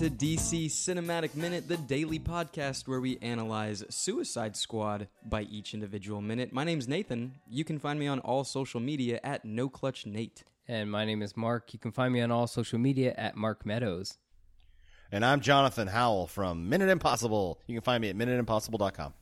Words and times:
Welcome 0.00 0.16
back 0.16 0.18
to 0.18 0.26
DC 0.26 0.66
Cinematic 0.66 1.34
Minute, 1.34 1.68
the 1.68 1.76
daily 1.76 2.18
podcast 2.18 2.88
where 2.88 3.02
we 3.02 3.18
analyze 3.18 3.84
Suicide 3.90 4.56
Squad 4.56 5.08
by 5.26 5.42
each 5.42 5.74
individual 5.74 6.22
minute. 6.22 6.54
My 6.54 6.64
name's 6.64 6.88
Nathan. 6.88 7.34
You 7.46 7.64
can 7.64 7.78
find 7.78 8.00
me 8.00 8.06
on 8.06 8.18
all 8.20 8.44
social 8.44 8.80
media 8.80 9.20
at 9.22 9.44
NoClutchNate. 9.44 10.42
And 10.66 10.90
my 10.90 11.04
name 11.04 11.20
is 11.20 11.36
Mark. 11.36 11.74
You 11.74 11.78
can 11.78 11.92
find 11.92 12.14
me 12.14 12.22
on 12.22 12.30
all 12.30 12.46
social 12.46 12.78
media 12.78 13.14
at 13.18 13.36
Mark 13.36 13.66
Meadows. 13.66 14.16
And 15.12 15.22
I'm 15.22 15.40
Jonathan 15.40 15.88
Howell 15.88 16.28
from 16.28 16.70
Minute 16.70 16.88
Impossible. 16.88 17.60
You 17.66 17.74
can 17.74 17.82
find 17.82 18.00
me 18.00 18.08
at 18.08 18.16
minuteimpossible.com. 18.16 19.12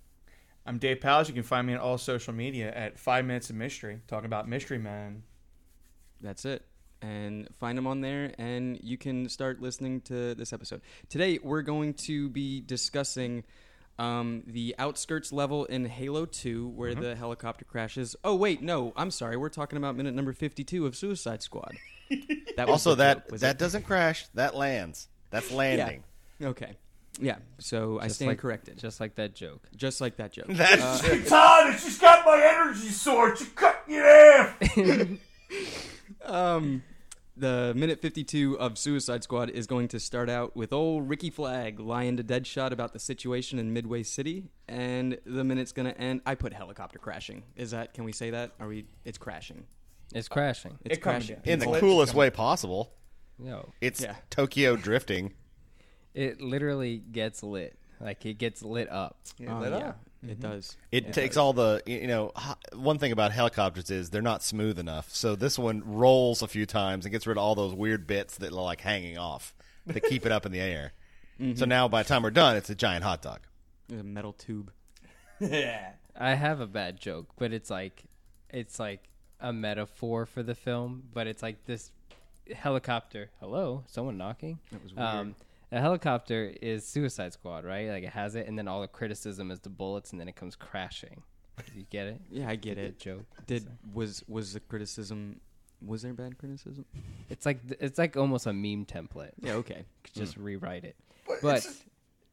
I'm 0.65 0.79
Dave 0.79 1.01
Powers. 1.01 1.27
You 1.27 1.35
can 1.35 1.43
find 1.43 1.66
me 1.66 1.74
on 1.74 1.80
all 1.80 1.99
social 1.99 2.33
media 2.33 2.73
at 2.73 3.01
Five 3.01 3.24
Minutes 3.24 3.51
of 3.51 3.57
Mystery, 3.57 4.01
talking 4.07 4.27
about 4.27 4.49
Mystery 4.49 4.79
Man. 4.79 5.24
That's 6.21 6.45
it. 6.45 6.65
And 7.01 7.48
find 7.61 7.79
them 7.79 7.87
on 7.87 8.01
there, 8.01 8.33
and 8.38 8.79
you 8.83 8.98
can 8.98 9.29
start 9.29 9.62
listening 9.62 10.01
to 10.02 10.34
this 10.34 10.52
episode. 10.52 10.80
Today, 11.09 11.38
we're 11.41 11.62
going 11.62 11.95
to 11.95 12.29
be 12.29 12.61
discussing 12.61 13.45
um, 14.01 14.43
the 14.48 14.74
outskirts 14.80 15.33
level 15.33 15.65
in 15.66 15.84
Halo 15.84 16.24
2, 16.27 16.69
where 16.71 16.97
the 16.97 17.15
helicopter 17.15 17.65
crashes. 17.65 18.16
Oh, 18.24 18.34
wait, 18.34 18.62
no, 18.62 18.93
I'm 18.97 19.12
sorry. 19.12 19.37
We're 19.37 19.49
talking 19.49 19.76
about 19.76 19.95
minute 19.95 20.15
number 20.15 20.32
52 20.32 20.87
of 20.87 20.96
Suicide 20.96 21.43
Squad. 21.43 21.76
That 22.57 22.66
was 22.66 22.87
Also, 22.87 22.96
that 22.96 23.24
joke, 23.24 23.30
was 23.32 23.41
that 23.43 23.52
it? 23.57 23.59
doesn't 23.59 23.85
crash. 23.85 24.26
That 24.35 24.57
lands. 24.57 25.07
That's 25.30 25.52
landing. 25.52 26.02
Okay. 26.43 26.76
Yeah, 27.21 27.37
so 27.59 28.01
I 28.01 28.04
Just 28.04 28.16
stand 28.16 28.30
like, 28.30 28.38
corrected. 28.38 28.74
Just, 28.74 28.82
Just 28.82 29.01
like 29.01 29.15
that 29.16 29.35
joke. 29.37 29.69
Just 29.76 30.01
like 30.01 30.16
that 30.16 30.32
joke. 30.32 30.46
That's 30.49 31.29
Todd, 31.29 31.79
she's 31.79 31.99
got 31.99 32.24
my 32.26 32.41
energy 32.43 32.88
source. 32.88 33.41
You 33.43 33.46
cut 33.54 33.87
me 33.88 33.99
in 33.99 34.02
half. 34.02 34.59
Um, 36.29 36.82
the 37.37 37.73
minute 37.76 38.01
52 38.01 38.59
of 38.59 38.76
Suicide 38.79 39.23
Squad 39.23 39.51
is 39.51 39.66
going 39.66 39.88
to 39.88 40.01
start 40.01 40.29
out 40.29 40.57
with 40.57 40.73
old 40.73 41.09
Ricky 41.09 41.30
Flag 41.30 41.79
lying 41.79 42.16
to 42.16 42.24
Deadshot 42.24 42.73
about 42.73 42.93
the 42.93 42.98
situation 42.98 43.59
in 43.59 43.73
Midway 43.73 44.02
City, 44.02 44.51
and 44.68 45.18
the 45.24 45.45
minute's 45.45 45.73
going 45.73 45.87
to 45.93 45.98
end. 45.98 46.20
I 46.26 46.35
put 46.35 46.52
helicopter 46.52 46.98
crashing. 46.98 47.45
Is 47.57 47.70
that? 47.70 47.95
Can 47.95 48.04
we 48.04 48.12
say 48.12 48.30
that? 48.30 48.52
Are 48.60 48.66
we? 48.68 48.87
It's 49.04 49.18
crashing. 49.18 49.65
It's 50.15 50.29
crashing. 50.29 50.79
It's 50.85 50.96
It 50.98 51.01
crashing. 51.01 51.37
down. 51.37 51.45
in 51.45 51.59
the 51.60 51.79
coolest 51.79 52.15
way 52.15 52.30
possible. 52.30 52.92
No, 53.38 53.68
It's 53.80 54.01
Yeah. 54.02 54.16
Tokyo 54.30 54.74
drifting. 54.76 55.35
it 56.15 56.40
literally 56.40 56.98
gets 56.98 57.42
lit. 57.45 57.79
Like 58.01 58.24
it 58.26 58.35
gets 58.38 58.63
lit 58.63 58.90
up. 58.90 59.18
Oh, 59.48 59.59
lit 59.60 59.70
yeah, 59.73 59.79
up. 59.90 60.04
It 60.27 60.41
does. 60.41 60.77
It 60.91 61.13
takes 61.13 61.37
all 61.37 61.52
the 61.52 61.83
you 61.87 62.07
know. 62.07 62.33
One 62.73 62.99
thing 62.99 63.13
about 63.13 63.33
helicopters 63.33 63.91
is 63.91 64.11
they're 64.11 64.22
not 64.22 64.43
smooth 64.43 64.78
enough. 64.78 65.15
So 65.15 65.37
this 65.37 65.59
one 65.59 65.83
rolls 65.84 66.43
a 66.43 66.49
few 66.49 66.66
times 66.66 67.05
and 67.05 67.12
gets 67.12 67.27
rid 67.27 67.37
of 67.37 67.43
all 67.43 67.55
those 67.55 67.75
weird 67.75 68.06
bits 68.06 68.37
that 68.38 68.53
are 68.53 68.62
like 68.62 68.81
hanging 68.81 69.19
off 69.19 69.55
to 69.93 70.00
keep 70.00 70.27
it 70.27 70.33
up 70.33 70.47
in 70.47 70.53
the 70.53 70.60
air. 70.60 70.93
So 71.55 71.66
now 71.66 71.87
by 71.87 72.03
the 72.03 72.09
time 72.09 72.25
we're 72.25 72.33
done, 72.33 72.56
it's 72.56 72.69
a 72.69 72.75
giant 72.75 73.05
hot 73.05 73.22
dog. 73.22 73.38
A 73.93 74.03
metal 74.03 74.33
tube. 74.33 74.72
yeah. 75.41 75.93
I 76.19 76.34
have 76.34 76.59
a 76.59 76.66
bad 76.66 76.99
joke, 76.99 77.28
but 77.38 77.53
it's 77.53 77.71
like 77.71 78.03
it's 78.50 78.81
like 78.81 79.05
a 79.41 79.53
metaphor 79.53 80.27
for 80.27 80.43
the 80.43 80.56
film, 80.56 81.05
but 81.15 81.28
it's 81.28 81.41
like 81.41 81.65
this 81.65 81.93
helicopter. 82.53 83.31
Hello, 83.38 83.84
someone 83.87 84.19
knocking? 84.19 84.59
That 84.72 84.82
was 84.82 84.92
weird. 84.92 85.06
Um, 85.06 85.34
a 85.72 85.80
helicopter 85.80 86.52
is 86.62 86.86
Suicide 86.86 87.32
Squad, 87.32 87.64
right? 87.64 87.88
Like 87.88 88.04
it 88.04 88.10
has 88.10 88.34
it, 88.34 88.46
and 88.46 88.58
then 88.58 88.68
all 88.68 88.80
the 88.80 88.88
criticism 88.88 89.50
is 89.50 89.60
the 89.60 89.68
bullets, 89.70 90.12
and 90.12 90.20
then 90.20 90.28
it 90.28 90.36
comes 90.36 90.56
crashing. 90.56 91.22
You 91.74 91.84
get 91.90 92.06
it? 92.06 92.20
Yeah, 92.30 92.48
I 92.48 92.56
get 92.56 92.76
Good 92.76 92.84
it. 92.84 92.98
joke. 93.00 93.24
Did 93.46 93.66
was 93.92 94.22
was 94.28 94.52
the 94.54 94.60
criticism? 94.60 95.40
Was 95.84 96.02
there 96.02 96.12
bad 96.14 96.38
criticism? 96.38 96.84
It's 97.30 97.46
like 97.46 97.60
it's 97.80 97.98
like 97.98 98.16
almost 98.16 98.46
a 98.46 98.52
meme 98.52 98.84
template. 98.86 99.32
Yeah. 99.40 99.54
Okay. 99.54 99.84
Could 100.04 100.14
just 100.14 100.36
rewrite 100.36 100.84
it. 100.84 100.96
But, 101.26 101.36
But 101.42 101.56
it's, 101.58 101.84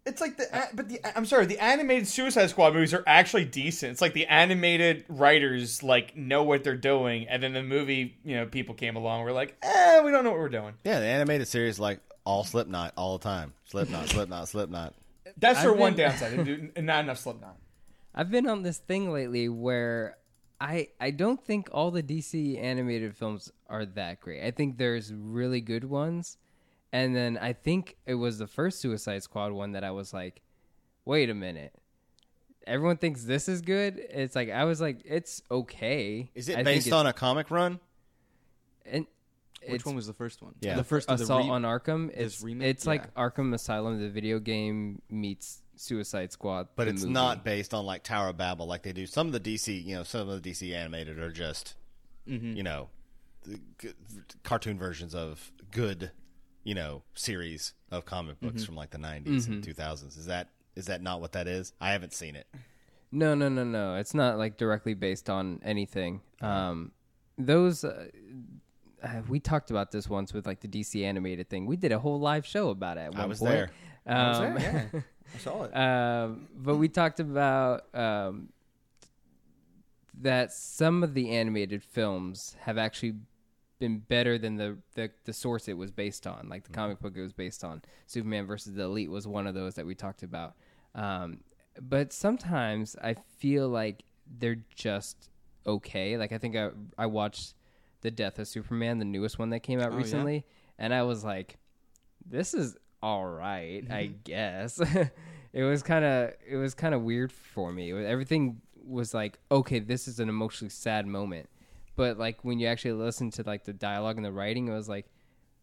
it's 0.06 0.22
like 0.22 0.38
the 0.38 0.46
a- 0.54 0.74
but 0.76 0.88
the 0.90 1.00
I'm 1.18 1.26
sorry, 1.26 1.46
the 1.48 1.60
animated 1.60 2.08
Suicide 2.08 2.48
Squad 2.52 2.74
movies 2.74 2.94
are 2.94 3.04
actually 3.08 3.46
decent. 3.46 3.92
It's 3.94 4.02
like 4.02 4.14
the 4.14 4.28
animated 4.28 5.06
writers 5.10 5.84
like 5.84 6.16
know 6.16 6.44
what 6.44 6.64
they're 6.64 6.76
doing, 6.78 7.28
and 7.28 7.42
then 7.44 7.54
the 7.54 7.64
movie 7.64 8.18
you 8.24 8.36
know 8.36 8.46
people 8.46 8.76
came 8.76 8.96
along. 8.96 9.24
We're 9.24 9.32
like, 9.32 9.56
eh, 9.64 10.02
we 10.02 10.12
don't 10.12 10.24
know 10.24 10.30
what 10.32 10.40
we're 10.40 10.50
doing. 10.50 10.74
Yeah, 10.84 11.00
the 11.00 11.06
animated 11.08 11.48
series 11.48 11.80
like 11.80 12.00
all 12.26 12.44
Slipknot 12.44 12.94
all 12.98 13.18
the 13.18 13.24
time. 13.24 13.54
Slipknot, 13.66 14.10
Slipknot, 14.10 14.48
Slipknot. 14.50 14.94
That's 15.38 15.62
their 15.62 15.72
I've 15.74 15.80
one 15.80 15.94
been- 15.96 16.10
downside. 16.10 16.38
They 16.40 16.44
do 16.44 16.72
not 16.82 17.04
enough 17.06 17.20
Slipknot. 17.20 17.56
I've 18.14 18.32
been 18.32 18.48
on 18.48 18.64
this 18.64 18.78
thing 18.78 19.12
lately 19.12 19.50
where 19.50 20.18
I 20.62 20.90
I 21.00 21.12
don't 21.12 21.44
think 21.44 21.68
all 21.72 21.92
the 21.92 22.02
DC 22.04 22.58
animated 22.62 23.16
films 23.16 23.52
are 23.70 23.86
that 23.86 24.22
great. 24.22 24.44
I 24.44 24.52
think 24.52 24.78
there's 24.78 25.14
really 25.14 25.60
good 25.62 25.84
ones, 25.84 26.38
and 26.94 27.16
then 27.16 27.38
I 27.38 27.54
think 27.54 27.98
it 28.06 28.16
was 28.16 28.38
the 28.38 28.48
first 28.48 28.80
Suicide 28.80 29.22
Squad 29.24 29.52
one 29.52 29.74
that 29.74 29.84
I 29.84 29.92
was 29.92 30.14
like, 30.14 30.42
wait 31.04 31.30
a 31.30 31.34
minute. 31.34 31.74
Everyone 32.66 32.98
thinks 32.98 33.26
this 33.26 33.48
is 33.50 33.62
good. 33.62 34.00
It's 34.10 34.36
like 34.36 34.50
I 34.50 34.64
was 34.64 34.80
like, 34.82 35.02
it's 35.04 35.42
okay. 35.52 36.32
Is 36.34 36.48
it 36.50 36.54
I 36.54 36.56
think 36.58 36.66
based 36.68 36.88
it's- 36.88 36.98
on 37.00 37.06
a 37.06 37.14
comic 37.14 37.52
run? 37.52 37.80
And 38.86 39.06
Which 39.68 39.76
it's 39.76 39.86
one 39.86 39.96
was 39.96 40.08
the 40.08 40.14
first 40.14 40.42
one? 40.42 40.54
Yeah. 40.62 40.76
The 40.76 40.84
first 40.84 41.10
of 41.10 41.18
the 41.18 41.24
Assault 41.24 41.46
re- 41.46 41.52
on 41.52 41.62
Arkham? 41.64 42.10
It's 42.14 42.42
remake? 42.42 42.68
it's 42.70 42.86
like 42.86 43.04
Yeah. 43.16 43.24
Arkham 43.30 43.54
Asylum, 43.54 44.00
the 44.00 44.10
video 44.10 44.40
game 44.40 45.02
meets 45.10 45.62
Suicide 45.76 46.32
Squad, 46.32 46.68
But 46.76 46.86
the 46.86 46.92
it's 46.92 47.02
movie. 47.02 47.14
not 47.14 47.44
based 47.44 47.74
on 47.74 47.86
like 47.86 48.04
Tower 48.04 48.30
of 48.30 48.38
Babel 48.38 48.66
like 48.68 48.84
they 48.84 48.94
do. 48.94 49.06
Some 49.06 49.28
of 49.28 49.34
the 49.34 49.40
DC, 49.40 49.84
you 49.84 49.96
know, 49.96 50.04
some 50.04 50.28
of 50.30 50.42
the 50.42 50.50
DC 50.52 50.74
animated 50.74 51.20
are 51.20 51.32
just, 51.32 51.76
Mm-hmm. 52.28 52.56
you 52.58 52.64
know, 52.64 52.90
the 53.44 53.60
g- 53.80 53.90
cartoon 54.44 54.78
versions 54.80 55.14
of 55.14 55.52
good, 55.72 56.12
you 56.64 56.74
know, 56.74 57.04
series 57.14 57.74
of 57.92 58.06
comic 58.06 58.40
books 58.40 58.56
Mm-hmm. 58.62 58.66
from 58.66 58.76
like 58.76 58.90
the 58.92 58.98
90s 58.98 59.48
and 59.48 59.64
2000s. 59.64 60.18
Is 60.18 60.26
that 60.26 60.50
is 60.76 60.86
that 60.88 61.02
not 61.02 61.22
what 61.22 61.34
that 61.34 61.48
is? 61.48 61.72
I 61.80 61.92
haven't 61.92 62.14
seen 62.14 62.36
it. 62.36 62.48
No, 63.12 63.34
no, 63.36 63.48
no, 63.50 63.64
no. 63.64 63.96
It's 63.96 64.14
not 64.14 64.38
like 64.38 64.58
directly 64.58 64.94
based 64.94 65.30
on 65.30 65.62
anything. 65.64 66.22
Um, 66.42 66.92
those 67.38 67.84
uh, 67.86 68.08
uh, 69.06 69.22
we 69.28 69.40
talked 69.40 69.70
about 69.70 69.92
this 69.92 70.10
once 70.10 70.34
with 70.34 70.48
like 70.48 70.62
the 70.62 70.68
DC 70.68 71.04
animated 71.04 71.50
thing. 71.50 71.66
We 71.66 71.78
did 71.78 71.92
a 71.92 72.00
whole 72.00 72.20
live 72.20 72.46
show 72.46 72.70
about 72.70 72.98
it. 72.98 73.14
At 73.14 73.16
I 73.16 73.26
was 73.26 73.40
point. 73.40 73.52
there. 73.52 73.72
Um, 74.08 74.58
yeah, 74.58 74.86
I 75.36 75.38
saw 75.40 75.64
it. 75.64 75.76
um, 75.76 76.48
but 76.56 76.76
we 76.76 76.88
talked 76.88 77.20
about 77.20 77.86
um, 77.94 78.50
that 80.22 80.52
some 80.52 81.04
of 81.04 81.14
the 81.14 81.32
animated 81.32 81.84
films 81.84 82.56
have 82.62 82.78
actually 82.78 83.16
been 83.80 84.00
better 84.00 84.38
than 84.38 84.56
the, 84.56 84.78
the, 84.96 85.12
the 85.26 85.34
source 85.34 85.68
it 85.68 85.78
was 85.78 85.92
based 85.92 86.26
on, 86.26 86.48
like 86.50 86.64
the 86.64 86.72
comic 86.72 87.00
book 87.00 87.14
it 87.16 87.22
was 87.22 87.34
based 87.34 87.64
on. 87.64 87.82
Superman 88.08 88.46
versus 88.46 88.74
the 88.74 88.84
Elite 88.84 89.12
was 89.12 89.28
one 89.28 89.48
of 89.48 89.54
those 89.54 89.76
that 89.76 89.86
we 89.86 89.94
talked 89.94 90.24
about. 90.24 90.56
Um, 90.96 91.40
but 91.82 92.14
sometimes 92.14 92.96
I 93.04 93.16
feel 93.38 93.68
like 93.68 94.04
they're 94.40 94.64
just 94.74 95.30
okay. 95.68 96.18
Like 96.18 96.32
I 96.32 96.38
think 96.38 96.56
I 96.56 96.70
I 96.98 97.06
watched 97.06 97.54
the 98.06 98.12
Death 98.12 98.38
of 98.40 98.48
Superman, 98.48 99.00
the 99.00 99.06
newest 99.06 99.40
one 99.40 99.50
that 99.50 99.62
came 99.62 99.80
out 99.80 99.88
Oh, 99.90 99.92
yeah? 99.94 99.98
recently, 99.98 100.46
and 100.78 100.94
I 100.94 101.02
was 101.04 101.24
like, 101.24 101.58
this 102.26 102.54
is 102.54 102.78
all 103.02 103.26
right, 103.26 103.84
I 103.90 104.12
guess. 104.24 104.80
it 105.54 105.64
was 105.64 105.82
kind 105.84 106.06
of 106.06 106.34
it 106.48 106.56
was 106.56 106.74
kind 106.76 106.94
of 106.94 107.02
weird 107.02 107.32
for 107.32 107.72
me. 107.72 107.92
Everything 107.92 108.62
was 108.86 109.14
like, 109.14 109.40
okay, 109.52 109.80
this 109.80 110.08
is 110.08 110.20
an 110.20 110.30
emotionally 110.30 110.70
sad 110.70 111.08
moment, 111.08 111.50
but 111.96 112.18
like 112.20 112.44
when 112.46 112.60
you 112.60 112.68
actually 112.68 112.94
listen 112.94 113.32
to 113.32 113.44
like 113.46 113.64
the 113.66 113.74
dialogue 113.74 114.18
and 114.18 114.26
the 114.26 114.32
writing, 114.32 114.68
it 114.68 114.72
was 114.74 114.88
like, 114.88 115.08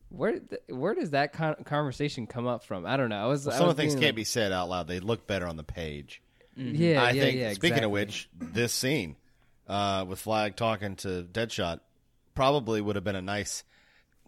where 0.09 0.39
th- 0.41 0.63
where 0.69 0.95
does 0.95 1.11
that 1.11 1.33
con- 1.33 1.57
conversation 1.65 2.27
come 2.27 2.47
up 2.49 2.65
from? 2.65 2.85
I 2.87 2.97
don't 2.97 3.09
know. 3.09 3.23
I 3.23 3.27
was 3.27 3.47
I 3.47 3.53
Some 3.53 3.67
was 3.67 3.71
of 3.73 3.77
things 3.77 3.95
can't 3.95 4.07
like- 4.07 4.15
be 4.17 4.25
said 4.25 4.51
out 4.53 4.69
loud. 4.69 4.89
They 4.89 4.99
look 5.01 5.27
better 5.29 5.47
on 5.47 5.57
the 5.57 5.65
page. 5.65 6.21
Yeah, 6.57 7.03
I 7.03 7.13
yeah, 7.13 7.23
think. 7.23 7.39
yeah. 7.39 7.53
speaking 7.53 7.69
exactly. 7.79 7.85
of 7.87 7.91
which, 7.93 8.29
this 8.39 8.73
scene 8.75 9.17
uh, 9.69 10.05
with 10.07 10.19
Flag 10.19 10.55
talking 10.55 10.97
to 10.97 11.23
Deadshot 11.33 11.81
probably 12.35 12.81
would 12.81 12.97
have 12.97 13.05
been 13.05 13.17
a 13.17 13.23
nice, 13.23 13.65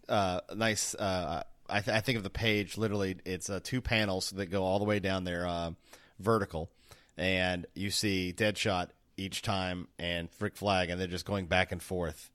uh, 0.09 0.41
nice. 0.55 0.95
Uh, 0.95 1.43
I, 1.69 1.81
th- 1.81 1.95
I 1.95 2.01
think 2.01 2.17
of 2.17 2.23
the 2.23 2.29
page 2.29 2.77
literally. 2.77 3.17
It's 3.25 3.49
uh, 3.49 3.59
two 3.63 3.81
panels 3.81 4.31
that 4.31 4.47
go 4.47 4.63
all 4.63 4.79
the 4.79 4.85
way 4.85 4.99
down 4.99 5.23
there, 5.23 5.47
uh, 5.47 5.71
vertical, 6.19 6.69
and 7.17 7.65
you 7.73 7.91
see 7.91 8.33
Deadshot 8.35 8.89
each 9.17 9.41
time 9.41 9.87
and 9.97 10.29
Rick 10.39 10.57
Flag, 10.57 10.89
and 10.89 10.99
they're 10.99 11.07
just 11.07 11.25
going 11.25 11.45
back 11.47 11.71
and 11.71 11.81
forth, 11.81 12.29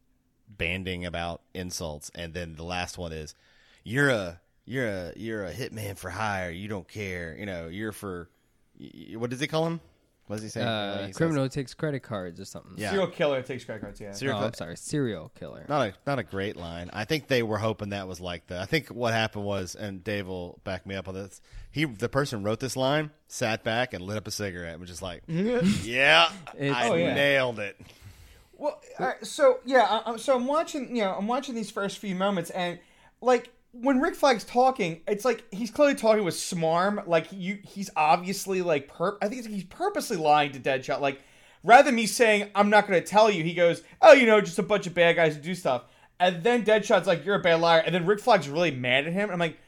banding 0.49 1.07
about 1.07 1.43
insults, 1.55 2.11
and 2.15 2.35
then 2.35 2.55
the 2.57 2.65
last 2.65 2.99
one 2.99 3.13
is, 3.13 3.35
"You're 3.85 4.11
a." 4.11 4.41
You're 4.67 4.87
a 4.87 5.13
you're 5.17 5.45
a 5.47 5.53
hitman 5.53 5.99
for 5.99 6.11
hire. 6.11 6.51
You 6.51 6.69
don't 6.69 6.87
care. 6.87 7.35
You 7.37 7.45
know 7.45 7.67
you're 7.67 7.91
for. 7.91 8.29
What 9.15 9.31
does 9.31 9.41
he 9.41 9.49
call 9.49 9.67
him? 9.67 9.81
What 10.31 10.37
does 10.37 10.45
he 10.45 10.49
say? 10.49 10.63
uh, 10.63 10.99
He 10.99 11.07
says- 11.09 11.17
criminal 11.17 11.49
takes 11.49 11.75
credit 11.75 12.05
cards 12.05 12.39
or 12.39 12.45
something. 12.45 12.75
Yeah. 12.77 12.91
Serial 12.91 13.09
killer 13.09 13.43
takes 13.43 13.65
credit 13.65 13.81
cards. 13.83 14.01
Yeah. 14.01 14.13
Serial 14.13 14.37
Oh, 14.37 14.39
killer- 14.41 14.47
I'm 14.49 14.55
sorry, 14.55 14.77
serial 14.77 15.33
killer. 15.39 15.67
Not 15.69 15.89
a 15.89 15.95
not 16.07 16.19
a 16.21 16.23
great 16.23 16.57
line. 16.57 16.89
I 16.93 17.05
think 17.05 17.27
they 17.27 17.43
were 17.43 17.59
hoping 17.59 17.89
that 17.89 18.07
was 18.07 18.21
like 18.21 18.47
the. 18.47 18.61
I 18.61 18.67
think 18.67 18.89
what 18.91 19.13
happened 19.13 19.45
was, 19.45 19.75
and 19.75 20.05
Dave 20.05 20.29
will 20.29 20.61
back 20.63 20.87
me 20.87 20.95
up 20.95 21.09
on 21.09 21.15
this. 21.15 21.41
He, 21.73 21.85
the 21.85 22.09
person 22.09 22.45
wrote 22.45 22.61
this 22.61 22.77
line, 22.77 23.11
sat 23.27 23.65
back 23.65 23.93
and 23.93 24.05
lit 24.05 24.17
up 24.17 24.29
a 24.29 24.31
cigarette, 24.31 24.73
and 24.75 24.81
was 24.81 24.89
just 24.91 25.03
like, 25.03 25.23
"Yeah, 25.27 26.31
It's- 26.57 26.77
I 26.77 26.89
Oh, 26.89 26.95
yeah. 26.95 27.15
nailed 27.15 27.59
it." 27.59 27.77
Well, 28.57 28.81
all 29.01 29.07
right, 29.07 29.27
so 29.27 29.59
yeah, 29.65 29.83
I, 29.83 29.99
I'm- 30.11 30.19
so 30.19 30.37
I'm 30.37 30.47
watching. 30.47 30.95
You 30.95 31.03
know, 31.03 31.15
I'm 31.19 31.27
watching 31.27 31.55
these 31.57 31.71
first 31.71 31.99
few 31.99 32.15
moments, 32.15 32.51
and 32.51 32.79
like 33.21 33.51
when 33.73 34.01
Rick 34.01 34.15
Flag's 34.15 34.45
talking, 34.45 35.01
it's 35.07 35.25
like 35.25 35.45
he's 35.53 35.71
clearly 35.71 35.95
talking 35.95 36.25
with 36.25 36.35
smarm. 36.35 37.07
Like 37.07 37.29
you, 37.31 37.59
he's 37.63 37.91
obviously 37.97 38.63
like 38.63 38.93
perp. 38.93 39.19
I 39.23 39.29
think 39.29 39.41
it's, 39.41 39.49
he's 39.49 39.65
purposely 39.65 40.17
lying 40.17 40.53
to 40.53 40.61
Deadshot. 40.61 41.01
Like 41.01 41.21
rather 41.63 41.85
than 41.85 41.95
me 41.95 42.07
saying 42.07 42.51
I'm 42.55 42.71
not 42.71 42.89
going 42.89 43.01
to 43.01 43.07
tell 43.07 43.31
you, 43.31 43.45
he 43.45 43.55
goes, 43.55 43.83
"Oh, 44.03 44.13
you 44.13 44.27
know, 44.27 44.41
just 44.41 44.59
a 44.59 44.63
bunch 44.63 44.87
of 44.87 44.95
bad 44.95 45.17
guys 45.17 45.37
who 45.37 45.43
do 45.43 45.55
stuff." 45.55 45.85
And 46.19 46.43
then 46.43 46.65
Deadshot's 46.65 47.07
like, 47.07 47.25
"You're 47.25 47.37
a 47.37 47.43
bad 47.43 47.61
liar." 47.61 47.81
And 47.81 47.95
then 47.95 48.07
Rick 48.07 48.21
Flag's 48.21 48.49
really 48.49 48.71
mad 48.71 49.07
at 49.07 49.13
him. 49.13 49.31
I'm 49.31 49.39
like, 49.39 49.59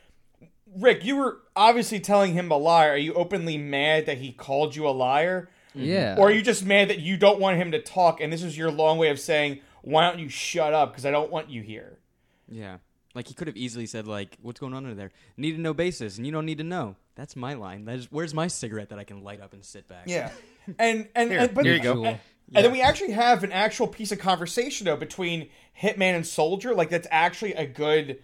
Rick, 0.77 1.05
you 1.05 1.17
were 1.17 1.39
obviously 1.55 2.01
telling 2.01 2.33
him 2.33 2.51
a 2.51 2.57
lie. 2.57 2.89
Are 2.89 2.97
you 2.97 3.15
openly 3.15 3.59
mad 3.59 4.07
that 4.07 4.19
he 4.19 4.33
called 4.33 4.75
you 4.75 4.87
a 4.87 4.91
liar? 4.91 5.49
Mm-hmm. 5.77 5.87
Yeah. 5.87 6.17
Or 6.19 6.29
are 6.29 6.31
you 6.31 6.43
just 6.43 6.65
mad 6.65 6.89
that 6.89 7.01
you 7.01 7.17
don't 7.17 7.41
want 7.41 7.57
him 7.57 7.73
to 7.73 7.81
talk 7.81 8.21
and 8.21 8.33
this 8.33 8.43
is 8.43 8.57
your 8.57 8.71
long 8.71 8.99
way 8.99 9.09
of 9.09 9.19
saying, 9.19 9.61
why 9.83 10.09
don't 10.09 10.19
you 10.19 10.29
shut 10.29 10.73
up 10.73 10.93
because 10.93 11.07
I 11.07 11.11
don't 11.11 11.31
want 11.31 11.51
you 11.51 11.63
here? 11.63 11.99
Yeah. 12.49 12.79
Like 13.15 13.29
he 13.29 13.35
could 13.35 13.47
have 13.47 13.57
easily 13.57 13.87
said 13.87 14.07
like, 14.07 14.39
"What's 14.41 14.61
going 14.61 14.75
on 14.75 14.87
in 14.87 14.97
there? 14.97 15.13
Need 15.37 15.53
to 15.53 15.61
know 15.61 15.75
basis, 15.75 16.17
and 16.17 16.27
you 16.27 16.33
don't 16.33 16.47
need 16.47 16.59
to 16.59 16.65
know." 16.65 16.97
That's 17.15 17.37
my 17.37 17.55
line. 17.55 17.85
That 17.85 17.99
is, 17.99 18.11
where's 18.11 18.33
my 18.33 18.47
cigarette 18.47 18.89
that 18.89 18.99
I 18.99 19.05
can 19.05 19.23
light 19.23 19.41
up 19.41 19.53
and 19.53 19.65
sit 19.65 19.87
back? 19.89 20.05
Yeah. 20.07 20.31
And 20.79 21.09
and, 21.15 21.31
Here, 21.31 21.41
and 21.41 21.55
but 21.55 21.65
here 21.65 21.75
you 21.75 21.83
go. 21.83 22.05
And, 22.05 22.19
and 22.55 22.65
then 22.65 22.73
we 22.73 22.81
actually 22.81 23.13
have 23.13 23.45
an 23.45 23.53
actual 23.53 23.87
piece 23.87 24.13
of 24.13 24.19
conversation 24.19 24.85
though 24.85 24.97
between 24.97 25.49
Hitman 25.81 26.15
and 26.15 26.27
Soldier. 26.27 26.75
Like 26.75 26.89
that's 26.89 27.09
actually 27.11 27.55
a 27.55 27.67
good 27.67 28.23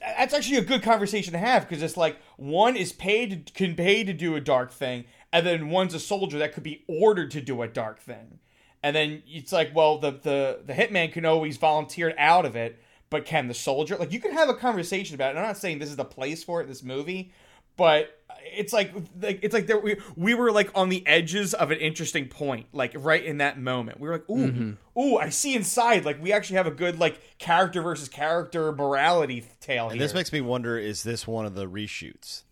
that's 0.00 0.34
actually 0.34 0.58
a 0.58 0.64
good 0.64 0.82
conversation 0.82 1.32
to 1.32 1.38
have 1.38 1.68
because 1.68 1.82
it's 1.82 1.96
like 1.96 2.18
one 2.36 2.76
is 2.76 2.92
paid 2.92 3.52
can 3.54 3.74
pay 3.74 4.04
to 4.04 4.12
do 4.12 4.36
a 4.36 4.40
dark 4.40 4.72
thing, 4.72 5.04
and 5.32 5.46
then 5.46 5.70
one's 5.70 5.94
a 5.94 6.00
soldier 6.00 6.38
that 6.38 6.52
could 6.52 6.62
be 6.62 6.84
ordered 6.88 7.30
to 7.32 7.40
do 7.40 7.62
a 7.62 7.68
dark 7.68 8.00
thing. 8.00 8.38
And 8.82 8.96
then 8.96 9.22
it's 9.26 9.52
like, 9.52 9.74
well, 9.74 9.98
the 9.98 10.10
the 10.10 10.60
the 10.64 10.72
hitman 10.72 11.12
can 11.12 11.24
always 11.24 11.56
volunteer 11.56 12.14
out 12.18 12.44
of 12.44 12.56
it, 12.56 12.82
but 13.12 13.26
can 13.26 13.46
the 13.46 13.54
soldier? 13.54 13.96
Like 13.96 14.10
you 14.10 14.18
can 14.18 14.32
have 14.32 14.48
a 14.48 14.54
conversation 14.54 15.14
about 15.14 15.36
it. 15.36 15.38
I'm 15.38 15.44
not 15.44 15.58
saying 15.58 15.78
this 15.78 15.90
is 15.90 15.96
the 15.96 16.04
place 16.04 16.42
for 16.42 16.62
it, 16.62 16.66
this 16.66 16.82
movie, 16.82 17.30
but 17.76 18.18
it's 18.44 18.72
like 18.72 18.92
like 19.20 19.40
it's 19.42 19.52
like 19.52 19.66
there, 19.66 19.78
we 19.78 19.98
we 20.16 20.34
were 20.34 20.50
like 20.50 20.70
on 20.74 20.88
the 20.88 21.06
edges 21.06 21.52
of 21.52 21.70
an 21.70 21.78
interesting 21.78 22.26
point, 22.26 22.66
like 22.72 22.92
right 22.96 23.22
in 23.22 23.36
that 23.38 23.60
moment. 23.60 24.00
We 24.00 24.08
were 24.08 24.14
like, 24.14 24.30
ooh, 24.30 24.50
mm-hmm. 24.50 25.00
ooh, 25.00 25.18
I 25.18 25.28
see 25.28 25.54
inside. 25.54 26.06
Like 26.06 26.20
we 26.22 26.32
actually 26.32 26.56
have 26.56 26.66
a 26.66 26.72
good 26.72 26.98
like 26.98 27.20
character 27.38 27.82
versus 27.82 28.08
character 28.08 28.72
morality 28.72 29.44
tale 29.60 29.84
And 29.84 29.92
here. 29.92 30.00
this 30.00 30.14
makes 30.14 30.32
me 30.32 30.40
wonder: 30.40 30.78
Is 30.78 31.02
this 31.02 31.26
one 31.26 31.44
of 31.44 31.54
the 31.54 31.68
reshoots? 31.68 32.44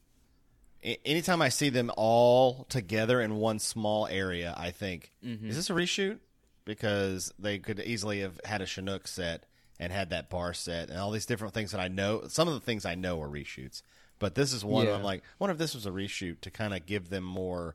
A- 0.84 1.00
anytime 1.08 1.40
I 1.40 1.48
see 1.48 1.70
them 1.70 1.90
all 1.96 2.66
together 2.68 3.18
in 3.20 3.36
one 3.36 3.58
small 3.58 4.06
area, 4.06 4.54
I 4.58 4.72
think, 4.72 5.12
mm-hmm. 5.24 5.48
is 5.48 5.56
this 5.56 5.70
a 5.70 5.72
reshoot? 5.72 6.18
Because 6.66 7.32
they 7.38 7.58
could 7.58 7.80
easily 7.80 8.20
have 8.20 8.38
had 8.44 8.60
a 8.60 8.66
Chinook 8.66 9.08
set 9.08 9.46
and 9.80 9.92
had 9.92 10.10
that 10.10 10.30
bar 10.30 10.52
set 10.54 10.90
and 10.90 10.98
all 11.00 11.10
these 11.10 11.26
different 11.26 11.54
things 11.54 11.72
that 11.72 11.80
I 11.80 11.88
know. 11.88 12.22
Some 12.28 12.46
of 12.46 12.54
the 12.54 12.60
things 12.60 12.84
I 12.86 12.94
know 12.94 13.20
are 13.20 13.28
reshoots, 13.28 13.82
but 14.20 14.36
this 14.36 14.52
is 14.52 14.64
one. 14.64 14.86
Yeah. 14.86 14.94
I'm 14.94 15.02
like, 15.02 15.24
wonder 15.40 15.50
if 15.52 15.58
this 15.58 15.74
was 15.74 15.86
a 15.86 15.90
reshoot 15.90 16.40
to 16.42 16.50
kind 16.52 16.72
of 16.74 16.86
give 16.86 17.08
them 17.10 17.24
more. 17.24 17.74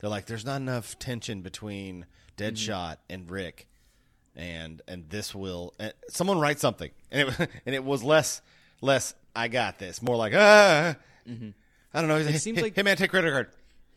They're 0.00 0.10
like, 0.10 0.26
there's 0.26 0.44
not 0.44 0.56
enough 0.56 0.98
tension 0.98 1.40
between 1.40 2.04
Deadshot 2.36 2.96
and 3.08 3.30
Rick 3.30 3.68
and 4.36 4.82
and 4.88 5.08
this 5.10 5.32
will 5.32 5.72
and 5.78 5.92
someone 6.08 6.40
write 6.40 6.58
something 6.58 6.90
and 7.12 7.28
it 7.28 7.38
and 7.66 7.72
it 7.72 7.84
was 7.84 8.02
less 8.02 8.42
less 8.80 9.14
I 9.36 9.46
got 9.46 9.78
this 9.78 10.02
more 10.02 10.16
like 10.16 10.32
ah 10.34 10.96
I 11.94 12.00
don't 12.00 12.08
know 12.08 12.16
it 12.16 12.38
seems 12.40 12.60
like- 12.60 12.74
hey 12.74 12.82
man 12.82 12.96
take 12.96 13.10
credit 13.10 13.30
card 13.30 13.46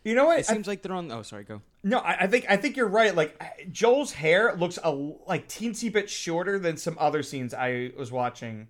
you 0.03 0.13
know 0.15 0.25
what? 0.27 0.39
It 0.39 0.45
seems 0.45 0.67
like 0.67 0.81
they're 0.83 0.93
on. 0.93 1.11
Oh, 1.11 1.21
sorry. 1.21 1.43
Go. 1.43 1.61
No, 1.83 1.99
I, 1.99 2.23
I 2.23 2.27
think 2.27 2.45
I 2.49 2.57
think 2.57 2.75
you're 2.75 2.87
right. 2.87 3.15
Like 3.15 3.69
Joel's 3.71 4.13
hair 4.13 4.55
looks 4.55 4.77
a 4.83 4.91
like 4.91 5.47
teensy 5.47 5.91
bit 5.91 6.09
shorter 6.09 6.59
than 6.59 6.77
some 6.77 6.97
other 6.99 7.23
scenes 7.23 7.53
I 7.53 7.91
was 7.97 8.11
watching 8.11 8.67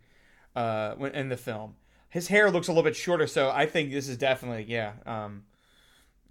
uh, 0.55 0.93
when 0.95 1.13
in 1.15 1.29
the 1.29 1.37
film. 1.37 1.75
His 2.09 2.27
hair 2.27 2.51
looks 2.51 2.67
a 2.67 2.71
little 2.71 2.83
bit 2.83 2.95
shorter, 2.95 3.27
so 3.27 3.49
I 3.49 3.65
think 3.65 3.91
this 3.91 4.07
is 4.07 4.17
definitely 4.17 4.65
yeah, 4.67 4.93
um, 5.05 5.43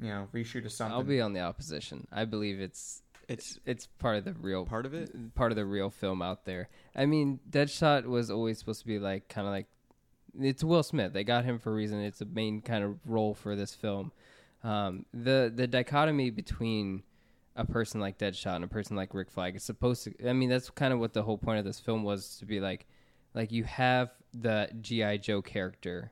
you 0.00 0.08
know, 0.08 0.28
reshoot 0.32 0.64
of 0.64 0.72
something. 0.72 0.94
I'll 0.96 1.02
be 1.02 1.20
on 1.20 1.32
the 1.32 1.40
opposition. 1.40 2.06
I 2.12 2.24
believe 2.24 2.60
it's 2.60 3.02
It's 3.28 3.58
it's 3.66 3.86
part 3.98 4.16
of 4.16 4.24
the 4.24 4.32
real 4.34 4.64
part 4.64 4.86
of 4.86 4.94
it. 4.94 5.34
part 5.34 5.52
of 5.52 5.56
the 5.56 5.64
real 5.64 5.90
film 5.90 6.22
out 6.22 6.44
there. 6.44 6.68
I 6.94 7.06
mean, 7.06 7.40
Deadshot 7.50 8.06
was 8.06 8.30
always 8.30 8.58
supposed 8.58 8.80
to 8.80 8.86
be 8.86 8.98
like 8.98 9.28
kind 9.28 9.46
of 9.46 9.52
like 9.52 9.66
it's 10.38 10.62
Will 10.62 10.82
Smith. 10.82 11.12
They 11.12 11.24
got 11.24 11.44
him 11.44 11.58
for 11.58 11.72
a 11.72 11.74
reason. 11.74 12.00
It's 12.00 12.20
a 12.20 12.26
main 12.26 12.60
kind 12.60 12.84
of 12.84 12.98
role 13.06 13.34
for 13.34 13.56
this 13.56 13.74
film. 13.74 14.12
Um, 14.66 15.06
the 15.14 15.52
the 15.54 15.66
dichotomy 15.66 16.30
between 16.30 17.02
a 17.54 17.64
person 17.64 18.00
like 18.00 18.18
Deadshot 18.18 18.56
and 18.56 18.64
a 18.64 18.68
person 18.68 18.96
like 18.96 19.14
Rick 19.14 19.30
Flag 19.30 19.54
is 19.56 19.62
supposed 19.62 20.04
to. 20.04 20.28
I 20.28 20.32
mean, 20.32 20.48
that's 20.48 20.70
kind 20.70 20.92
of 20.92 20.98
what 20.98 21.12
the 21.14 21.22
whole 21.22 21.38
point 21.38 21.58
of 21.58 21.64
this 21.64 21.80
film 21.80 22.02
was 22.02 22.36
to 22.38 22.46
be 22.46 22.60
like. 22.60 22.86
Like 23.34 23.52
you 23.52 23.64
have 23.64 24.10
the 24.32 24.68
GI 24.80 25.18
Joe 25.18 25.42
character, 25.42 26.10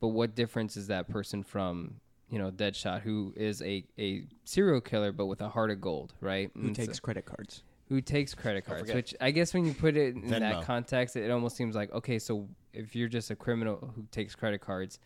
but 0.00 0.08
what 0.08 0.34
difference 0.34 0.76
is 0.76 0.88
that 0.88 1.08
person 1.08 1.42
from 1.42 1.96
you 2.28 2.38
know 2.38 2.50
Deadshot, 2.50 3.00
who 3.00 3.32
is 3.36 3.60
a 3.62 3.84
a 3.98 4.24
serial 4.44 4.80
killer 4.80 5.10
but 5.10 5.26
with 5.26 5.40
a 5.40 5.48
heart 5.48 5.70
of 5.70 5.80
gold, 5.80 6.12
right? 6.20 6.50
Who 6.54 6.68
And 6.68 6.76
so- 6.76 6.84
takes 6.86 7.00
credit 7.00 7.24
cards? 7.24 7.62
who 7.88 8.00
takes 8.00 8.36
credit 8.36 8.64
cards 8.64 8.82
forget. 8.82 8.94
which 8.94 9.14
i 9.20 9.32
guess 9.32 9.52
when 9.52 9.64
you 9.66 9.74
put 9.74 9.96
it 9.96 10.14
in 10.14 10.22
Venmo. 10.22 10.38
that 10.38 10.62
context 10.62 11.16
it 11.16 11.28
almost 11.28 11.56
seems 11.56 11.74
like 11.74 11.92
okay 11.92 12.20
so 12.20 12.46
if 12.72 12.94
you're 12.94 13.08
just 13.08 13.32
a 13.32 13.34
criminal 13.34 13.92
who 13.96 14.06
takes 14.12 14.36
credit 14.36 14.60
cards 14.60 15.00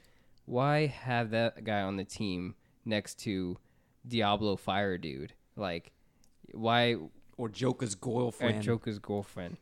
why 0.45 0.85
have 0.89 1.31
that 1.31 1.65
guy 1.65 1.81
on 1.81 1.97
the 1.97 2.05
team 2.05 2.55
next 2.85 3.19
to 3.21 3.57
diablo 4.07 4.57
fire 4.57 4.99
dude. 4.99 5.33
Like 5.57 5.93
why 6.53 6.97
Or 7.37 7.49
Joker's 7.49 7.95
or 7.95 7.99
girlfriend? 7.99 8.63
joker's 8.63 8.99
girlfriend. 8.99 9.57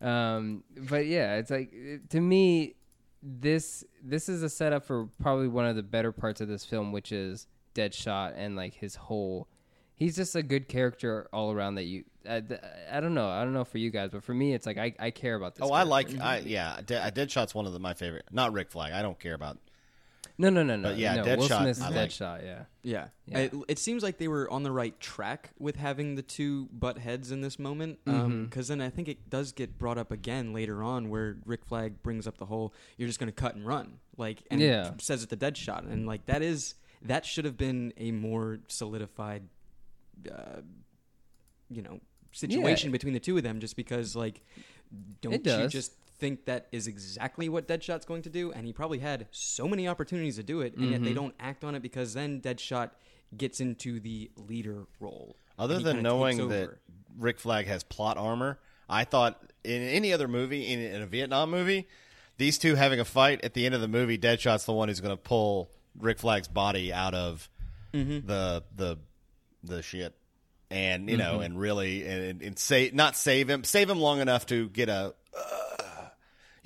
Um 0.00 0.64
but 0.76 1.06
yeah 1.06 1.36
it's 1.36 1.50
like 1.50 1.72
to 2.10 2.20
me 2.20 2.74
this 3.22 3.82
this 4.02 4.28
is 4.28 4.42
a 4.42 4.48
setup 4.48 4.84
for 4.84 5.08
probably 5.22 5.48
one 5.48 5.64
of 5.66 5.74
the 5.76 5.82
better 5.82 6.12
parts 6.12 6.40
of 6.40 6.48
this 6.48 6.64
film 6.64 6.92
which 6.92 7.10
is 7.12 7.46
deadshot 7.74 8.34
and 8.36 8.56
like 8.56 8.74
his 8.74 8.94
whole 8.94 9.48
he's 9.94 10.14
just 10.14 10.36
a 10.36 10.42
good 10.42 10.68
character 10.68 11.26
all 11.32 11.50
around 11.50 11.76
that 11.76 11.84
you 11.84 12.04
I, 12.28 12.42
I 12.90 13.00
don't 13.00 13.14
know. 13.14 13.28
I 13.28 13.44
don't 13.44 13.52
know 13.54 13.64
for 13.64 13.78
you 13.78 13.90
guys 13.90 14.10
but 14.12 14.22
for 14.22 14.34
me 14.34 14.52
it's 14.52 14.66
like 14.66 14.76
i, 14.78 14.94
I 14.98 15.10
care 15.10 15.34
about 15.34 15.54
this 15.54 15.66
oh 15.66 15.72
I 15.72 15.84
like 15.84 16.20
I 16.20 16.38
yeah 16.38 16.80
De- 16.84 17.10
Deadshot's 17.12 17.54
one 17.54 17.66
of 17.66 17.72
the, 17.72 17.78
my 17.78 17.94
favorite 17.94 18.26
not 18.30 18.52
Rick 18.52 18.70
Flag 18.70 18.92
I 18.92 19.00
don't 19.02 19.18
care 19.18 19.34
about 19.34 19.58
no 20.38 20.50
no 20.50 20.62
no 20.62 20.76
no 20.76 20.90
But 20.90 20.98
yeah, 20.98 21.16
no, 21.16 21.36
will 21.36 21.48
Deadshot, 21.48 21.60
smith's 21.62 21.80
I 21.82 21.88
like. 21.88 22.10
deadshot 22.10 22.42
yeah 22.44 22.64
Yeah. 22.82 23.08
Yeah. 23.26 23.38
It, 23.38 23.54
it 23.68 23.78
seems 23.78 24.02
like 24.02 24.18
they 24.18 24.28
were 24.28 24.48
on 24.50 24.62
the 24.62 24.70
right 24.70 24.98
track 25.00 25.50
with 25.58 25.76
having 25.76 26.14
the 26.14 26.22
two 26.22 26.66
butt 26.72 26.98
heads 26.98 27.30
in 27.32 27.40
this 27.40 27.58
moment. 27.58 27.98
Because 28.04 28.20
Mm-hmm. 28.20 28.62
then 28.78 28.80
I 28.80 28.90
think 28.90 29.08
it 29.08 29.28
does 29.28 29.50
get 29.52 29.78
brought 29.78 29.98
up 29.98 30.12
again 30.12 30.52
later 30.52 30.82
on 30.82 31.08
where 31.08 31.38
Rick 31.44 31.64
Flag 31.64 32.02
brings 32.02 32.26
up 32.28 32.38
the 32.38 32.46
whole, 32.46 32.72
you're 32.96 33.08
just 33.08 33.18
going 33.18 33.32
to 33.32 33.34
cut 33.34 33.54
and 33.56 33.66
run. 33.66 33.98
Like, 34.16 34.42
and 34.50 34.60
Yeah. 34.60 34.92
says 35.00 35.22
it 35.24 35.30
the 35.30 35.36
Deadshot. 35.36 35.90
And, 35.90 36.06
like, 36.06 36.26
that 36.26 36.42
is, 36.42 36.74
that 37.02 37.26
should 37.26 37.44
have 37.44 37.56
been 37.56 37.92
a 37.96 38.12
more 38.12 38.60
solidified, 38.68 39.42
uh, 40.30 40.60
you 41.68 41.82
know, 41.82 42.00
situation 42.32 42.92
between 42.92 43.14
the 43.14 43.20
two 43.20 43.36
of 43.36 43.42
them 43.42 43.58
just 43.58 43.74
because, 43.76 44.14
like, 44.14 44.42
don't 45.22 45.34
It 45.34 45.46
you 45.46 45.66
just 45.68 45.92
think 46.18 46.44
that 46.46 46.66
is 46.72 46.86
exactly 46.86 47.48
what 47.48 47.66
Deadshot's 47.68 48.04
going 48.06 48.22
to 48.22 48.30
do? 48.30 48.52
And 48.52 48.66
he 48.66 48.72
probably 48.72 48.98
had 48.98 49.26
so 49.30 49.66
many 49.68 49.86
opportunities 49.88 50.36
to 50.36 50.42
do 50.42 50.60
it, 50.60 50.74
and 50.74 50.82
Mm-hmm. 50.84 50.92
yet 50.92 51.04
they 51.04 51.12
don't 51.14 51.34
act 51.40 51.64
on 51.64 51.74
it 51.74 51.82
because 51.82 52.14
then 52.14 52.40
Deadshot 52.40 52.90
gets 53.36 53.60
into 53.60 54.00
the 54.00 54.30
leader 54.36 54.86
role. 55.00 55.36
Other 55.58 55.78
than 55.78 56.02
knowing 56.02 56.48
that. 56.48 56.70
Rick 57.18 57.40
Flag 57.40 57.66
has 57.66 57.82
plot 57.82 58.18
armor, 58.18 58.58
I 58.90 59.04
thought 59.04 59.40
in 59.64 59.80
any 59.82 60.12
other 60.12 60.28
movie, 60.28 60.70
in, 60.70 60.80
in 60.80 61.00
a 61.02 61.06
Vietnam 61.06 61.50
movie, 61.50 61.88
these 62.36 62.58
two 62.58 62.74
having 62.74 63.00
a 63.00 63.04
fight 63.06 63.42
at 63.42 63.54
the 63.54 63.64
end 63.64 63.74
of 63.74 63.80
the 63.80 63.88
movie, 63.88 64.18
Deadshot's 64.18 64.66
the 64.66 64.72
one 64.74 64.88
who's 64.88 65.00
going 65.00 65.16
to 65.16 65.22
pull 65.22 65.70
Rick 65.98 66.18
Flag's 66.18 66.48
body 66.48 66.92
out 66.92 67.14
of 67.14 67.48
Mm-hmm. 67.94 68.26
the 68.26 68.62
the 68.76 68.98
the 69.64 69.80
shit, 69.82 70.14
and 70.70 71.08
you 71.08 71.16
Mm-hmm. 71.16 71.26
know, 71.36 71.40
and 71.40 71.58
really 71.58 72.06
and, 72.06 72.42
and 72.42 72.58
save 72.58 72.92
not 72.92 73.16
save 73.16 73.48
him, 73.48 73.64
save 73.64 73.88
him 73.88 73.98
long 73.98 74.20
enough 74.20 74.44
to 74.46 74.68
get 74.68 74.90
a. 74.90 75.14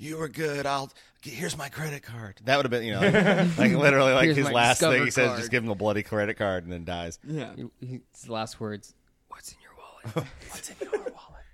Uh, 0.01 0.05
you 0.05 0.17
were 0.17 0.27
good. 0.29 0.65
I'll. 0.65 0.91
Here's 1.23 1.55
my 1.57 1.69
credit 1.69 2.01
card. 2.01 2.39
That 2.45 2.57
would 2.57 2.65
have 2.65 2.71
been, 2.71 2.83
you 2.83 2.93
know, 2.93 3.01
like 3.57 3.73
literally, 3.73 4.13
like 4.13 4.25
Here's 4.25 4.37
his 4.37 4.45
my 4.47 4.51
last 4.53 4.79
thing. 4.79 4.89
Discover 4.89 5.05
He 5.05 5.11
says, 5.11 5.27
card. 5.27 5.39
"Just 5.39 5.51
give 5.51 5.63
him 5.63 5.69
a 5.69 5.75
bloody 5.75 6.01
credit 6.03 6.35
card," 6.35 6.63
and 6.63 6.73
then 6.73 6.83
dies. 6.83 7.19
yeah, 7.27 7.51
He- 7.55 7.69
he- 7.85 8.01
his 8.11 8.27
last 8.29 8.59
words 8.59 8.93
what's 9.29 9.51
in 9.51 9.57
your 9.61 9.71
wallet 9.77 10.27
What's 10.49 10.69
in 10.71 10.75
your 10.81 10.91
wallet? 10.99 11.45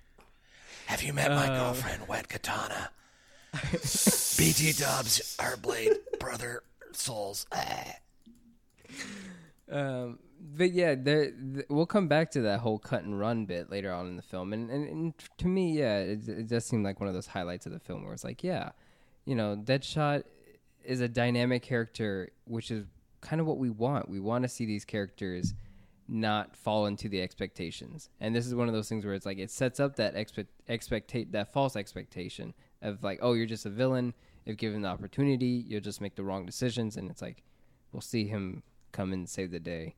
Have 0.86 1.04
you 1.04 1.12
met 1.14 1.32
my 1.32 1.48
girlfriend, 1.48 2.08
Wet 2.08 2.30
Katana? 2.30 2.92
BT 4.38 4.74
Dubs, 4.74 5.36
our 5.40 5.58
blade 5.58 5.94
brother 6.20 6.64
souls. 6.94 7.46
Ah. 7.52 7.96
Um, 9.70 10.20
but 10.40 10.72
yeah, 10.72 10.96
we'll 11.70 11.86
come 11.86 12.08
back 12.08 12.32
to 12.32 12.42
that 12.42 12.60
whole 12.60 12.80
cut 12.80 13.04
and 13.04 13.20
run 13.20 13.46
bit 13.46 13.70
later 13.70 13.92
on 13.92 14.08
in 14.08 14.16
the 14.16 14.22
film, 14.22 14.54
and 14.54 14.70
and, 14.70 14.88
and 14.88 15.14
to 15.38 15.48
me, 15.48 15.78
yeah, 15.78 16.00
it, 16.00 16.28
it 16.28 16.48
does 16.48 16.66
seem 16.66 16.84
like 16.84 17.00
one 17.00 17.08
of 17.08 17.16
those 17.16 17.28
highlights 17.28 17.66
of 17.66 17.72
the 17.72 17.80
film 17.80 18.04
where 18.04 18.14
it's 18.14 18.24
like, 18.24 18.44
yeah, 18.44 18.72
you 19.26 19.36
know, 19.36 19.56
Deadshot 19.56 20.24
is 20.84 21.02
a 21.02 21.08
dynamic 21.08 21.64
character, 21.64 22.30
which 22.46 22.72
is 22.72 22.86
kind 23.22 23.42
of 23.42 23.48
what 23.48 23.58
we 23.58 23.70
want. 23.70 24.10
We 24.10 24.20
want 24.20 24.44
to 24.44 24.50
see 24.50 24.66
these 24.66 24.86
characters 24.86 25.54
not 26.08 26.56
fall 26.56 26.86
into 26.86 27.10
the 27.10 27.22
expectations, 27.22 28.10
and 28.20 28.36
this 28.36 28.46
is 28.46 28.56
one 28.56 28.68
of 28.68 28.74
those 28.74 28.90
things 28.90 29.06
where 29.06 29.14
it's 29.14 29.26
like 29.26 29.40
it 29.40 29.52
sets 29.52 29.80
up 29.80 29.96
that 29.98 30.16
expect 30.16 30.50
expectate 30.68 31.32
that 31.32 31.52
false 31.52 31.76
expectation 31.76 32.54
of 32.82 33.04
like, 33.04 33.20
oh, 33.22 33.34
you're 33.34 33.46
just 33.46 33.66
a 33.66 33.70
villain. 33.70 34.14
if 34.46 34.58
given 34.58 34.82
the 34.82 34.88
opportunity, 34.88 35.66
you'll 35.68 35.82
just 35.82 36.00
make 36.00 36.16
the 36.16 36.24
wrong 36.24 36.46
decisions, 36.46 36.96
and 36.98 37.10
it's 37.10 37.22
like 37.22 37.44
we'll 37.92 38.02
see 38.02 38.28
him 38.28 38.64
come 38.92 39.14
and 39.14 39.28
save 39.28 39.52
the 39.52 39.60
day. 39.60 39.96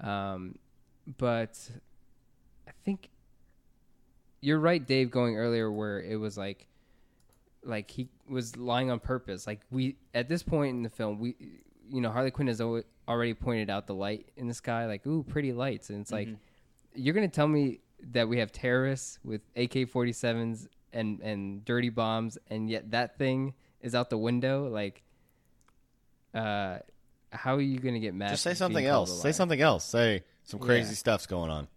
Um, 0.00 0.56
but 1.18 1.58
I 2.66 2.72
think 2.84 3.10
you're 4.40 4.58
right, 4.58 4.84
Dave, 4.84 5.10
going 5.10 5.36
earlier 5.36 5.70
where 5.70 6.00
it 6.00 6.16
was 6.16 6.38
like 6.38 6.66
like 7.62 7.90
he 7.90 8.08
was 8.28 8.56
lying 8.56 8.90
on 8.90 9.00
purpose. 9.00 9.46
Like 9.46 9.60
we 9.70 9.96
at 10.14 10.28
this 10.28 10.42
point 10.42 10.76
in 10.76 10.82
the 10.82 10.90
film, 10.90 11.18
we 11.18 11.36
you 11.90 12.00
know 12.00 12.10
Harley 12.10 12.30
Quinn 12.30 12.48
has 12.48 12.60
already 12.60 13.34
pointed 13.34 13.70
out 13.70 13.86
the 13.86 13.94
light 13.94 14.28
in 14.36 14.48
the 14.48 14.54
sky, 14.54 14.86
like 14.86 15.06
ooh, 15.06 15.22
pretty 15.22 15.52
lights, 15.52 15.90
and 15.90 16.00
it's 16.00 16.12
like 16.12 16.28
you're 16.94 17.14
gonna 17.14 17.28
tell 17.28 17.48
me 17.48 17.80
that 18.12 18.28
we 18.28 18.38
have 18.38 18.50
terrorists 18.52 19.18
with 19.24 19.42
AK-47s 19.56 20.68
and 20.92 21.20
and 21.20 21.64
dirty 21.64 21.90
bombs, 21.90 22.38
and 22.48 22.70
yet 22.70 22.90
that 22.92 23.18
thing 23.18 23.54
is 23.80 23.94
out 23.94 24.10
the 24.10 24.18
window. 24.18 24.68
Like, 24.68 25.02
uh, 26.34 26.78
how 27.32 27.56
are 27.56 27.60
you 27.60 27.78
gonna 27.78 28.00
get 28.00 28.14
mad? 28.14 28.30
Just 28.30 28.42
say 28.42 28.54
something 28.54 28.84
else. 28.84 29.22
Say 29.22 29.32
something 29.32 29.60
else. 29.60 29.84
Say 29.84 30.24
some 30.44 30.60
crazy 30.60 30.90
Yeah. 30.90 30.94
stuff's 30.96 31.26
going 31.26 31.50
on. 31.50 31.68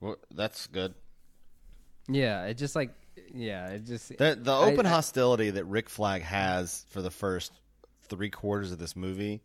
Well, 0.00 0.16
that's 0.30 0.66
good. 0.68 0.94
Yeah, 2.08 2.44
it 2.46 2.54
just 2.54 2.74
like 2.76 2.90
yeah, 3.34 3.68
it 3.68 3.84
just 3.86 4.08
The 4.16 4.38
the 4.40 4.54
open 4.54 4.86
I- 4.86 4.90
hostility 4.90 5.50
that 5.50 5.64
Rick 5.64 5.88
Flag 5.88 6.22
has 6.22 6.84
for 6.90 7.02
the 7.02 7.10
first 7.10 7.52
three 8.08 8.30
quarters 8.30 8.72
of 8.72 8.78
this 8.78 8.96
movie 8.96 9.42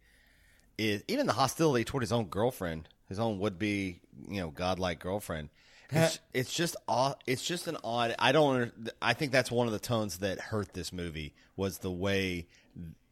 is 0.77 1.03
even 1.07 1.27
the 1.27 1.33
hostility 1.33 1.83
toward 1.83 2.01
his 2.01 2.11
own 2.11 2.25
girlfriend, 2.25 2.89
his 3.07 3.19
own 3.19 3.39
would 3.39 3.59
be 3.59 4.01
you 4.27 4.41
know 4.41 4.49
godlike 4.49 4.99
girlfriend. 4.99 5.49
It's, 5.91 6.19
it's 6.33 6.53
just 6.53 6.75
odd. 6.87 7.15
It's 7.27 7.45
just 7.45 7.67
an 7.67 7.77
odd. 7.83 8.15
I 8.17 8.31
don't. 8.31 8.71
I 9.01 9.13
think 9.13 9.31
that's 9.31 9.51
one 9.51 9.67
of 9.67 9.73
the 9.73 9.79
tones 9.79 10.19
that 10.19 10.39
hurt 10.39 10.73
this 10.73 10.91
movie 10.91 11.33
was 11.55 11.77
the 11.79 11.91
way 11.91 12.47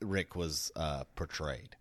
Rick 0.01 0.35
was 0.35 0.71
uh, 0.75 1.03
portrayed. 1.15 1.75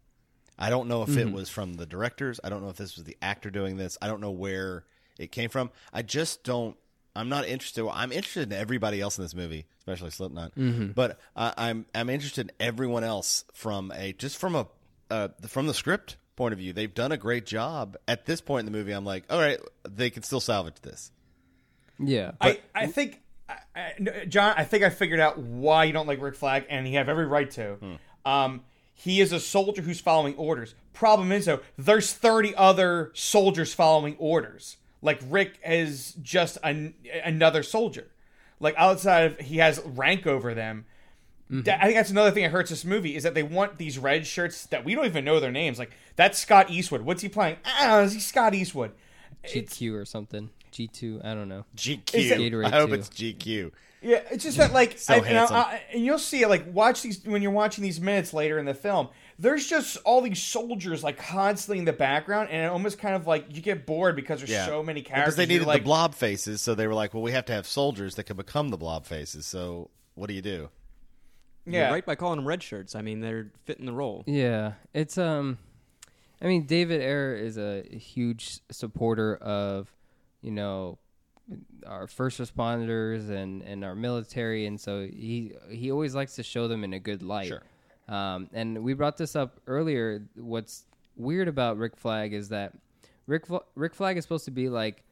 I 0.62 0.71
don't 0.71 0.88
know 0.88 1.02
if 1.02 1.11
Mm-hmm. 1.11 1.28
it 1.28 1.33
was 1.33 1.49
from 1.50 1.75
the 1.75 1.85
directors. 1.87 2.40
I 2.42 2.49
don't 2.49 2.62
know 2.62 2.69
if 2.71 2.76
this 2.76 2.95
was 2.97 3.04
the 3.04 3.16
actor 3.21 3.50
doing 3.50 3.76
this. 3.76 3.99
I 4.00 4.07
don't 4.07 4.21
know 4.21 4.31
where 4.31 4.85
it 5.19 5.33
came 5.33 5.50
from. 5.50 5.71
I 5.92 6.02
just 6.02 6.45
don't. 6.45 6.76
I'm 7.14 7.28
not 7.28 7.47
interested. 7.47 7.87
I'm 7.87 8.12
interested 8.12 8.50
in 8.50 8.59
everybody 8.59 9.00
else 9.00 9.19
in 9.19 9.25
this 9.25 9.35
movie, 9.35 9.66
especially 9.81 10.11
Slipknot. 10.11 10.54
Mm-hmm. 10.54 10.92
But 10.92 11.19
uh, 11.37 11.52
I'm 11.59 11.85
I'm 11.95 12.09
interested 12.09 12.47
in 12.49 12.52
everyone 12.59 13.04
else 13.04 13.45
from 13.52 13.92
a 13.95 14.12
just 14.14 14.38
from 14.38 14.54
a 14.54 14.66
uh, 15.11 15.28
from 15.49 15.66
the 15.66 15.75
script 15.75 16.16
point 16.37 16.52
of 16.54 16.59
view. 16.59 16.73
They've 16.73 16.95
done 16.95 17.12
a 17.12 17.19
great 17.19 17.45
job 17.45 17.97
at 18.09 18.25
this 18.25 18.40
point 18.40 18.66
in 18.66 18.73
the 18.73 18.78
movie. 18.78 18.92
I'm 18.92 19.04
like, 19.04 19.25
all 19.28 19.38
right, 19.38 19.59
they 19.87 20.09
can 20.09 20.23
still 20.23 20.40
salvage 20.40 20.81
this. 20.81 21.11
yeah. 21.99 22.31
I, 22.40 22.61
I 22.75 22.87
think, 22.87 23.21
I, 23.49 23.57
I, 23.76 24.25
John, 24.26 24.54
I 24.57 24.64
think 24.64 24.83
I 24.83 24.88
figured 24.88 25.21
out 25.21 25.38
why 25.38 25.85
you 25.85 25.92
don't 25.92 26.07
like 26.07 26.23
Rick 26.23 26.37
Flag, 26.37 26.64
and 26.71 26.88
you 26.88 26.97
have 26.97 27.11
every 27.11 27.26
right 27.26 27.50
to. 27.52 27.76
Um, 28.25 28.62
he 28.94 29.20
is 29.20 29.32
a 29.32 29.40
soldier 29.40 29.82
who's 29.82 30.00
following 30.00 30.34
orders. 30.37 30.75
Problem 30.92 31.32
is, 31.32 31.46
though, 31.46 31.61
there's 31.78 32.12
30 32.12 32.54
other 32.56 33.11
soldiers 33.14 33.72
following 33.75 34.16
orders. 34.18 34.76
Like, 35.00 35.20
Rick 35.28 35.58
is 35.66 36.12
just 36.22 36.58
an, 36.62 36.94
another 37.25 37.62
soldier. 37.62 38.08
Like, 38.61 38.75
outside 38.76 39.22
of, 39.32 39.40
he 39.40 39.58
has 39.58 39.80
rank 39.84 40.26
over 40.26 40.54
them. 40.54 40.84
That- 41.50 41.80
I 41.82 41.84
think 41.87 41.96
that's 41.96 42.11
another 42.11 42.30
thing 42.30 42.44
that 42.44 42.50
hurts 42.50 42.70
this 42.70 42.84
movie 42.84 43.14
is 43.16 43.25
that 43.25 43.34
they 43.34 43.42
want 43.42 43.76
these 43.76 43.99
red 43.99 44.26
shirts 44.26 44.64
that 44.66 44.84
we 44.87 44.94
don't 44.94 45.04
even 45.04 45.25
know 45.25 45.38
their 45.40 45.52
names. 45.52 45.78
Like, 45.78 45.90
that's 46.16 46.38
Scott 46.38 46.70
Eastwood. 46.70 47.02
What's 47.02 47.20
he 47.20 47.28
playing? 47.28 47.56
Ah, 47.66 48.00
is 48.00 48.12
he 48.14 48.20
Scott 48.20 48.54
Eastwood? 48.54 48.92
GQ 49.46 49.94
or 50.00 50.04
something. 50.06 50.49
G2, 50.72 51.22
I 51.25 51.34
don't 51.34 51.49
know. 51.50 51.64
GQ. 51.76 52.14
It- 52.14 52.38
Gatorade 52.52 52.66
I 52.66 52.70
hope 52.70 52.88
too. 52.90 52.94
it's 52.94 53.08
GQ. 53.11 53.72
Yeah, 54.02 54.23
it's 54.30 54.44
just 54.44 54.56
that 54.59 54.73
like, 54.73 54.99
So 54.99 55.14
I, 55.14 55.16
and, 55.18 55.38
I- 55.38 55.44
I- 55.44 55.82
and 55.92 56.04
you'll 56.04 56.18
see 56.18 56.42
it 56.42 56.49
like 56.49 56.66
watch 56.73 57.02
these 57.02 57.25
when 57.25 57.40
you're 57.42 57.52
watching 57.52 57.82
these 57.82 58.00
minutes 58.00 58.32
later 58.35 58.59
in 58.59 58.64
the 58.66 58.75
film. 58.75 59.09
There's 59.38 59.66
just 59.66 59.97
all 60.04 60.21
these 60.21 60.42
soldiers 60.42 61.02
like 61.02 61.18
constantly 61.18 61.78
in 61.78 61.85
the 61.85 61.92
background, 61.92 62.50
and 62.50 62.64
it 62.64 62.68
almost 62.68 62.99
kind 62.99 63.14
of 63.14 63.26
like 63.26 63.47
you 63.54 63.62
get 63.62 63.87
bored 63.87 64.14
because 64.16 64.40
there's 64.40 64.50
Yeah, 64.50 64.66
so 64.66 64.82
many 64.82 65.02
characters. 65.02 65.35
because 65.35 65.37
they 65.37 65.42
You're 65.44 65.61
needed 65.61 65.66
like, 65.68 65.82
the 65.82 65.85
blob 65.87 66.14
faces, 66.14 66.61
so 66.61 66.75
they 66.75 66.87
were 66.87 66.94
like, 66.94 67.14
well, 67.14 67.23
we 67.23 67.32
have 67.32 67.44
to 67.47 67.52
have 67.52 67.66
soldiers 67.66 68.14
that 68.16 68.25
can 68.25 68.37
become 68.37 68.68
the 68.68 68.76
blob 68.76 69.06
faces. 69.06 69.47
So 69.47 69.90
what 70.14 70.26
do 70.28 70.35
you 70.35 70.42
do? 70.42 70.68
Yeah, 71.64 71.82
You're 71.85 71.92
right 71.92 72.04
by 72.06 72.14
calling 72.16 72.37
them 72.37 72.47
red 72.49 72.62
shirts. 72.62 72.94
I 72.97 73.02
mean, 73.02 73.21
they're 73.21 73.50
fitting 73.64 73.87
the 73.87 73.92
role. 73.92 74.25
Yeah, 74.26 74.73
it's 74.92 75.16
um, 75.16 75.59
I 76.40 76.47
mean, 76.47 76.66
David 76.66 77.00
Ayer 77.00 77.35
is 77.37 77.56
a 77.56 77.82
huge 77.82 78.59
supporter 78.71 79.37
of, 79.37 79.88
you 80.40 80.50
know, 80.50 80.99
our 81.86 82.06
first 82.06 82.40
responders 82.40 83.30
and 83.30 83.62
and 83.62 83.84
our 83.84 83.94
military, 83.94 84.66
and 84.66 84.80
so 84.80 85.02
he 85.06 85.52
he 85.70 85.90
always 85.90 86.14
likes 86.14 86.34
to 86.36 86.42
show 86.42 86.68
them 86.68 86.84
in 86.84 86.92
a 86.92 86.98
good 86.98 87.22
light. 87.22 87.48
Sure. 87.48 87.62
Um, 88.08 88.48
and 88.52 88.82
we 88.82 88.94
brought 88.94 89.16
this 89.16 89.36
up 89.36 89.60
earlier. 89.66 90.22
What's 90.34 90.84
weird 91.16 91.48
about 91.48 91.78
Rick 91.78 91.96
Flag 91.96 92.32
is 92.32 92.48
that 92.50 92.72
Rick 93.26 93.44
Rick 93.74 93.94
Flag 93.94 94.16
is 94.16 94.24
supposed 94.24 94.44
to 94.46 94.50
be 94.50 94.68
like 94.68 95.02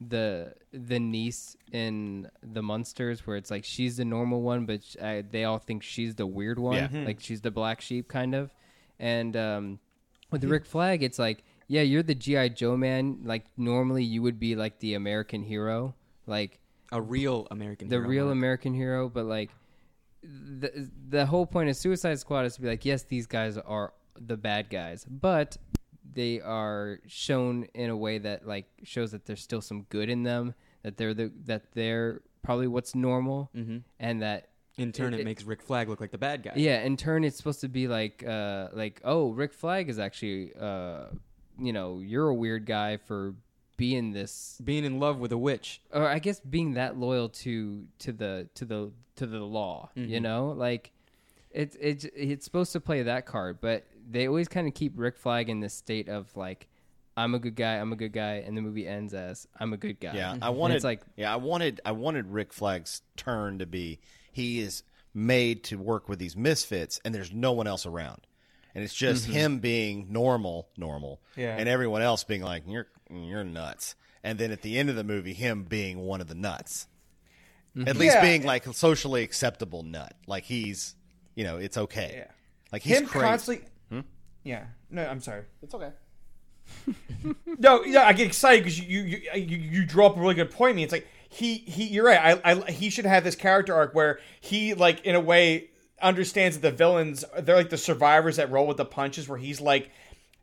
the 0.00 0.54
the 0.72 0.98
niece 0.98 1.56
in 1.72 2.28
the 2.42 2.62
Munsters, 2.62 3.26
where 3.26 3.36
it's 3.36 3.50
like 3.50 3.64
she's 3.64 3.96
the 3.98 4.04
normal 4.04 4.42
one, 4.42 4.66
but 4.66 4.82
sh- 4.82 4.96
uh, 5.00 5.22
they 5.30 5.44
all 5.44 5.58
think 5.58 5.82
she's 5.82 6.14
the 6.14 6.26
weird 6.26 6.58
one, 6.58 6.76
Yeah. 6.92 7.04
like 7.04 7.20
she's 7.20 7.40
the 7.42 7.50
black 7.50 7.80
sheep 7.80 8.08
kind 8.08 8.34
of. 8.34 8.50
And 8.98 9.36
um, 9.36 9.78
with 10.30 10.40
the 10.40 10.48
Rick 10.48 10.64
Flag, 10.66 11.02
it's 11.02 11.18
like, 11.18 11.42
yeah, 11.68 11.82
you're 11.82 12.02
the 12.02 12.14
GI 12.14 12.50
Joe 12.50 12.76
man. 12.76 13.20
Like 13.24 13.44
normally 13.56 14.02
you 14.04 14.22
would 14.22 14.38
be 14.40 14.56
like 14.56 14.78
the 14.80 14.94
American 14.94 15.42
hero, 15.42 15.94
like 16.30 16.58
A 16.92 17.00
real 17.02 17.46
American. 17.50 17.88
the 17.88 17.96
hero, 17.96 18.08
real. 18.08 18.30
American 18.30 18.72
hero, 18.72 19.08
but 19.10 19.26
like 19.26 19.50
the 20.22 20.88
the 21.08 21.26
whole 21.26 21.46
point 21.46 21.68
of 21.70 21.76
Suicide 21.76 22.18
Squad 22.18 22.44
is 22.46 22.54
to 22.54 22.60
be 22.62 22.68
like, 22.68 22.84
yes, 22.84 23.02
these 23.02 23.26
guys 23.26 23.56
are 23.58 23.92
the 24.18 24.36
bad 24.36 24.68
guys, 24.70 25.04
but 25.04 25.56
they 26.12 26.40
are 26.40 26.98
shown 27.06 27.64
in 27.74 27.90
a 27.90 27.96
way 27.96 28.18
that 28.18 28.46
like 28.46 28.66
shows 28.82 29.12
that 29.12 29.24
there's 29.26 29.40
still 29.42 29.60
some 29.60 29.82
good 29.88 30.08
in 30.08 30.22
them, 30.22 30.54
that 30.82 30.96
they're 30.96 31.14
the 31.14 31.32
that 31.46 31.72
they're 31.72 32.20
probably 32.42 32.66
what's 32.66 32.94
normal, 32.94 33.50
and 33.98 34.22
that 34.22 34.48
In 34.78 34.92
turn, 34.92 35.12
it, 35.14 35.20
it- 35.20 35.24
makes 35.24 35.44
Rick 35.44 35.62
Flag 35.62 35.88
look 35.88 36.00
like 36.00 36.10
the 36.10 36.18
bad 36.18 36.42
guy. 36.42 36.52
yeah, 36.56 36.80
in 36.82 36.96
turn, 36.96 37.22
it's 37.24 37.36
supposed 37.36 37.60
to 37.62 37.68
be 37.68 37.86
like, 37.86 38.24
uh, 38.26 38.68
like, 38.72 39.00
oh, 39.04 39.30
Rick 39.32 39.52
Flag 39.52 39.88
is 39.90 39.98
actually, 39.98 40.52
uh, 40.58 41.04
you 41.58 41.72
know, 41.74 41.98
you're 42.00 42.28
a 42.28 42.34
weird 42.34 42.64
guy 42.66 42.96
for 42.96 43.34
being 43.80 44.12
this, 44.12 44.60
Being 44.62 44.84
in 44.84 45.00
love 45.00 45.18
with 45.18 45.32
a 45.32 45.38
witch. 45.38 45.80
or 45.92 46.06
I 46.06 46.18
guess 46.18 46.38
being 46.40 46.74
that 46.74 46.98
loyal 46.98 47.30
to 47.30 47.86
to 48.00 48.12
the 48.12 48.48
to 48.54 48.64
the 48.66 48.92
to 49.16 49.26
the 49.26 49.40
law. 49.40 49.90
You 49.94 50.06
mm-hmm. 50.06 50.22
know, 50.22 50.48
like 50.48 50.92
it's 51.50 51.76
it's 51.80 52.04
it's 52.14 52.44
supposed 52.44 52.72
to 52.72 52.80
play 52.80 53.02
that 53.02 53.24
card, 53.24 53.58
but 53.60 53.86
they 54.08 54.28
always 54.28 54.48
kind 54.48 54.68
of 54.68 54.74
keep 54.74 54.92
Rick 54.96 55.16
Flag 55.16 55.48
in 55.48 55.60
this 55.60 55.72
state 55.72 56.08
of 56.08 56.36
like, 56.36 56.68
I'm 57.16 57.34
a 57.34 57.38
good 57.38 57.56
guy, 57.56 57.76
I'm 57.76 57.92
a 57.92 57.96
good 57.96 58.12
guy, 58.12 58.44
and 58.46 58.56
the 58.56 58.60
movie 58.60 58.86
ends 58.86 59.14
as 59.14 59.48
I'm 59.58 59.72
a 59.72 59.78
good 59.78 59.98
guy. 59.98 60.12
Yeah, 60.14 60.32
mm-hmm. 60.32 60.44
I 60.44 60.48
And 60.48 60.56
wanted 60.58 60.74
it's 60.76 60.84
like, 60.84 61.00
yeah, 61.16 61.32
I 61.32 61.36
wanted 61.36 61.80
I 61.84 61.92
wanted 61.92 62.26
Rick 62.26 62.52
Flag's 62.52 63.00
turn 63.16 63.58
to 63.60 63.66
be 63.66 64.00
he 64.30 64.60
is 64.60 64.82
made 65.14 65.64
to 65.64 65.76
work 65.76 66.08
with 66.08 66.18
these 66.18 66.36
misfits 66.36 67.00
and 67.04 67.14
there's 67.14 67.32
no 67.32 67.52
one 67.52 67.66
else 67.66 67.86
around. 67.86 68.26
And 68.74 68.84
it's 68.84 68.94
just 68.94 69.24
mm-hmm. 69.24 69.32
him 69.32 69.58
being 69.58 70.06
normal, 70.10 70.68
normal. 70.76 71.20
Yeah. 71.36 71.56
And 71.56 71.68
everyone 71.68 72.02
else 72.02 72.24
being 72.24 72.42
like 72.42 72.64
you're 72.66 72.86
you're 73.10 73.44
nuts. 73.44 73.94
And 74.22 74.38
then 74.38 74.50
at 74.50 74.62
the 74.62 74.78
end 74.78 74.90
of 74.90 74.96
the 74.96 75.04
movie 75.04 75.32
him 75.32 75.64
being 75.64 75.98
one 75.98 76.20
of 76.20 76.28
the 76.28 76.34
nuts. 76.34 76.86
Mm-hmm. 77.76 77.88
At 77.88 77.96
least 77.96 78.16
Yeah. 78.16 78.22
being 78.22 78.42
like 78.44 78.66
a 78.66 78.74
socially 78.74 79.22
acceptable 79.22 79.82
nut. 79.82 80.14
Like 80.26 80.44
he's, 80.44 80.94
you 81.34 81.44
know, 81.44 81.56
it's 81.56 81.76
okay. 81.76 82.14
Yeah. 82.18 82.32
Like 82.72 82.82
he's 82.82 82.98
him 82.98 83.06
crazy. 83.06 83.26
constantly. 83.26 83.68
Hmm? 83.90 84.00
Yeah, 84.44 84.64
no, 84.90 85.04
I'm 85.06 85.20
sorry. 85.20 85.44
It's 85.62 85.74
okay. 85.74 85.90
No, 87.58 87.84
yeah, 87.84 88.04
I 88.04 88.14
get 88.14 88.26
excited 88.26 88.64
because 88.64 88.78
you 88.80 89.02
you, 89.02 89.20
you 89.34 89.56
you 89.58 89.84
draw 89.84 90.06
up 90.06 90.16
a 90.16 90.20
really 90.20 90.34
good 90.34 90.50
point. 90.50 90.72
to 90.72 90.76
Me, 90.76 90.82
it's 90.82 90.92
like 90.92 91.06
he 91.28 91.58
he. 91.58 91.84
You're 91.86 92.06
right. 92.06 92.40
I, 92.42 92.52
I 92.52 92.70
he 92.70 92.88
should 92.88 93.04
have 93.04 93.22
this 93.22 93.34
character 93.34 93.74
arc 93.74 93.94
where 93.94 94.20
he 94.40 94.72
like 94.72 95.04
in 95.04 95.14
a 95.14 95.20
way 95.20 95.69
understands 96.02 96.58
that 96.58 96.70
the 96.70 96.76
villains 96.76 97.24
they're 97.38 97.56
like 97.56 97.70
the 97.70 97.78
survivors 97.78 98.36
that 98.36 98.50
roll 98.50 98.66
with 98.66 98.76
the 98.76 98.84
punches. 98.84 99.28
Where 99.28 99.38
he's 99.38 99.60
like 99.60 99.90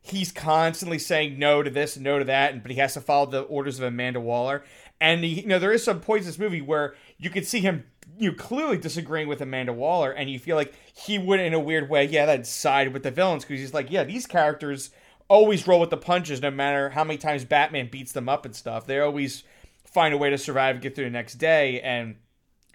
he's 0.00 0.32
constantly 0.32 0.98
saying 0.98 1.38
no 1.38 1.62
to 1.62 1.70
this 1.70 1.96
and 1.96 2.04
no 2.04 2.18
to 2.18 2.24
that, 2.26 2.52
and 2.52 2.62
but 2.62 2.70
he 2.70 2.78
has 2.78 2.94
to 2.94 3.00
follow 3.00 3.26
the 3.26 3.42
orders 3.42 3.78
of 3.78 3.84
Amanda 3.84 4.20
Waller. 4.20 4.64
And 5.00 5.22
he, 5.22 5.42
you 5.42 5.46
know 5.46 5.58
there 5.58 5.72
is 5.72 5.84
some 5.84 6.00
points 6.00 6.26
in 6.26 6.30
this 6.30 6.38
movie 6.38 6.60
where 6.60 6.94
you 7.18 7.30
could 7.30 7.46
see 7.46 7.60
him 7.60 7.84
you 8.18 8.30
know, 8.30 8.36
clearly 8.36 8.78
disagreeing 8.78 9.28
with 9.28 9.40
Amanda 9.40 9.72
Waller, 9.72 10.10
and 10.10 10.28
you 10.30 10.38
feel 10.38 10.56
like 10.56 10.74
he 10.94 11.18
would 11.18 11.40
in 11.40 11.54
a 11.54 11.60
weird 11.60 11.88
way, 11.88 12.04
yeah, 12.04 12.26
that 12.26 12.46
side 12.46 12.92
with 12.92 13.02
the 13.02 13.10
villains 13.10 13.44
because 13.44 13.60
he's 13.60 13.74
like, 13.74 13.90
yeah, 13.90 14.04
these 14.04 14.26
characters 14.26 14.90
always 15.28 15.66
roll 15.66 15.80
with 15.80 15.90
the 15.90 15.96
punches 15.96 16.40
no 16.40 16.50
matter 16.50 16.90
how 16.90 17.04
many 17.04 17.18
times 17.18 17.44
Batman 17.44 17.88
beats 17.90 18.12
them 18.12 18.28
up 18.28 18.44
and 18.44 18.56
stuff. 18.56 18.86
They 18.86 18.98
always 18.98 19.44
find 19.84 20.14
a 20.14 20.18
way 20.18 20.30
to 20.30 20.38
survive 20.38 20.76
and 20.76 20.82
get 20.82 20.94
through 20.94 21.04
the 21.04 21.10
next 21.10 21.34
day. 21.34 21.80
And, 21.80 22.16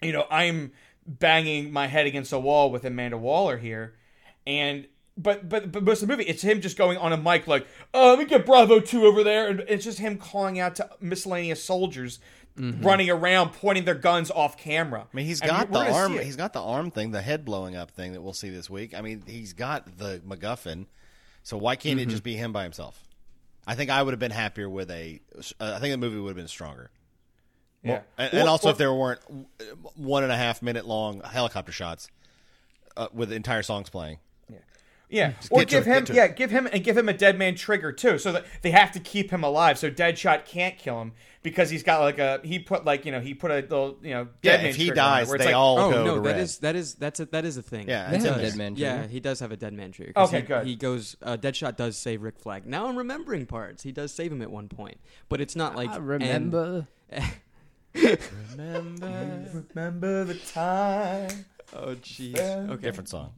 you 0.00 0.12
know, 0.12 0.26
I'm 0.30 0.72
banging 1.06 1.72
my 1.72 1.86
head 1.86 2.06
against 2.06 2.32
a 2.32 2.38
wall 2.38 2.70
with 2.70 2.84
Amanda 2.84 3.16
Waller 3.18 3.56
here. 3.58 3.94
And 4.46 4.86
but 5.16 5.48
but 5.48 5.70
but 5.72 5.82
most 5.84 6.02
of 6.02 6.08
the 6.08 6.12
movie, 6.16 6.28
it's 6.28 6.42
him 6.42 6.60
just 6.60 6.76
going 6.76 6.98
on 6.98 7.12
a 7.12 7.16
mic 7.16 7.46
like, 7.46 7.66
"Oh, 7.92 8.10
let 8.10 8.18
me 8.18 8.24
get 8.24 8.44
Bravo 8.44 8.80
two 8.80 9.04
over 9.06 9.22
there," 9.22 9.48
and 9.48 9.60
it's 9.68 9.84
just 9.84 9.98
him 9.98 10.18
calling 10.18 10.58
out 10.58 10.74
to 10.76 10.90
miscellaneous 11.00 11.62
soldiers 11.62 12.18
running 12.56 13.10
around, 13.10 13.50
pointing 13.52 13.84
their 13.84 13.96
guns 13.96 14.30
off 14.30 14.56
camera. 14.56 15.06
I 15.12 15.16
mean, 15.16 15.26
he's 15.26 15.40
got 15.40 15.70
we're 15.70 15.84
the 15.84 15.90
arm. 15.92 16.12
He's 16.18 16.36
got 16.36 16.52
the 16.52 16.62
arm 16.62 16.90
thing, 16.92 17.10
the 17.10 17.22
head 17.22 17.44
blowing 17.44 17.74
up 17.74 17.90
thing 17.90 18.12
that 18.12 18.22
we'll 18.22 18.32
see 18.32 18.50
this 18.50 18.70
week. 18.70 18.94
I 18.94 19.00
mean, 19.00 19.24
he's 19.26 19.52
got 19.52 19.98
the 19.98 20.20
MacGuffin. 20.26 20.86
So 21.42 21.56
why 21.58 21.74
can't 21.76 21.98
Mm-hmm. 21.98 22.08
it 22.08 22.12
just 22.12 22.22
be 22.22 22.34
him 22.36 22.52
by 22.52 22.62
himself? 22.62 23.02
I 23.66 23.74
think 23.74 23.90
I 23.90 24.02
would 24.02 24.12
have 24.12 24.20
been 24.20 24.30
happier 24.30 24.68
with 24.68 24.90
a. 24.90 25.20
Uh, 25.58 25.74
I 25.76 25.78
think 25.80 25.92
the 25.92 25.96
movie 25.98 26.18
would 26.18 26.28
have 26.30 26.36
been 26.36 26.48
stronger. 26.48 26.90
Yeah. 27.84 28.00
And, 28.18 28.34
Or- 28.34 28.38
and 28.40 28.48
also, 28.48 28.68
or- 28.68 28.70
if 28.72 28.78
there 28.78 28.92
weren't 28.92 29.20
one 29.96 30.22
and 30.24 30.32
a 30.32 30.36
half 30.36 30.62
minute 30.62 30.86
long 30.86 31.20
helicopter 31.22 31.72
shots 31.72 32.08
uh, 32.96 33.08
with 33.12 33.30
entire 33.32 33.62
songs 33.62 33.90
playing. 33.90 34.18
Yeah, 35.10 35.34
or 35.50 35.60
get 35.60 35.68
to 35.68 35.74
give 35.76 35.84
him 35.86 36.02
it. 36.04 36.10
yeah, 36.10 36.26
give 36.26 36.50
him 36.50 36.66
and 36.72 36.82
give 36.82 36.96
him 36.96 37.08
a 37.08 37.12
dead 37.12 37.38
man 37.38 37.54
trigger 37.54 37.92
too, 37.92 38.18
so 38.18 38.32
that 38.32 38.46
they 38.62 38.72
have 38.72 38.90
to 38.92 38.98
keep 39.00 39.30
him 39.30 39.44
alive. 39.44 39.78
So 39.78 39.88
Deadshot 39.88 40.44
can't 40.46 40.76
kill 40.76 41.00
him 41.00 41.12
because 41.42 41.70
he's 41.70 41.84
got 41.84 42.00
like 42.00 42.18
a 42.18 42.40
he 42.42 42.58
put 42.58 42.84
like 42.84 43.04
you 43.04 43.12
know 43.12 43.20
he 43.20 43.32
put 43.32 43.52
a 43.52 43.56
little 43.56 43.98
you 44.02 44.10
know 44.14 44.28
Yeah, 44.42 44.52
dead 44.52 44.62
man 44.62 44.70
if 44.70 44.76
he 44.76 44.86
trigger 44.86 45.00
on 45.02 45.06
dies, 45.18 45.26
where 45.28 45.36
it's 45.36 45.44
they 45.44 45.50
like, 45.52 45.56
all 45.56 45.78
Oh 45.78 45.90
go 45.92 46.04
no, 46.04 46.14
to 46.16 46.20
that 46.22 46.26
red. 46.32 46.40
is 46.40 46.58
that 46.60 46.74
is 46.74 46.94
that's 46.94 47.20
a 47.20 47.26
that 47.26 47.44
is 47.44 47.56
a 47.58 47.62
thing. 47.62 47.86
Yeah, 47.88 48.10
They 48.10 48.16
it's 48.16 48.24
have 48.24 48.38
a 48.38 48.42
dead 48.42 48.56
man 48.56 48.74
Yeah, 48.76 48.96
trigger. 48.96 49.12
he 49.12 49.20
does 49.20 49.40
have 49.40 49.52
a 49.52 49.56
dead 49.56 49.74
man 49.74 49.92
trigger. 49.92 50.14
'cause 50.14 50.28
Okay, 50.30 50.40
he, 50.40 50.46
good. 50.46 50.66
He 50.66 50.74
goes. 50.74 51.16
Uh, 51.22 51.36
Deadshot 51.36 51.76
does 51.76 51.96
save 51.96 52.22
Rick 52.22 52.40
Flag. 52.40 52.66
Now 52.66 52.86
I'm 52.88 52.96
remembering 52.96 53.46
parts. 53.46 53.82
He 53.84 53.92
does 53.92 54.12
save 54.12 54.32
him 54.32 54.42
at 54.42 54.50
one 54.50 54.68
point, 54.68 54.98
but 55.28 55.40
it's 55.40 55.54
not 55.54 55.76
like 55.76 55.90
I 55.90 55.96
and- 55.98 56.86
remember. 57.94 59.06
Remember. 59.06 59.64
remember 59.74 60.24
the 60.24 60.34
time. 60.34 61.44
oh 61.74 61.94
jeez. 61.96 62.38
Okay. 62.70 62.82
Different 62.82 63.08
song. 63.08 63.32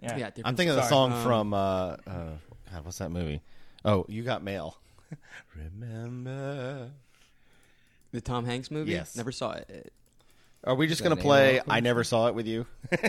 Yeah, 0.00 0.16
Yeah. 0.16 0.26
Different 0.30 0.46
I'm 0.48 0.56
thinking 0.56 0.70
of 0.70 0.76
the 0.76 0.82
song. 0.88 1.10
song 1.10 1.18
Um, 1.18 1.22
from 1.24 1.54
uh, 1.54 1.56
uh, 1.58 1.96
God, 2.72 2.84
what's 2.84 2.98
that 2.98 3.10
movie? 3.10 3.40
Oh, 3.84 4.04
you 4.08 4.22
got 4.22 4.42
mail. 4.42 4.76
Remember? 5.56 6.90
the 8.12 8.20
Tom 8.20 8.44
Hanks 8.44 8.70
movie. 8.70 8.92
Yes. 8.92 9.16
Never 9.16 9.32
saw 9.32 9.52
it. 9.52 9.92
Are 10.62 10.74
we 10.76 10.86
just 10.86 11.02
that 11.02 11.08
gonna 11.08 11.16
name 11.16 11.22
play? 11.24 11.52
welcome? 11.54 11.72
I 11.72 11.80
never 11.80 12.04
saw 12.04 12.28
it 12.28 12.34
with 12.34 12.46
you. 12.46 12.64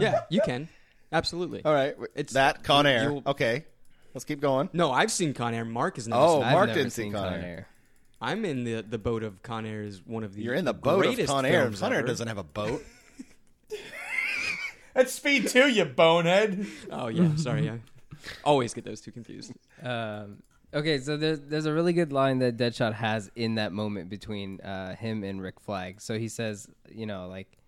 yeah, 0.00 0.22
you 0.30 0.40
can. 0.44 0.68
Absolutely. 1.12 1.64
All 1.64 1.72
right, 1.72 1.90
It's- 1.92 2.08
it's 2.16 2.32
that 2.34 2.64
Con 2.64 2.86
Air. 2.86 3.04
you'll- 3.04 3.22
Okay, 3.26 3.64
let's 4.14 4.24
keep 4.24 4.40
going. 4.40 4.68
No, 4.72 4.90
I've 4.92 5.12
seen 5.12 5.32
Con 5.32 5.54
Air. 5.54 5.64
Mark 5.64 5.94
has 5.96 6.08
never. 6.08 6.20
Oh, 6.20 6.28
seen 6.34 6.42
it. 6.42 6.44
I've 6.46 6.52
Mark 6.52 6.66
never 6.68 6.78
didn't 6.80 6.92
see 6.92 7.02
seen 7.02 7.12
Con 7.12 7.22
Con 7.32 7.40
Air. 7.40 7.66
Air. 8.22 8.28
I'm 8.28 8.44
in 8.44 8.64
the 8.64 8.82
the 8.82 8.98
boat 8.98 9.22
of 9.22 9.42
Con 9.42 9.66
Air 9.66 9.82
is 9.82 10.02
one 10.06 10.24
of 10.24 10.34
the. 10.34 10.42
You're 10.42 10.54
in 10.54 10.64
the 10.64 10.74
boat 10.74 11.04
of 11.04 11.14
greatest 11.14 11.32
Con 11.32 11.44
Air. 11.44 11.62
films 11.62 11.80
Con 11.80 11.92
Air 11.92 11.98
ever. 11.98 12.08
doesn't 12.08 12.28
have 12.28 12.38
a 12.38 12.44
boat. 12.44 12.84
that's 14.94 15.12
Speed 15.12 15.48
Two, 15.48 15.68
you 15.68 15.84
bonehead. 15.84 16.66
Oh 16.90 17.08
yeah, 17.08 17.36
sorry. 17.36 17.68
I 17.68 17.80
always 18.44 18.74
get 18.74 18.84
those 18.84 19.00
two 19.00 19.12
confused. 19.12 19.52
Um, 19.82 20.42
okay, 20.72 20.98
so 20.98 21.16
there's 21.16 21.40
there's 21.40 21.66
a 21.66 21.72
really 21.72 21.92
good 21.92 22.12
line 22.12 22.38
that 22.40 22.56
Deadshot 22.56 22.94
has 22.94 23.30
in 23.36 23.56
that 23.56 23.72
moment 23.72 24.08
between 24.08 24.60
uh, 24.60 24.96
him 24.96 25.22
and 25.22 25.40
Rick 25.42 25.60
Flag. 25.60 26.00
So 26.00 26.18
he 26.18 26.28
says, 26.28 26.68
you 26.90 27.06
know, 27.06 27.28
like, 27.28 27.58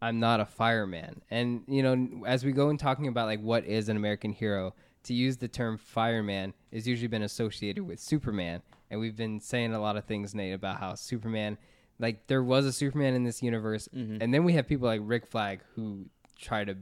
"I'm 0.00 0.18
not 0.18 0.40
a 0.40 0.46
fireman," 0.46 1.22
and 1.30 1.62
you 1.68 1.82
know, 1.82 2.24
as 2.26 2.44
we 2.44 2.52
go 2.52 2.70
in 2.70 2.78
talking 2.78 3.06
about 3.08 3.26
like 3.26 3.40
what 3.40 3.64
is 3.64 3.88
an 3.88 3.96
American 3.96 4.32
hero, 4.32 4.74
to 5.04 5.14
use 5.14 5.36
the 5.36 5.48
term 5.48 5.78
fireman 5.78 6.54
is 6.70 6.86
usually 6.88 7.08
been 7.08 7.22
associated 7.22 7.84
with 7.86 8.00
Superman, 8.00 8.62
and 8.92 9.00
we've 9.00 9.16
been 9.16 9.40
saying 9.40 9.72
a 9.74 9.80
lot 9.80 9.96
of 9.96 10.04
things, 10.04 10.34
Nate, 10.34 10.54
about 10.54 10.78
how 10.78 10.94
Superman, 10.94 11.58
like, 11.98 12.26
there 12.28 12.42
was 12.44 12.64
a 12.66 12.72
Superman 12.72 13.14
in 13.14 13.24
this 13.24 13.42
universe, 13.42 13.88
and 14.22 14.32
then 14.32 14.44
we 14.44 14.52
have 14.52 14.68
people 14.68 14.86
like 14.86 15.00
Rick 15.02 15.26
Flag 15.26 15.62
who 15.74 16.06
try 16.38 16.62
to 16.64 16.76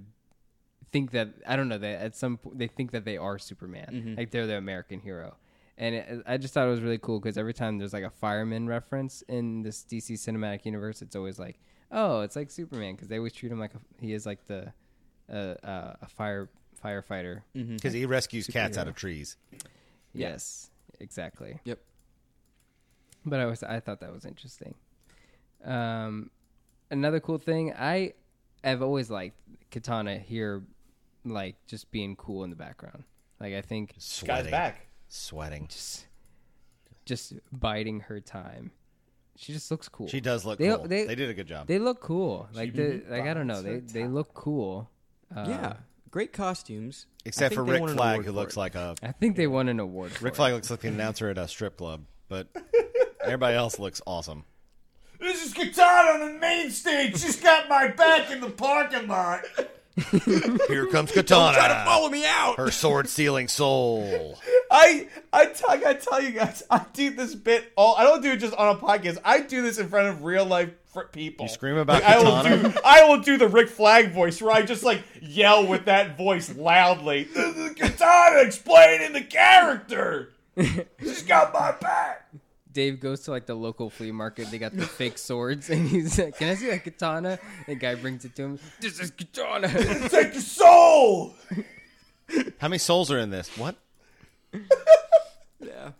think 0.93 1.13
that 1.13 1.29
I 1.47 1.55
don't 1.57 1.69
know 1.69 1.79
that 1.79 2.03
at 2.03 2.17
some 2.17 2.37
point 2.37 2.59
they 2.59 2.67
think 2.67 2.91
that 2.91 3.05
they 3.05 3.17
are 3.17 3.39
Superman, 3.39 4.15
like 4.19 4.31
they're 4.33 4.47
the 4.49 4.57
American 4.59 4.99
hero. 5.01 5.37
And 5.79 5.95
it, 5.95 6.23
I 6.27 6.37
just 6.37 6.53
thought 6.53 6.67
it 6.67 6.71
was 6.71 6.81
really 6.83 6.99
cool 6.99 7.21
because 7.21 7.39
every 7.39 7.55
time 7.55 7.79
there's 7.79 7.93
like 7.95 8.05
a 8.05 8.11
fireman 8.11 8.67
reference 8.67 9.23
in 9.29 9.63
this 9.63 9.85
DC 9.89 10.13
cinematic 10.15 10.67
universe, 10.67 11.01
it's 11.01 11.15
always 11.17 11.39
like, 11.39 11.59
oh, 11.93 12.21
it's 12.23 12.35
like 12.37 12.51
Superman 12.51 12.97
because 12.97 13.09
they 13.09 13.17
always 13.19 13.33
treat 13.33 13.51
him 13.53 13.59
like 13.61 13.73
a, 13.75 13.79
he 14.01 14.13
is 14.13 14.27
like 14.27 14.47
the 14.47 14.73
uh, 15.33 15.55
uh, 15.65 15.95
a 16.03 16.09
fire 16.09 16.51
firefighter. 16.85 17.43
Because 17.55 17.93
he 17.93 18.05
rescues 18.05 18.47
cats 18.49 18.77
out 18.77 18.89
of 18.89 18.95
trees. 18.97 19.37
Yes, 20.13 20.71
exactly. 20.99 21.61
Yep. 21.65 21.79
But 23.27 23.41
I 23.41 23.47
was 23.47 23.63
I 23.63 23.81
thought 23.81 24.01
that 24.01 24.13
was 24.13 24.25
interesting. 24.25 24.75
Um, 25.65 26.31
another 26.91 27.21
cool 27.21 27.39
thing 27.39 27.73
I 27.75 28.15
have 28.65 28.83
always 28.83 29.11
liked 29.11 29.37
Katana 29.71 30.19
here, 30.19 30.63
like 31.25 31.57
just 31.67 31.91
being 31.91 32.17
cool 32.17 32.45
in 32.45 32.51
the 32.51 32.57
background. 32.57 33.05
Like 33.41 33.55
I 33.55 33.63
think 33.63 33.95
Guy's 33.95 34.05
Sweating. 34.05 34.51
back. 34.51 34.87
Sweating. 35.09 35.67
just 35.69 36.07
just 37.05 37.35
biding 37.53 38.01
her 38.01 38.21
time. 38.21 38.71
She 39.37 39.53
just 39.53 39.71
looks 39.71 39.89
cool. 39.89 40.07
She 40.09 40.21
does 40.21 40.45
look 40.45 40.59
They- 40.59 40.69
cool. 40.69 40.87
they- 40.87 41.07
They, 41.07 41.15
did 41.15 41.31
a 41.31 41.35
good 41.35 41.47
job. 41.47 41.67
They 41.67 41.79
look 41.79 42.01
cool. 42.01 42.49
Like 42.53 42.75
they 42.75 43.01
like 43.09 43.23
I 43.25 43.35
don't 43.35 43.47
know. 43.47 43.63
They 43.63 43.79
they 43.81 44.07
look 44.07 44.33
cool. 44.35 44.91
Uh, 45.35 45.45
yeah, 45.49 45.73
great 46.11 46.33
costumes. 46.33 47.07
Except 47.25 47.55
for 47.55 47.65
Rick 47.65 47.89
Flag, 47.91 48.25
who 48.25 48.33
looks 48.33 48.57
it. 48.57 48.61
like 48.61 48.75
a 48.75 48.95
I 49.03 49.13
think 49.13 49.37
they 49.37 49.47
won 49.47 49.69
an 49.69 49.79
award. 49.81 50.21
Rick. 50.23 50.35
Flag 50.37 50.53
looks 50.55 50.71
like 50.71 50.81
the 50.81 50.89
announcer 50.89 51.29
at 51.31 51.39
a 51.39 51.47
strip 51.49 51.77
club, 51.79 52.05
but 52.29 52.49
everybody 53.25 53.57
else 53.57 53.79
looks 53.79 54.01
awesome. 54.07 54.45
This 55.19 55.45
is 55.45 55.53
Katana 55.53 56.23
on 56.25 56.33
the 56.35 56.39
main 56.39 56.71
stage. 56.71 57.19
She's 57.21 57.41
got 57.41 57.69
my 57.69 57.89
back 57.89 58.31
in 58.31 58.41
the 58.41 58.49
parking 58.51 59.07
lot. 59.07 59.43
Here 60.69 60.87
comes 60.87 61.13
Katana. 61.13 61.53
Don't 61.53 61.55
Try 61.55 61.69
to 61.69 61.85
follow 61.85 62.09
me 62.09 62.25
out. 62.25 62.57
Her 62.57 62.71
sword 62.71 63.07
stealing 63.09 63.49
soul. 63.49 64.39
I 64.71 65.09
I, 65.31 65.47
t- 65.47 65.65
I 65.69 65.77
gotta 65.77 65.99
tell 65.99 66.23
you 66.23 66.31
guys, 66.31 66.63
I 66.71 66.87
do 66.95 67.11
this 67.11 67.35
bit 67.35 67.71
all. 67.77 67.97
I 67.97 68.05
don't 68.05 68.23
do 68.23 68.31
it 68.33 68.37
just 68.39 68.55
on 68.55 68.75
a 68.75 68.79
podcast. 68.79 69.19
I 69.23 69.41
do 69.41 69.61
this 69.61 69.79
in 69.79 69.89
front 69.89 70.09
of 70.09 70.23
real 70.25 70.47
life 70.47 70.71
fr- 70.91 71.03
people. 71.03 71.45
You 71.45 71.51
scream 71.51 71.77
about 71.77 72.03
Like, 72.03 72.05
I 72.15 72.19
will 72.23 72.33
Katana? 72.33 72.69
do 72.71 72.79
I 72.83 73.05
will 73.09 73.21
do 73.21 73.37
the 73.37 73.49
Rick 73.49 73.69
Flag 73.69 74.13
voice 74.13 74.41
where 74.41 74.53
I 74.55 74.63
just 74.63 74.83
like 74.85 75.03
yell 75.21 75.67
with 75.67 75.85
that 75.85 76.17
voice 76.17 76.55
loudly. 76.57 77.25
This 77.25 77.57
is 77.57 77.75
Katana 77.75 78.41
explaining 78.41 79.13
the 79.13 79.23
character. 79.23 80.31
She's 81.01 81.23
got 81.25 81.53
my 81.53 81.73
back. 81.73 82.27
Dave 82.73 83.01
goes 83.01 83.21
to 83.23 83.31
like 83.33 83.47
the 83.47 83.55
local 83.55 83.91
flea 83.91 84.13
market. 84.13 84.51
They 84.51 84.59
got 84.59 84.77
the 84.77 84.87
fake 84.87 85.19
swords, 85.19 85.71
and 85.71 85.89
he's 85.89 86.19
like, 86.19 86.37
"Can 86.39 86.49
I 86.51 86.55
see 86.55 86.69
that 86.71 86.85
katana?" 86.85 87.39
The 87.67 87.75
guy 87.75 87.95
brings 87.97 88.25
it 88.25 88.35
to 88.37 88.43
him. 88.43 88.59
This 88.81 89.01
is 89.01 89.11
katana. 89.11 89.69
Take 90.09 90.33
your 90.35 90.43
soul. 90.43 91.35
How 92.59 92.69
many 92.69 92.79
souls 92.79 93.11
are 93.11 93.19
in 93.19 93.31
this? 93.31 93.49
What? 93.59 93.75
Yeah. 95.61 95.91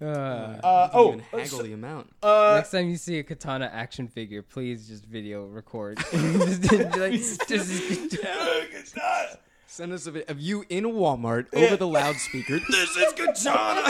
Uh, 0.00 0.04
Uh, 0.06 0.58
Oh, 0.62 0.90
oh, 0.92 1.08
even 1.08 1.20
haggle 1.32 1.62
the 1.62 1.72
amount. 1.72 2.12
uh, 2.22 2.54
next 2.56 2.70
time 2.72 2.88
you 2.88 2.96
see 2.96 3.18
a 3.18 3.22
katana 3.22 3.70
action 3.72 4.08
figure, 4.08 4.42
please 4.42 4.88
just 4.88 5.04
video 5.04 5.44
record. 5.46 5.98
just, 6.10 6.62
just, 6.62 6.72
like, 6.96 7.12
this 7.48 7.48
is 7.48 8.10
katana. 8.10 8.66
Katana. 8.72 9.38
Send 9.66 9.92
us 9.92 10.06
a 10.06 10.12
bit 10.12 10.28
of 10.30 10.38
you 10.40 10.64
in 10.68 10.84
Walmart 10.84 11.46
over 11.52 11.76
the 11.76 11.86
loudspeaker. 11.86 12.60
this 12.70 12.96
is 12.96 13.12
Katana. 13.14 13.82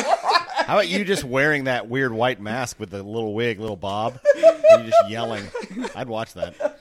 How 0.66 0.74
about 0.74 0.88
you 0.88 1.04
just 1.04 1.24
wearing 1.24 1.64
that 1.64 1.88
weird 1.88 2.12
white 2.12 2.40
mask 2.40 2.80
with 2.80 2.90
the 2.90 3.02
little 3.02 3.34
wig, 3.34 3.60
little 3.60 3.76
bob, 3.76 4.18
and 4.34 4.84
you 4.84 4.90
just 4.90 5.08
yelling? 5.10 5.44
I'd 5.94 6.08
watch 6.08 6.34
that. 6.34 6.80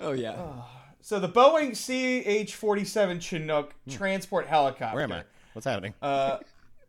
oh 0.00 0.12
yeah. 0.12 0.36
So 1.00 1.18
the 1.18 1.28
Boeing 1.28 1.70
CH-47 1.72 3.20
Chinook 3.20 3.74
transport 3.90 4.46
helicopter. 4.46 4.94
Where 4.94 5.04
am 5.04 5.12
I? 5.12 5.22
What's 5.52 5.64
happening? 5.66 5.94
Uh, 6.00 6.38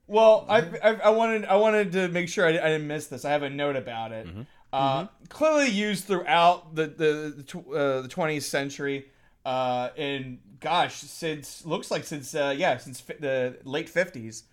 well, 0.07 0.45
I, 0.49 0.59
I 0.83 0.89
I 1.05 1.09
wanted 1.09 1.45
I 1.45 1.55
wanted 1.55 1.91
to 1.93 2.07
make 2.09 2.29
sure 2.29 2.45
I, 2.45 2.49
I 2.49 2.51
didn't 2.69 2.87
miss 2.87 3.07
this. 3.07 3.25
I 3.25 3.31
have 3.31 3.43
a 3.43 3.49
note 3.49 3.75
about 3.75 4.11
it. 4.11 4.27
Uh, 4.71 5.07
Clearly 5.29 5.69
used 5.69 6.05
throughout 6.05 6.75
the 6.75 6.87
the 6.87 7.33
the, 7.37 7.43
tw- 7.43 7.67
uh, 7.73 8.01
the 8.01 8.09
20th 8.09 8.43
century. 8.43 9.05
Uh, 9.45 9.89
and 9.97 10.39
gosh, 10.59 10.95
since 10.95 11.65
looks 11.65 11.89
like 11.91 12.03
since 12.05 12.33
uh, 12.35 12.53
yeah 12.57 12.77
since 12.77 12.99
fi- 13.01 13.15
the 13.19 13.57
late 13.63 13.91
50s. 13.91 14.43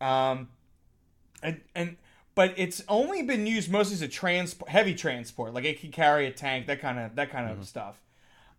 Um, 0.00 0.48
and 1.42 1.60
and 1.74 1.96
but 2.34 2.54
it's 2.56 2.82
only 2.88 3.22
been 3.22 3.46
used 3.46 3.70
mostly 3.70 3.94
as 3.94 4.02
a 4.02 4.08
transport 4.08 4.70
heavy 4.70 4.94
transport, 4.94 5.54
like 5.54 5.64
it 5.64 5.80
can 5.80 5.90
carry 5.90 6.26
a 6.26 6.30
tank, 6.30 6.66
that 6.66 6.80
kind 6.80 6.98
of 6.98 7.16
that 7.16 7.30
kind 7.30 7.50
of 7.50 7.66
stuff. 7.66 8.00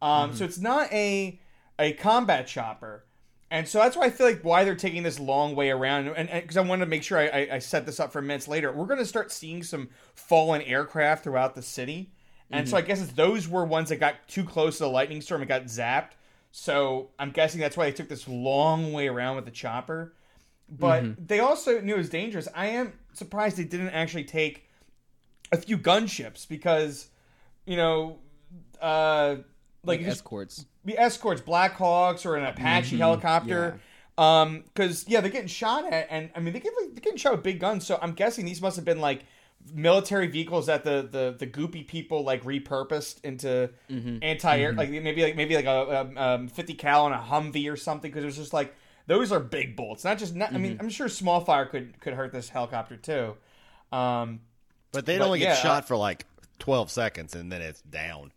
Um, 0.02 0.36
so 0.36 0.45
it's 0.45 0.60
not 0.60 0.91
a 0.91 1.39
a 1.78 1.93
combat 1.93 2.47
chopper. 2.47 3.06
And 3.52 3.67
so 3.67 3.80
that's 3.80 3.97
why 3.97 4.06
I 4.06 4.10
feel 4.12 4.28
like 4.28 4.43
why 4.43 4.63
they're 4.63 4.75
taking 4.75 5.02
this 5.02 5.19
long 5.19 5.56
way 5.56 5.71
around, 5.71 6.08
and 6.10 6.30
because 6.30 6.56
I 6.56 6.62
wanted 6.62 6.86
to 6.86 6.89
make 6.89 7.02
sure 7.02 7.17
I, 7.17 7.28
I, 7.28 7.47
I 7.54 7.60
set 7.60 7.86
this 7.86 7.99
up 7.99 8.12
for 8.12 8.21
minutes 8.21 8.47
later. 8.47 8.71
We're 8.71 8.86
going 8.86 8.99
to 8.99 9.06
start 9.06 9.32
seeing 9.32 9.63
some 9.63 9.89
fallen 10.13 10.62
aircraft 10.62 11.23
throughout 11.23 11.56
the 11.56 11.63
city, 11.63 12.12
and 12.52 12.69
so 12.69 12.78
I 12.78 12.82
guess 12.82 13.02
it's 13.02 13.13
those 13.13 13.47
were 13.47 13.65
ones 13.65 13.89
that 13.89 13.95
got 13.95 14.15
too 14.28 14.43
close 14.43 14.78
to 14.78 14.84
the 14.84 14.89
lightning 14.89 15.21
storm 15.21 15.41
and 15.41 15.49
got 15.49 15.63
zapped. 15.63 16.12
So 16.52 17.10
I'm 17.17 17.32
guessing 17.32 17.60
that's 17.60 17.75
why 17.75 17.86
they 17.86 17.91
took 17.91 18.08
this 18.08 18.28
long 18.28 18.93
way 18.93 19.08
around 19.08 19.36
with 19.36 19.45
the 19.45 19.52
chopper. 19.52 20.13
But 20.71 21.27
they 21.27 21.39
also 21.39 21.82
knew 21.82 21.95
it 21.95 21.97
was 21.97 22.10
dangerous. 22.10 22.47
I 22.55 22.67
am 22.67 22.93
surprised 23.13 23.58
they 23.58 23.63
didn't 23.63 23.89
actually 23.89 24.25
take 24.25 24.65
a 25.51 25.58
few 25.58 25.77
gunships 25.77 26.47
because, 26.47 27.08
you 27.65 27.75
know, 27.75 28.19
uh, 28.82 29.38
like 29.84 30.01
Like 30.01 30.08
escorts. 30.10 30.65
be 30.86 30.97
escorts, 30.97 31.41
Black 31.41 31.73
Hawks, 31.73 32.25
or 32.25 32.36
an 32.36 32.45
Apache 32.45 32.97
helicopter. 32.97 33.79
Um, 34.17 34.63
because 34.65 35.08
yeah, 35.08 35.21
they're 35.21 35.32
getting 35.32 35.47
shot 35.47 35.91
at, 35.91 36.08
and 36.10 36.29
I 36.36 36.39
mean 36.41 36.53
they 36.53 36.60
get 36.60 36.73
like, 36.79 36.93
they're 36.93 37.01
getting 37.01 37.17
shot 37.17 37.32
with 37.34 37.43
big 37.43 37.60
guns. 37.60 37.86
So 37.88 37.97
I'm 38.01 38.12
guessing 38.12 38.45
these 38.45 38.62
must 38.62 38.75
have 38.75 38.84
been 38.86 38.99
like 38.99 39.23
military 39.73 40.27
vehicles 40.27 40.65
that 40.67 40.84
the 40.84 41.08
the 41.10 41.36
the 41.39 41.47
goopy 41.47 41.88
people 41.88 42.23
like 42.23 42.43
repurposed 42.43 43.23
into 43.23 43.69
anti-air, 44.21 44.73
like 44.73 44.89
maybe 44.89 45.23
like 45.23 45.36
maybe 45.38 45.55
like 45.55 45.65
a, 45.65 46.12
a 46.17 46.21
um, 46.21 46.47
50 46.49 46.73
cal 46.73 47.05
on 47.05 47.13
a 47.13 47.17
Humvee 47.17 47.71
or 47.71 47.77
something. 47.77 48.12
Because 48.12 48.23
it 48.23 48.27
was 48.27 48.36
just 48.38 48.53
like 48.53 48.75
those 49.10 49.32
are 49.32 49.39
big 49.39 49.76
bolts. 49.76 50.04
not 50.04 50.19
just. 50.19 50.36
Not, 50.36 50.54
I 50.54 50.60
mean, 50.60 50.78
I'm 50.80 50.89
sure 50.89 51.10
small 51.10 51.41
fire 51.41 51.65
could 51.65 52.00
could 52.00 52.13
hurt 52.13 52.32
this 52.32 52.48
helicopter 52.48 52.95
too. 52.95 53.36
Um, 53.91 54.41
But 54.91 55.08
they'd 55.08 55.17
But 55.17 55.26
only 55.26 55.41
yeah, 55.41 55.56
get 55.56 55.63
shot 55.63 55.84
uh, 55.84 55.88
for 55.88 55.98
like 55.98 56.28
12 56.60 56.91
seconds 56.91 57.36
and 57.36 57.52
then 57.52 57.62
it's 57.62 57.82
down. 57.82 58.32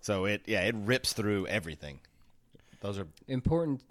So 0.00 0.24
it 0.24 0.42
yeah, 0.46 0.62
it 0.62 0.74
rips 0.74 1.12
through 1.12 1.46
everything. 1.46 2.00
Those 2.80 2.98
are 2.98 3.06
important 3.28 3.82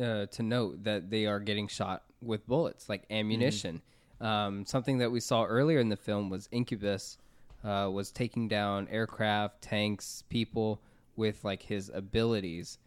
uh, 0.00 0.26
to 0.26 0.42
note 0.42 0.84
that 0.84 1.10
they 1.10 1.26
are 1.26 1.38
getting 1.38 1.68
shot 1.68 2.02
with 2.22 2.46
bullets, 2.46 2.88
like 2.88 3.02
ammunition. 3.10 3.82
Um, 4.22 4.64
something 4.64 4.98
that 4.98 5.12
we 5.12 5.20
saw 5.20 5.44
earlier 5.44 5.80
in 5.80 5.90
the 5.90 5.96
film 5.96 6.30
was 6.30 6.48
Incubus 6.50 7.18
uh, 7.62 7.90
was 7.92 8.10
taking 8.10 8.48
down 8.48 8.88
aircraft, 8.88 9.60
tanks, 9.60 10.24
people 10.30 10.80
with 11.14 11.44
like 11.44 11.62
his 11.62 11.90
abilities, 11.92 12.78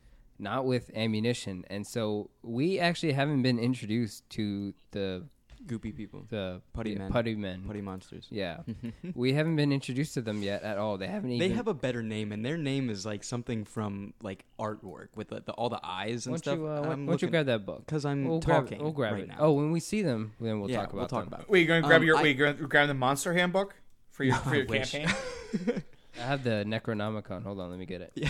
not 0.42 0.66
with 0.66 0.90
ammunition. 0.96 1.64
And 1.70 1.86
so 1.86 2.30
we 2.42 2.80
actually 2.80 3.14
haven't 3.14 3.42
been 3.44 3.60
introduced 3.60 4.30
to 4.32 4.74
the 4.92 5.24
Goopy 5.68 5.96
people, 5.96 6.26
the 6.30 6.60
Putty 6.74 6.90
yeah, 6.94 6.98
men. 6.98 7.12
putty 7.12 7.36
men. 7.36 7.64
putty 7.68 7.82
monsters. 7.82 8.26
Yeah, 8.32 8.62
we 9.14 9.34
haven't 9.34 9.58
been 9.58 9.72
introduced 9.72 10.16
to 10.16 10.22
them 10.24 10.42
yet 10.42 10.64
at 10.64 10.80
all. 10.80 10.98
They 10.98 11.06
haven't 11.06 11.30
They 11.30 11.36
even. 11.46 11.56
have 11.58 11.68
a 11.68 11.74
better 11.76 12.02
name, 12.02 12.32
and 12.32 12.44
their 12.44 12.58
name 12.58 12.90
is 12.90 13.06
like 13.06 13.24
something 13.24 13.64
from 13.66 14.16
like 14.24 14.44
artwork 14.60 15.10
with 15.16 15.28
the, 15.28 15.42
the, 15.46 15.52
all 15.52 15.70
the 15.70 15.80
eyes 15.84 16.26
and 16.26 16.34
Why 16.34 16.38
stuff. 16.38 16.56
don't 16.58 16.64
you, 16.66 16.68
uh, 16.68 16.82
why- 16.82 16.88
I'm 16.94 17.06
why 17.06 17.12
don't 17.12 17.22
you 17.22 17.28
grab 17.28 17.46
that 17.46 17.64
book? 17.68 17.86
Because 17.86 18.06
I'm 18.06 18.26
we'll 18.28 18.40
grab 18.40 18.64
talking 18.64 18.82
We'll 18.82 18.92
grab 18.92 19.14
right 19.14 19.24
it. 19.26 19.30
now. 19.30 19.36
Oh, 19.38 19.52
when 19.52 19.70
we 19.70 19.80
see 19.80 20.02
them, 20.02 20.34
then 20.42 20.60
we'll 20.60 20.72
yeah, 20.72 20.78
talk 20.78 20.94
about 20.94 20.98
we'll 20.98 21.08
talk 21.10 21.24
them. 21.26 21.34
about. 21.34 21.42
it. 21.42 21.50
wait, 21.52 21.62
you 21.62 21.68
going 21.68 21.84
to 21.84 21.88
grab 21.88 22.02
Um, 22.02 22.08
your 22.08 22.18
I- 22.18 22.24
wait, 22.24 22.38
you're 22.38 22.54
gonna 22.54 22.68
grab 22.68 22.88
the 22.88 22.96
Monster 22.96 23.34
Handbook 23.34 23.76
for 24.10 24.24
your 24.24 24.36
for 24.38 24.56
your 24.56 24.66
wish. 24.66 24.94
campaign? 24.94 25.16
I 26.18 26.24
have 26.24 26.44
the 26.44 26.64
Necronomicon. 26.68 27.44
Hold 27.44 27.60
on, 27.60 27.70
let 27.70 27.78
me 27.78 27.86
get 27.86 28.02
it. 28.02 28.28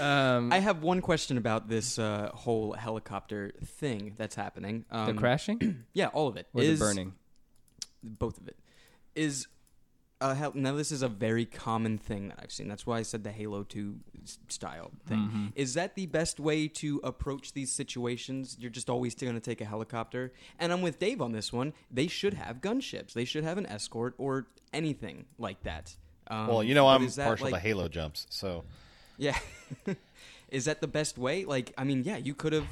Um, 0.00 0.52
I 0.52 0.58
have 0.58 0.82
one 0.82 1.00
question 1.00 1.36
about 1.36 1.68
this 1.68 1.98
uh, 1.98 2.30
whole 2.34 2.72
helicopter 2.72 3.52
thing 3.64 4.14
that's 4.16 4.34
happening. 4.34 4.84
Um, 4.90 5.06
the 5.06 5.14
crashing 5.14 5.84
yeah, 5.92 6.06
all 6.08 6.28
of 6.28 6.36
it 6.36 6.46
or 6.54 6.62
is 6.62 6.78
the 6.78 6.84
burning? 6.84 7.12
both 8.02 8.38
of 8.38 8.48
it 8.48 8.56
is 9.14 9.46
uh, 10.22 10.34
hel- 10.34 10.52
now 10.54 10.74
this 10.74 10.92
is 10.92 11.02
a 11.02 11.08
very 11.08 11.44
common 11.46 11.96
thing 11.98 12.28
that 12.28 12.38
I've 12.42 12.52
seen. 12.52 12.68
That's 12.68 12.86
why 12.86 12.98
I 12.98 13.02
said 13.02 13.24
the 13.24 13.32
Halo 13.32 13.62
2 13.62 13.96
s- 14.22 14.38
style 14.48 14.90
thing. 15.06 15.18
Mm-hmm. 15.18 15.46
Is 15.54 15.74
that 15.74 15.94
the 15.94 16.04
best 16.06 16.38
way 16.38 16.68
to 16.68 17.00
approach 17.02 17.54
these 17.54 17.72
situations? 17.72 18.56
You're 18.60 18.70
just 18.70 18.90
always 18.90 19.14
going 19.14 19.32
to 19.34 19.40
take 19.40 19.62
a 19.62 19.64
helicopter. 19.64 20.32
And 20.58 20.72
I'm 20.74 20.82
with 20.82 20.98
Dave 20.98 21.22
on 21.22 21.32
this 21.32 21.52
one. 21.54 21.72
They 21.90 22.06
should 22.06 22.34
have 22.34 22.60
gunships. 22.60 23.14
They 23.14 23.24
should 23.24 23.44
have 23.44 23.56
an 23.56 23.64
escort 23.66 24.14
or 24.18 24.46
anything 24.74 25.24
like 25.38 25.62
that. 25.62 25.96
Um, 26.28 26.48
Well, 26.48 26.62
you 26.62 26.74
know 26.74 26.86
I'm 26.86 27.08
partial 27.10 27.46
like- 27.46 27.54
to 27.54 27.60
Halo 27.60 27.88
jumps, 27.88 28.26
so 28.28 28.64
Yeah. 29.20 29.38
is 30.48 30.64
that 30.64 30.80
the 30.80 30.88
best 30.88 31.18
way? 31.18 31.44
Like, 31.44 31.72
I 31.78 31.84
mean, 31.84 32.02
yeah, 32.04 32.16
you 32.16 32.34
could 32.34 32.52
have. 32.52 32.66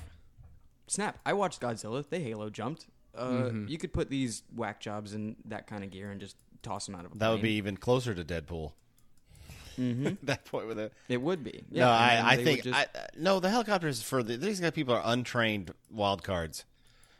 Snap. 0.87 1.18
I 1.26 1.34
watched 1.34 1.61
Godzilla. 1.61 2.04
They 2.08 2.20
Halo 2.20 2.50
jumped. 2.50 2.87
Uh, 3.14 3.26
Mm-hmm. 3.28 3.68
You 3.68 3.78
could 3.78 3.92
put 3.92 4.08
these 4.11 4.42
whack 4.56 4.80
jobs 4.80 5.12
in 5.12 5.37
that 5.46 5.66
kind 5.66 5.84
of 5.84 5.90
gear 5.90 6.11
and 6.11 6.20
just 6.20 6.37
toss 6.62 6.87
them 6.87 6.94
out 6.94 7.04
of 7.04 7.12
a 7.12 7.18
that 7.18 7.28
would 7.30 7.42
be 7.42 7.52
even 7.52 7.76
closer 7.76 8.14
to 8.14 8.24
Deadpool. 8.24 8.72
Mhm. 9.78 10.16
that 10.22 10.44
point 10.44 10.66
with 10.66 10.78
it. 10.78 10.92
It 11.08 11.20
would 11.20 11.44
be. 11.44 11.62
no, 11.70 11.80
Yeah, 11.80 12.18
and 12.18 12.26
I, 12.26 12.32
I 12.32 12.37
think 12.44 12.62
just- 12.62 12.76
I, 12.78 12.82
uh, 12.82 13.06
no. 13.16 13.38
The 13.40 13.50
helicopters 13.50 14.02
for 14.02 14.22
the, 14.22 14.37
these 14.37 14.61
guys 14.61 14.70
people 14.72 14.94
are 14.94 15.02
untrained 15.04 15.72
wild 15.90 16.22
cards, 16.22 16.64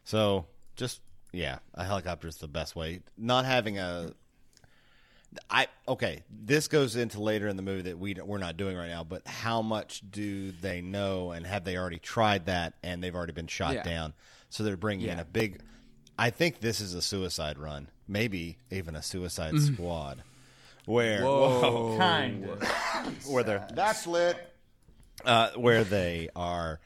so 0.05 0.47
just 0.77 1.01
yeah, 1.33 1.59
a 1.75 1.85
helicopter 1.85 2.27
is 2.27 2.37
the 2.39 2.49
best 2.49 2.75
way. 2.75 3.01
Not 3.17 3.45
having 3.45 3.79
a, 3.79 4.13
I 5.51 5.67
okay. 5.87 6.23
This 6.31 6.69
goes 6.69 6.97
into 6.97 7.21
later 7.21 7.49
in 7.49 7.57
the 7.57 7.63
movie 7.63 7.83
that 7.83 7.99
we 7.99 8.15
we're 8.15 8.39
not 8.39 8.57
doing 8.57 8.77
right 8.77 8.89
now. 8.89 9.05
But 9.05 9.27
how 9.27 9.61
much 9.63 10.03
do 10.11 10.53
they 10.53 10.81
know, 10.81 11.33
and 11.33 11.47
have 11.47 11.65
they 11.65 11.77
already 11.77 11.99
tried 11.99 12.47
that, 12.47 12.75
and 12.83 13.03
they've 13.03 13.15
already 13.15 13.33
been 13.35 13.47
shot 13.47 13.75
Yeah. 13.75 13.83
down? 13.83 14.15
So 14.51 14.63
they're 14.65 14.77
bringing 14.77 15.09
in 15.09 15.19
a 15.19 15.25
big. 15.25 15.61
I 16.19 16.31
think 16.31 16.61
this 16.61 16.81
is 16.81 16.95
a 16.95 17.03
suicide 17.03 17.59
run, 17.59 17.91
maybe 18.09 18.57
even 18.71 18.97
a 18.97 19.03
suicide 19.03 19.55
Mm. 19.55 19.75
squad, 19.75 20.23
where 20.87 21.23
Whoa. 21.25 21.97
kind 21.99 22.45
where 23.27 23.45
they're 23.45 23.69
that's 23.75 24.07
lit. 24.07 24.37
Uh, 25.25 25.51
where 25.57 25.85
they 25.85 26.29
are, 26.37 26.81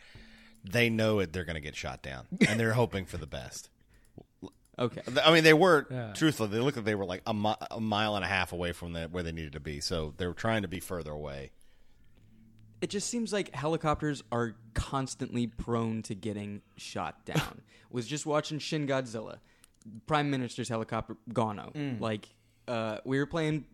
they 0.65 0.89
know 0.91 1.19
it. 1.21 1.33
They're 1.33 1.45
going 1.45 1.55
to 1.55 1.61
get 1.61 1.77
shot 1.77 2.03
down, 2.03 2.27
and 2.49 2.59
they're 2.59 2.73
hoping 2.73 3.05
for 3.07 3.19
the 3.19 3.27
best. 3.27 3.69
Okay. 4.83 5.01
I 5.25 5.33
mean, 5.33 5.45
they 5.45 5.55
were 5.55 5.87
Yeah. 5.91 6.13
truthfully. 6.13 6.49
They 6.51 6.59
looked 6.59 6.77
like 6.77 6.85
they 6.85 6.95
were 6.95 7.05
like 7.05 7.23
a, 7.27 7.33
mi- 7.35 7.55
a 7.71 7.81
mile 7.81 8.17
and 8.17 8.25
a 8.25 8.29
half 8.29 8.53
away 8.53 8.73
from 8.73 8.93
the, 8.93 9.05
where 9.05 9.23
they 9.23 9.33
needed 9.33 9.53
to 9.53 9.61
be, 9.61 9.81
so 9.81 10.15
they 10.17 10.27
were 10.27 10.35
trying 10.35 10.63
to 10.63 10.69
be 10.69 10.81
further 10.81 11.11
away. 11.13 11.51
It 12.81 12.91
just 12.91 13.09
seems 13.09 13.33
like 13.33 13.55
helicopters 13.55 14.25
are 14.33 14.57
constantly 14.75 15.47
prone 15.47 16.03
to 16.03 16.15
getting 16.15 16.63
shot 16.77 17.25
down. 17.25 17.63
Was 17.91 18.07
just 18.07 18.27
watching 18.27 18.59
Shin 18.59 18.87
Godzilla, 18.87 19.39
Prime 20.07 20.31
Minister's 20.31 20.69
helicopter 20.69 21.17
Gano. 21.33 21.71
Mm. 21.75 22.01
Like, 22.01 22.29
uh, 22.67 22.99
we 23.05 23.19
were 23.19 23.27
playing 23.27 23.67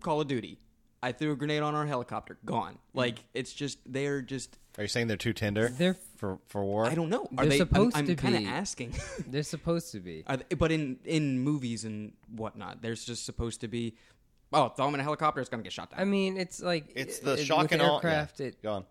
Call 0.00 0.20
of 0.20 0.26
Duty. 0.28 0.58
I 1.02 1.12
threw 1.12 1.30
a 1.32 1.36
grenade 1.36 1.62
on 1.62 1.74
our 1.74 1.86
helicopter. 1.86 2.38
Gone. 2.44 2.78
Like, 2.94 3.18
it's 3.34 3.52
just 3.52 3.78
they 3.86 4.06
are 4.06 4.22
just. 4.22 4.58
Are 4.78 4.82
you 4.82 4.88
saying 4.88 5.06
they're 5.06 5.16
too 5.16 5.32
tender 5.32 5.68
They're 5.68 5.96
for 6.16 6.38
for 6.46 6.64
war? 6.64 6.86
I 6.86 6.94
don't 6.94 7.08
know. 7.08 7.24
Are 7.38 7.44
They're 7.44 7.46
they? 7.46 7.58
supposed 7.58 7.96
I'm, 7.96 8.08
I'm 8.08 8.16
kind 8.16 8.34
of 8.34 8.42
be. 8.42 8.46
asking. 8.46 8.94
they're 9.26 9.42
supposed 9.42 9.92
to 9.92 10.00
be. 10.00 10.22
Are 10.26 10.36
they, 10.36 10.54
but 10.54 10.70
in 10.70 10.98
in 11.04 11.38
movies 11.40 11.84
and 11.84 12.12
whatnot, 12.34 12.82
there's 12.82 13.04
just 13.04 13.24
supposed 13.24 13.60
to 13.62 13.68
be. 13.68 13.94
Oh, 14.52 14.68
throw 14.68 14.86
him 14.88 14.94
in 14.94 15.00
a 15.00 15.02
helicopter. 15.02 15.40
It's 15.40 15.50
gonna 15.50 15.62
get 15.62 15.72
shot 15.72 15.90
down. 15.90 16.00
I 16.00 16.04
mean, 16.04 16.36
it's 16.36 16.62
like 16.62 16.92
It's 16.94 17.18
the 17.20 17.32
it- 17.34 17.44
shock 17.44 17.62
with 17.62 17.72
and 17.72 17.82
all. 17.82 17.96
aircraft. 17.96 18.40
yeah. 18.40 18.46
It 18.48 18.62
Go 18.62 18.72
on. 18.72 18.84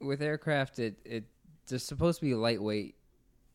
with 0.00 0.20
aircraft, 0.22 0.78
it 0.80 0.96
it 1.04 1.24
they're 1.68 1.78
supposed 1.78 2.18
to 2.20 2.26
be 2.26 2.34
lightweight, 2.34 2.94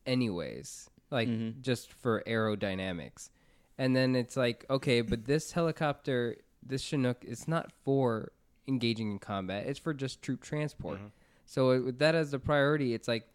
anyways. 0.05 0.89
Like 1.11 1.27
Mm-hmm. 1.27 1.61
just 1.61 1.93
for 1.93 2.23
aerodynamics, 2.25 3.29
and 3.77 3.95
then 3.95 4.15
it's 4.15 4.35
like 4.35 4.65
okay, 4.67 5.01
but 5.01 5.25
this 5.25 5.51
helicopter, 5.51 6.37
this 6.65 6.81
Chinook, 6.81 7.23
it's 7.27 7.47
not 7.47 7.71
for 7.83 8.31
engaging 8.67 9.11
in 9.11 9.19
combat. 9.19 9.67
It's 9.67 9.77
for 9.77 9.93
just 9.93 10.23
troop 10.23 10.41
transport. 10.41 10.99
So 11.45 11.71
it, 11.71 11.79
with 11.85 11.99
that 11.99 12.15
as 12.15 12.31
the 12.31 12.39
priority, 12.39 12.93
it's 12.93 13.07
like, 13.07 13.27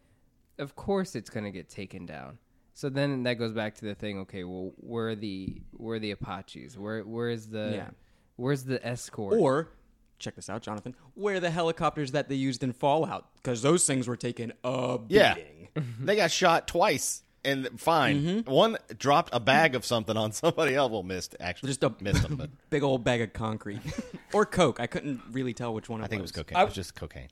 of 0.57 0.75
course 0.75 1.15
it's 1.15 1.29
gonna 1.29 1.51
get 1.51 1.69
taken 1.69 2.05
down. 2.05 2.37
So 2.73 2.89
then 2.89 3.23
that 3.23 3.33
goes 3.35 3.51
back 3.53 3.75
to 3.75 3.85
the 3.85 3.95
thing. 3.95 4.19
Okay, 4.19 4.43
well, 4.43 4.71
where 4.77 5.09
are 5.09 5.15
the 5.15 5.61
where 5.71 5.95
are 5.95 5.99
the 5.99 6.11
Apaches? 6.11 6.77
Where 6.77 7.03
where 7.03 7.29
is 7.29 7.49
the 7.49 7.71
Yeah. 7.75 7.89
where's 8.37 8.63
the 8.63 8.85
escort? 8.85 9.37
Or 9.37 9.69
check 10.17 10.35
this 10.35 10.49
out, 10.49 10.61
Jonathan. 10.61 10.95
Where 11.13 11.35
are 11.35 11.39
the 11.39 11.49
helicopters 11.51 12.11
that 12.11 12.29
they 12.29 12.35
used 12.35 12.63
in 12.63 12.73
Fallout? 12.73 13.29
Because 13.35 13.61
those 13.61 13.85
things 13.85 14.07
were 14.07 14.17
taken 14.17 14.53
a 14.63 14.99
Yeah. 15.09 15.35
they 15.99 16.15
got 16.15 16.31
shot 16.31 16.67
twice 16.67 17.23
and 17.45 17.69
fine. 17.79 18.21
Mm-hmm. 18.21 18.51
One 18.51 18.77
dropped 18.97 19.29
a 19.33 19.39
bag 19.39 19.75
of 19.75 19.85
something 19.85 20.17
on 20.17 20.31
somebody 20.33 20.75
else. 20.75 20.91
Well, 20.91 21.03
missed 21.03 21.35
actually. 21.39 21.67
Just 21.69 21.83
a 21.83 21.93
missed 22.01 22.23
them, 22.23 22.35
but 22.37 22.49
big 22.69 22.83
old 22.83 23.03
bag 23.03 23.21
of 23.21 23.33
concrete 23.33 23.81
or 24.33 24.45
coke. 24.45 24.79
I 24.79 24.87
couldn't 24.87 25.21
really 25.31 25.53
tell 25.53 25.73
which 25.73 25.87
one. 25.89 26.01
It 26.01 26.05
I 26.05 26.07
think 26.07 26.19
it 26.19 26.23
was 26.23 26.31
cocaine. 26.31 26.57
I- 26.57 26.61
it 26.63 26.65
was 26.65 26.75
just 26.75 26.95
cocaine. 26.95 27.27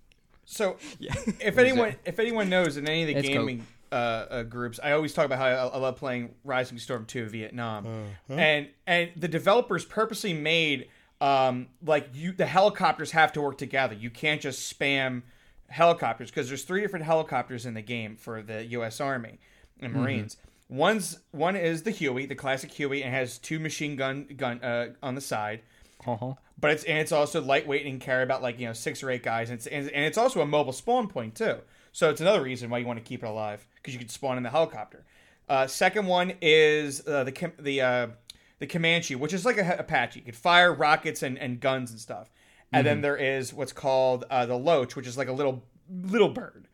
So, 0.50 0.78
if 1.42 1.58
anyone 1.58 1.96
if 2.06 2.20
anyone 2.20 2.50
knows 2.50 2.78
in 2.78 2.88
any 2.88 3.02
of 3.02 3.08
the 3.08 3.16
It's 3.16 3.28
gaming 3.28 3.68
uh, 3.92 3.96
uh, 3.96 4.44
groups, 4.44 4.80
I 4.82 4.94
always 4.94 5.14
talk 5.14 5.26
about 5.26 5.40
how 5.40 5.46
I, 5.46 5.68
I 5.68 5.78
love 5.78 5.98
playing 5.98 6.34
Rising 6.46 6.78
Storm 6.80 7.06
2 7.06 7.26
Vietnam, 7.28 7.86
and 8.30 8.70
and 8.88 9.12
the 9.18 9.28
developers 9.28 9.84
purposely 9.84 10.34
made 10.34 10.88
um, 11.20 11.68
like 11.86 12.10
you 12.14 12.32
the 12.32 12.46
helicopters 12.46 13.12
have 13.12 13.34
to 13.34 13.42
work 13.42 13.58
together. 13.58 13.94
You 13.94 14.10
can't 14.10 14.40
just 14.40 14.74
spam 14.74 15.24
helicopters 15.68 16.30
because 16.32 16.48
there's 16.48 16.64
three 16.64 16.80
different 16.80 17.04
helicopters 17.04 17.66
in 17.66 17.74
the 17.74 17.82
game 17.82 18.16
for 18.16 18.42
the 18.42 18.64
U.S. 18.68 19.02
Army 19.02 19.40
and 19.82 19.92
Marines. 19.94 20.38
One's 20.70 21.20
one 21.32 21.58
is 21.58 21.84
the 21.84 21.92
Huey, 21.92 22.26
the 22.26 22.36
classic 22.36 22.72
Huey, 22.72 23.04
and 23.04 23.14
has 23.14 23.38
two 23.38 23.60
machine 23.60 23.98
gun 23.98 24.28
gun 24.38 24.64
uh, 24.64 24.94
on 25.04 25.16
the 25.16 25.22
side 25.22 25.62
but 26.60 26.72
it's 26.72 26.84
and 26.84 26.98
it's 26.98 27.12
also 27.12 27.42
lightweight 27.42 27.86
and 27.86 27.94
can 27.94 28.00
carry 28.00 28.24
about 28.24 28.42
like 28.42 28.60
you 28.60 28.68
know 28.68 28.74
six 28.74 29.04
or 29.04 29.10
eight 29.10 29.24
guys. 29.24 29.50
And 29.50 29.58
it's 29.58 29.68
and, 29.68 29.90
and 29.90 30.06
it's 30.06 30.18
also 30.18 30.42
a 30.42 30.46
mobile 30.46 30.74
spawn 30.74 31.08
point 31.08 31.36
too. 31.36 31.58
So 31.92 32.10
it's 32.10 32.22
another 32.22 32.42
reason 32.42 32.70
why 32.70 32.80
you 32.80 32.86
want 32.86 33.00
to 33.00 33.04
keep 33.06 33.24
it 33.24 33.28
alive 33.28 33.66
because 33.76 33.94
you 33.94 34.00
can 34.00 34.10
spawn 34.10 34.38
in 34.38 34.44
the 34.44 34.50
helicopter. 34.50 35.04
Uh, 35.50 35.66
second 35.68 36.06
one 36.08 36.34
is 36.42 37.08
uh, 37.08 37.24
the 37.24 37.52
the 37.60 37.82
uh, 37.82 38.08
the 38.60 38.68
Comanche, 38.68 39.16
which 39.16 39.34
is 39.34 39.46
like 39.46 39.58
a 39.58 39.78
Apache. 39.80 40.20
You 40.20 40.26
could 40.26 40.36
fire 40.36 40.74
rockets 40.74 41.24
and, 41.24 41.38
and 41.38 41.60
guns 41.60 41.92
and 41.92 42.00
stuff. 42.00 42.30
And 42.74 42.86
then 42.86 43.02
there 43.02 43.16
is 43.16 43.54
what's 43.54 43.72
called 43.72 44.26
uh, 44.30 44.46
the 44.46 44.58
Loach, 44.58 44.96
which 44.96 45.08
is 45.08 45.18
like 45.18 45.30
a 45.30 45.34
little 45.34 45.64
little 45.90 46.30
bird, 46.30 46.67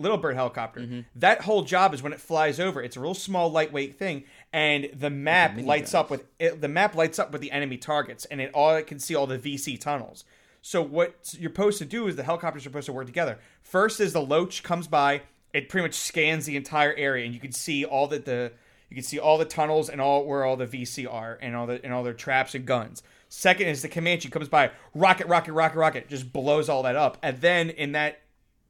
little 0.00 0.18
bird 0.18 0.34
helicopter. 0.34 1.04
That 1.16 1.42
whole 1.42 1.62
job 1.62 1.94
is 1.94 2.02
when 2.02 2.12
it 2.12 2.20
flies 2.20 2.58
over. 2.58 2.82
It's 2.82 2.96
a 2.96 3.00
real 3.00 3.14
small, 3.14 3.50
lightweight 3.50 3.98
thing, 3.98 4.24
and 4.52 4.88
the 4.94 5.10
map 5.10 5.56
lights 5.58 5.94
up 5.94 6.10
with 6.10 6.24
it, 6.38 6.60
the 6.60 6.68
map 6.68 6.94
lights 6.94 7.18
up 7.18 7.32
with 7.32 7.40
the 7.40 7.52
enemy 7.52 7.76
targets, 7.76 8.24
and 8.26 8.40
it 8.40 8.50
all 8.54 8.74
it 8.74 8.86
can 8.86 8.98
see 8.98 9.14
all 9.14 9.26
the 9.26 9.38
VC 9.38 9.80
tunnels. 9.80 10.24
So 10.62 10.82
what 10.82 11.34
you're 11.38 11.50
supposed 11.50 11.78
to 11.78 11.84
do 11.84 12.06
is 12.06 12.16
the 12.16 12.22
helicopters 12.22 12.62
are 12.62 12.70
supposed 12.70 12.86
to 12.86 12.92
work 12.92 13.06
together. 13.06 13.38
First 13.62 14.00
is 14.00 14.12
the 14.12 14.20
Loach 14.20 14.62
comes 14.62 14.86
by, 14.88 15.22
it 15.52 15.68
pretty 15.68 15.86
much 15.86 15.94
scans 15.94 16.46
the 16.46 16.56
entire 16.56 16.94
area, 16.94 17.24
and 17.24 17.34
you 17.34 17.40
can 17.40 17.52
see 17.52 17.84
all 17.84 18.06
that 18.08 18.24
the 18.24 18.52
you 18.88 18.96
can 18.96 19.04
see 19.04 19.18
all 19.18 19.38
the 19.38 19.44
tunnels 19.44 19.88
and 19.88 20.00
all 20.00 20.26
where 20.26 20.44
all 20.44 20.56
the 20.56 20.66
VC 20.66 21.10
are 21.10 21.38
and 21.40 21.54
all 21.54 21.66
the 21.66 21.82
and 21.84 21.92
all 21.92 22.02
their 22.02 22.14
traps 22.14 22.54
and 22.54 22.66
guns. 22.66 23.02
Second 23.28 23.68
is 23.68 23.82
the 23.82 23.88
Comanche 23.88 24.28
comes 24.28 24.48
by, 24.48 24.72
rocket, 24.92 25.28
rocket, 25.28 25.52
rocket, 25.52 25.78
rocket, 25.78 26.08
just 26.08 26.32
blows 26.32 26.68
all 26.68 26.82
that 26.82 26.96
up, 26.96 27.16
and 27.22 27.40
then 27.40 27.70
in 27.70 27.92
that 27.92 28.20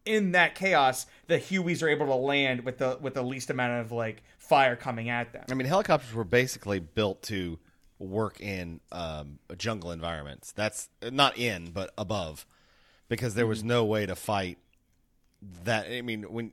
in 0.05 0.33
that 0.33 0.55
chaos, 0.55 1.07
the 1.31 1.39
Hueys 1.39 1.81
are 1.83 1.89
able 1.89 2.07
to 2.07 2.15
land 2.15 2.65
with 2.65 2.79
the 2.79 2.99
with 3.01 3.15
the 3.15 3.23
least 3.23 3.51
amount 3.51 3.81
of 3.81 3.93
like 3.93 4.23
fire 4.39 4.75
coming 4.77 5.09
at 5.09 5.33
them. 5.33 5.45
I 5.51 5.55
mean, 5.55 5.67
helicopters 5.67 6.13
were 6.13 6.25
basically 6.25 6.81
built 6.81 7.23
to 7.25 7.59
work 8.01 8.41
in 8.41 8.81
um, 8.91 9.39
jungle 9.57 9.93
environments. 9.93 10.53
That's 10.53 10.89
not 11.11 11.39
in, 11.39 11.71
but 11.71 11.93
above, 11.97 12.47
because 13.09 13.35
there 13.35 13.47
was 13.47 13.63
no 13.63 13.85
way 13.85 14.07
to 14.07 14.17
fight 14.17 14.59
that. 15.65 15.87
I 15.89 16.03
mean, 16.03 16.25
when, 16.25 16.51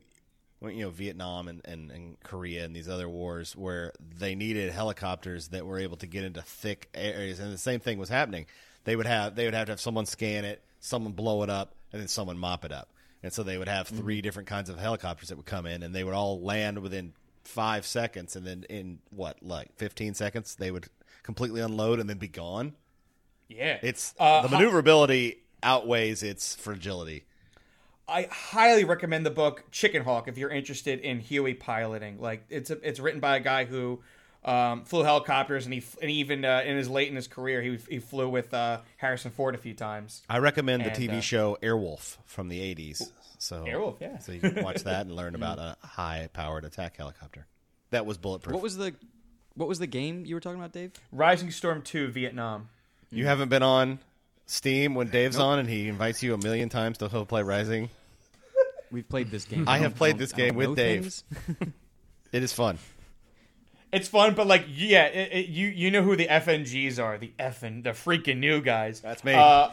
when 0.60 0.76
you 0.76 0.84
know 0.84 0.90
Vietnam 0.90 1.48
and, 1.48 1.60
and, 1.64 1.90
and 1.90 2.20
Korea 2.22 2.64
and 2.64 2.74
these 2.74 2.88
other 2.88 3.08
wars 3.08 3.56
where 3.56 3.92
they 4.16 4.36
needed 4.36 4.70
helicopters 4.70 5.48
that 5.48 5.66
were 5.66 5.80
able 5.80 5.96
to 5.96 6.06
get 6.06 6.22
into 6.22 6.40
thick 6.40 6.88
areas, 6.94 7.40
and 7.40 7.52
the 7.52 7.58
same 7.58 7.80
thing 7.80 7.98
was 7.98 8.08
happening. 8.08 8.46
They 8.84 8.94
would 8.94 9.06
have 9.06 9.34
they 9.34 9.44
would 9.44 9.54
have 9.54 9.66
to 9.66 9.72
have 9.72 9.80
someone 9.80 10.06
scan 10.06 10.44
it, 10.44 10.62
someone 10.78 11.14
blow 11.14 11.42
it 11.42 11.50
up, 11.50 11.74
and 11.92 12.00
then 12.00 12.08
someone 12.08 12.38
mop 12.38 12.64
it 12.64 12.70
up. 12.70 12.90
And 13.22 13.32
so 13.32 13.42
they 13.42 13.58
would 13.58 13.68
have 13.68 13.88
3 13.88 14.20
different 14.20 14.48
kinds 14.48 14.70
of 14.70 14.78
helicopters 14.78 15.28
that 15.28 15.36
would 15.36 15.46
come 15.46 15.66
in, 15.66 15.82
and 15.82 15.94
they 15.94 16.04
would 16.04 16.14
all 16.14 16.40
land 16.40 16.78
within 16.78 17.14
five 17.44 17.86
seconds, 17.86 18.36
and 18.36 18.46
then 18.46 18.64
in 18.68 18.98
what 19.10 19.42
like 19.42 19.74
fifteen 19.76 20.14
seconds 20.14 20.54
they 20.54 20.70
would 20.70 20.88
completely 21.22 21.60
unload 21.60 21.98
and 21.98 22.08
then 22.08 22.18
be 22.18 22.28
gone. 22.28 22.74
Yeah, 23.48 23.78
It's 23.82 24.14
Uh, 24.18 24.42
the 24.42 24.50
maneuverability 24.50 25.38
outweighs 25.62 26.22
its 26.22 26.54
fragility. 26.54 27.24
I 28.06 28.28
highly 28.30 28.84
recommend 28.84 29.26
the 29.26 29.30
book 29.30 29.64
Chickenhawk 29.72 30.28
if 30.28 30.38
you're 30.38 30.50
interested 30.50 31.00
in 31.00 31.20
Huey 31.20 31.54
piloting. 31.54 32.20
Like 32.20 32.44
it's 32.48 32.70
a, 32.70 32.78
it's 32.86 33.00
written 33.00 33.20
by 33.20 33.36
a 33.36 33.40
guy 33.40 33.64
who 33.64 34.00
um, 34.44 34.84
flew 34.84 35.02
helicopters 35.02 35.64
and 35.66 35.74
he 35.74 35.82
and 36.00 36.10
even 36.10 36.44
uh, 36.44 36.62
in 36.64 36.76
his 36.76 36.88
late 36.88 37.08
in 37.08 37.16
his 37.16 37.26
career 37.28 37.60
he 37.62 37.78
he 37.88 37.98
flew 37.98 38.28
with 38.28 38.54
uh, 38.54 38.80
Harrison 38.96 39.30
Ford 39.30 39.54
a 39.54 39.58
few 39.58 39.74
times. 39.74 40.22
I 40.28 40.38
recommend 40.38 40.84
the 40.84 40.90
And, 40.92 40.96
TV 41.10 41.18
uh, 41.18 41.20
show 41.20 41.58
Airwolf 41.62 42.16
from 42.24 42.48
the 42.48 42.60
'80s. 42.74 43.10
So 43.38 43.64
Airwolf, 43.64 44.00
yeah. 44.00 44.18
So 44.18 44.32
you 44.32 44.40
can 44.40 44.62
watch 44.64 44.82
that 44.84 45.06
and 45.06 45.14
learn 45.14 45.34
about 45.34 45.58
a 45.58 45.76
high-powered 45.82 46.64
attack 46.64 46.96
helicopter. 46.96 47.46
That 47.90 48.04
was 48.06 48.18
bulletproof. 48.18 48.54
What 48.54 48.62
was 48.62 48.76
the 48.76 48.94
what 49.54 49.68
was 49.68 49.78
the 49.80 49.86
game 49.86 50.24
you 50.24 50.34
were 50.34 50.40
talking 50.40 50.58
about, 50.58 50.72
Dave? 50.72 50.92
Rising 51.12 51.50
Storm 51.50 51.82
Two 51.82 52.08
Vietnam. 52.08 52.68
you 53.10 53.26
haven't 53.26 53.48
been 53.48 53.62
on 53.62 53.98
Steam 54.46 54.94
when 54.94 55.08
Dave's 55.08 55.38
on 55.38 55.58
and 55.58 55.68
he 55.68 55.88
invites 55.88 56.22
you 56.22 56.32
a 56.34 56.38
million 56.38 56.68
times 56.68 56.98
to 56.98 57.08
go 57.08 57.24
play 57.24 57.42
Rising. 57.42 57.90
We've 58.90 59.08
played 59.08 59.30
this 59.30 59.44
game. 59.44 59.68
I 59.68 59.74
don't- 59.74 59.82
have 59.82 59.94
played 59.96 60.16
this 60.16 60.32
game 60.32 60.54
with 60.54 60.74
Dave. 60.76 61.12
It 62.32 62.42
is 62.42 62.52
fun. 62.52 62.78
It's 63.90 64.06
fun, 64.06 64.34
but 64.34 64.46
like 64.46 64.66
yeah, 64.68 65.06
it, 65.06 65.32
it, 65.32 65.46
you 65.48 65.68
you 65.68 65.90
know 65.90 66.02
who 66.02 66.14
the 66.14 66.26
FNGs 66.26 67.02
are 67.02 67.16
the 67.16 67.32
effing 67.38 67.84
the 67.84 67.90
freaking 67.90 68.38
new 68.38 68.60
guys. 68.60 69.00
That's 69.00 69.24
me. 69.24 69.32
Uh, 69.32 69.70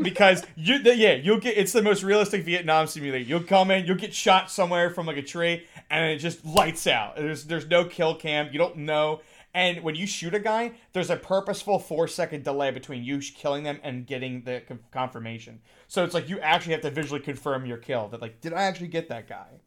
because 0.00 0.44
you 0.54 0.80
the, 0.80 0.96
yeah 0.96 1.14
you'll 1.14 1.40
get 1.40 1.56
it's 1.56 1.72
the 1.72 1.82
most 1.82 2.04
realistic 2.04 2.44
Vietnam 2.44 2.86
simulator. 2.86 3.24
You'll 3.24 3.42
come 3.42 3.72
in, 3.72 3.84
you'll 3.84 3.96
get 3.96 4.14
shot 4.14 4.50
somewhere 4.50 4.90
from 4.90 5.06
like 5.06 5.16
a 5.16 5.22
tree, 5.22 5.66
and 5.90 6.12
it 6.12 6.18
just 6.18 6.44
lights 6.46 6.86
out. 6.86 7.16
There's 7.16 7.44
there's 7.44 7.66
no 7.66 7.84
kill 7.84 8.14
cam. 8.14 8.48
You 8.52 8.58
don't 8.58 8.76
know. 8.78 9.20
And 9.54 9.82
when 9.82 9.96
you 9.96 10.06
shoot 10.06 10.34
a 10.34 10.40
guy, 10.40 10.72
there's 10.92 11.10
a 11.10 11.16
purposeful 11.16 11.78
four 11.78 12.08
second 12.08 12.42
delay 12.44 12.70
between 12.70 13.04
you 13.04 13.18
killing 13.18 13.64
them 13.64 13.80
and 13.82 14.06
getting 14.06 14.42
the 14.42 14.62
confirmation. 14.90 15.60
So 15.88 16.04
it's 16.04 16.14
like 16.14 16.28
you 16.28 16.40
actually 16.40 16.72
have 16.72 16.82
to 16.82 16.90
visually 16.90 17.20
confirm 17.20 17.66
your 17.66 17.76
kill. 17.76 18.08
That 18.08 18.22
like, 18.22 18.40
did 18.40 18.54
I 18.54 18.62
actually 18.62 18.88
get 18.88 19.08
that 19.08 19.28
guy? 19.28 19.60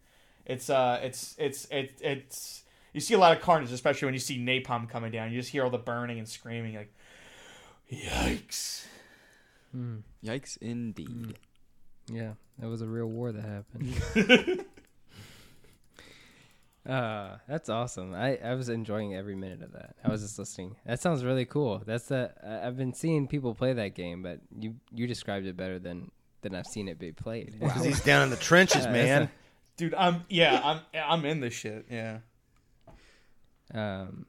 It's 0.45 0.69
uh, 0.69 0.99
it's 1.03 1.35
it's 1.37 1.67
it's 1.69 2.01
it's. 2.01 2.61
You 2.95 3.01
see 3.01 3.13
a 3.13 3.17
lot 3.17 3.35
of 3.35 3.43
carnage, 3.43 3.73
especially 3.73 4.05
when 4.05 4.13
you 4.13 4.21
see 4.21 4.39
napalm 4.39 4.89
coming 4.89 5.11
down. 5.11 5.29
You 5.29 5.37
just 5.37 5.51
hear 5.51 5.65
all 5.65 5.69
the 5.69 5.77
burning 5.77 6.17
and 6.17 6.25
screaming, 6.25 6.75
like, 6.75 6.93
"Yikes!" 7.91 8.85
Yikes, 10.23 10.57
indeed. 10.61 11.37
Yeah, 12.07 12.35
that 12.57 12.67
was 12.69 12.81
a 12.81 12.87
real 12.87 13.07
war 13.07 13.33
that 13.33 13.43
happened. 13.43 14.65
uh, 16.89 17.35
that's 17.49 17.67
awesome. 17.67 18.13
I, 18.13 18.37
I 18.37 18.55
was 18.55 18.69
enjoying 18.69 19.13
every 19.13 19.35
minute 19.35 19.61
of 19.61 19.73
that. 19.73 19.97
I 20.01 20.07
was 20.09 20.21
just 20.21 20.39
listening. 20.39 20.77
That 20.85 21.01
sounds 21.01 21.25
really 21.25 21.43
cool. 21.43 21.83
That's 21.85 22.05
the 22.05 22.31
I- 22.41 22.65
I've 22.65 22.77
been 22.77 22.93
seeing 22.93 23.27
people 23.27 23.53
play 23.55 23.73
that 23.73 23.93
game, 23.93 24.23
but 24.23 24.39
you 24.57 24.75
you 24.93 25.05
described 25.05 25.45
it 25.47 25.57
better 25.57 25.79
than 25.79 26.11
than 26.43 26.55
I've 26.55 26.67
seen 26.67 26.87
it 26.87 26.97
be 26.97 27.11
played. 27.11 27.57
Because 27.59 27.83
he's 27.83 27.99
down 28.01 28.23
in 28.23 28.29
the 28.29 28.37
trenches, 28.37 28.85
Yeah, 28.85 28.91
man. 28.93 29.29
Dude, 29.75 29.93
I'm 29.95 30.23
yeah, 30.29 30.61
I'm 30.63 30.79
I'm 30.93 31.25
in 31.25 31.41
this 31.41 31.53
shit. 31.53 31.87
Yeah. 31.91 32.19
Um, 33.75 34.25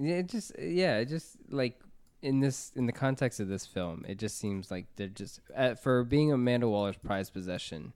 it 0.00 0.26
just 0.28 0.52
yeah, 0.58 0.98
it 0.98 1.06
just 1.06 1.36
like 1.50 1.80
in 2.22 2.40
this 2.40 2.72
in 2.74 2.86
the 2.86 2.92
context 2.92 3.40
of 3.40 3.48
this 3.48 3.66
film, 3.66 4.04
it 4.08 4.18
just 4.18 4.38
seems 4.38 4.70
like 4.70 4.86
they're 4.96 5.08
just 5.08 5.40
uh, 5.56 5.74
for 5.74 6.04
being 6.04 6.32
Amanda 6.32 6.68
Waller's 6.68 6.96
prized 6.96 7.32
possession. 7.32 7.92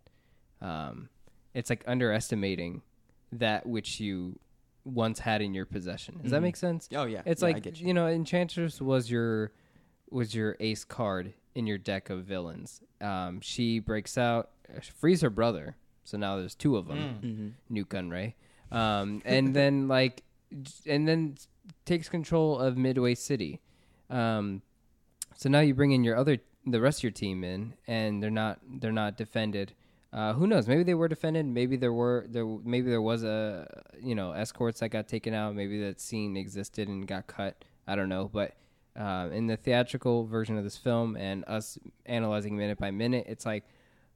Um, 0.60 1.08
it's 1.54 1.70
like 1.70 1.82
underestimating 1.86 2.82
that 3.32 3.66
which 3.66 3.98
you 4.00 4.38
once 4.84 5.18
had 5.20 5.42
in 5.42 5.54
your 5.54 5.66
possession. 5.66 6.18
Does 6.22 6.30
that 6.32 6.42
make 6.42 6.56
sense? 6.56 6.88
Oh 6.94 7.04
yeah, 7.04 7.22
It's 7.24 7.42
yeah, 7.42 7.48
like 7.48 7.66
you. 7.80 7.88
you. 7.88 7.94
know, 7.94 8.06
Enchantress 8.06 8.80
was 8.80 9.10
your 9.10 9.52
was 10.10 10.34
your 10.34 10.56
ace 10.60 10.84
card 10.84 11.32
in 11.54 11.66
your 11.66 11.78
deck 11.78 12.10
of 12.10 12.24
villains. 12.24 12.80
Um, 13.00 13.40
she 13.40 13.78
breaks 13.80 14.16
out, 14.16 14.50
uh, 14.74 14.80
frees 14.98 15.20
her 15.22 15.30
brother, 15.30 15.76
so 16.04 16.16
now 16.16 16.36
there's 16.36 16.54
two 16.54 16.76
of 16.76 16.86
them. 16.86 17.54
Nuke 17.70 17.86
Gunray, 17.88 18.34
um, 18.70 19.20
and 19.24 19.54
then 19.54 19.88
like, 19.88 20.16
j- 20.18 20.22
and 20.86 21.08
then 21.08 21.36
takes 21.84 22.08
control 22.08 22.58
of 22.58 22.76
Midway 22.76 23.14
City. 23.14 23.60
Um, 24.10 24.62
so 25.36 25.48
now 25.48 25.60
you 25.60 25.74
bring 25.74 25.92
in 25.92 26.04
your 26.04 26.16
other, 26.16 26.38
the 26.66 26.80
rest 26.80 27.00
of 27.00 27.04
your 27.04 27.12
team 27.12 27.44
in, 27.44 27.74
and 27.86 28.22
they're 28.22 28.30
not 28.30 28.60
they're 28.80 28.92
not 28.92 29.16
defended. 29.16 29.74
Uh, 30.12 30.34
who 30.34 30.46
knows? 30.46 30.68
Maybe 30.68 30.82
they 30.82 30.94
were 30.94 31.08
defended. 31.08 31.46
Maybe 31.46 31.76
there 31.76 31.92
were 31.92 32.26
there. 32.28 32.44
Maybe 32.44 32.90
there 32.90 33.00
was 33.00 33.24
a 33.24 33.66
you 34.00 34.14
know 34.14 34.32
escorts 34.32 34.80
that 34.80 34.90
got 34.90 35.08
taken 35.08 35.32
out. 35.32 35.54
Maybe 35.54 35.80
that 35.84 36.00
scene 36.00 36.36
existed 36.36 36.88
and 36.88 37.06
got 37.06 37.26
cut. 37.26 37.64
I 37.86 37.96
don't 37.96 38.10
know. 38.10 38.30
But 38.32 38.54
uh, 38.94 39.30
in 39.32 39.46
the 39.46 39.56
theatrical 39.56 40.26
version 40.26 40.58
of 40.58 40.64
this 40.64 40.76
film 40.76 41.16
and 41.16 41.44
us 41.46 41.78
analyzing 42.04 42.56
minute 42.56 42.78
by 42.78 42.90
minute, 42.90 43.24
it's 43.26 43.46
like, 43.46 43.64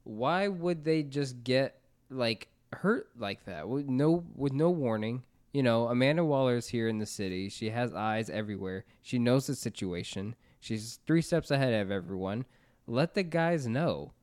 why 0.03 0.47
would 0.47 0.83
they 0.85 1.01
just 1.01 1.43
get 1.43 1.79
like 2.09 2.47
hurt 2.73 3.09
like 3.17 3.45
that 3.45 3.67
with 3.67 3.87
no 3.87 4.23
with 4.35 4.53
no 4.53 4.69
warning? 4.69 5.23
You 5.53 5.63
know, 5.63 5.87
Amanda 5.87 6.23
Waller's 6.23 6.67
here 6.67 6.87
in 6.87 6.99
the 6.99 7.05
city. 7.05 7.49
She 7.49 7.69
has 7.69 7.93
eyes 7.93 8.29
everywhere. 8.29 8.85
She 9.01 9.17
knows 9.17 9.47
the 9.47 9.55
situation. 9.55 10.35
She's 10.59 10.99
three 11.07 11.21
steps 11.21 11.51
ahead 11.51 11.73
of 11.73 11.91
everyone. 11.91 12.45
Let 12.85 13.13
the 13.13 13.23
guys 13.23 13.67
know, 13.67 14.13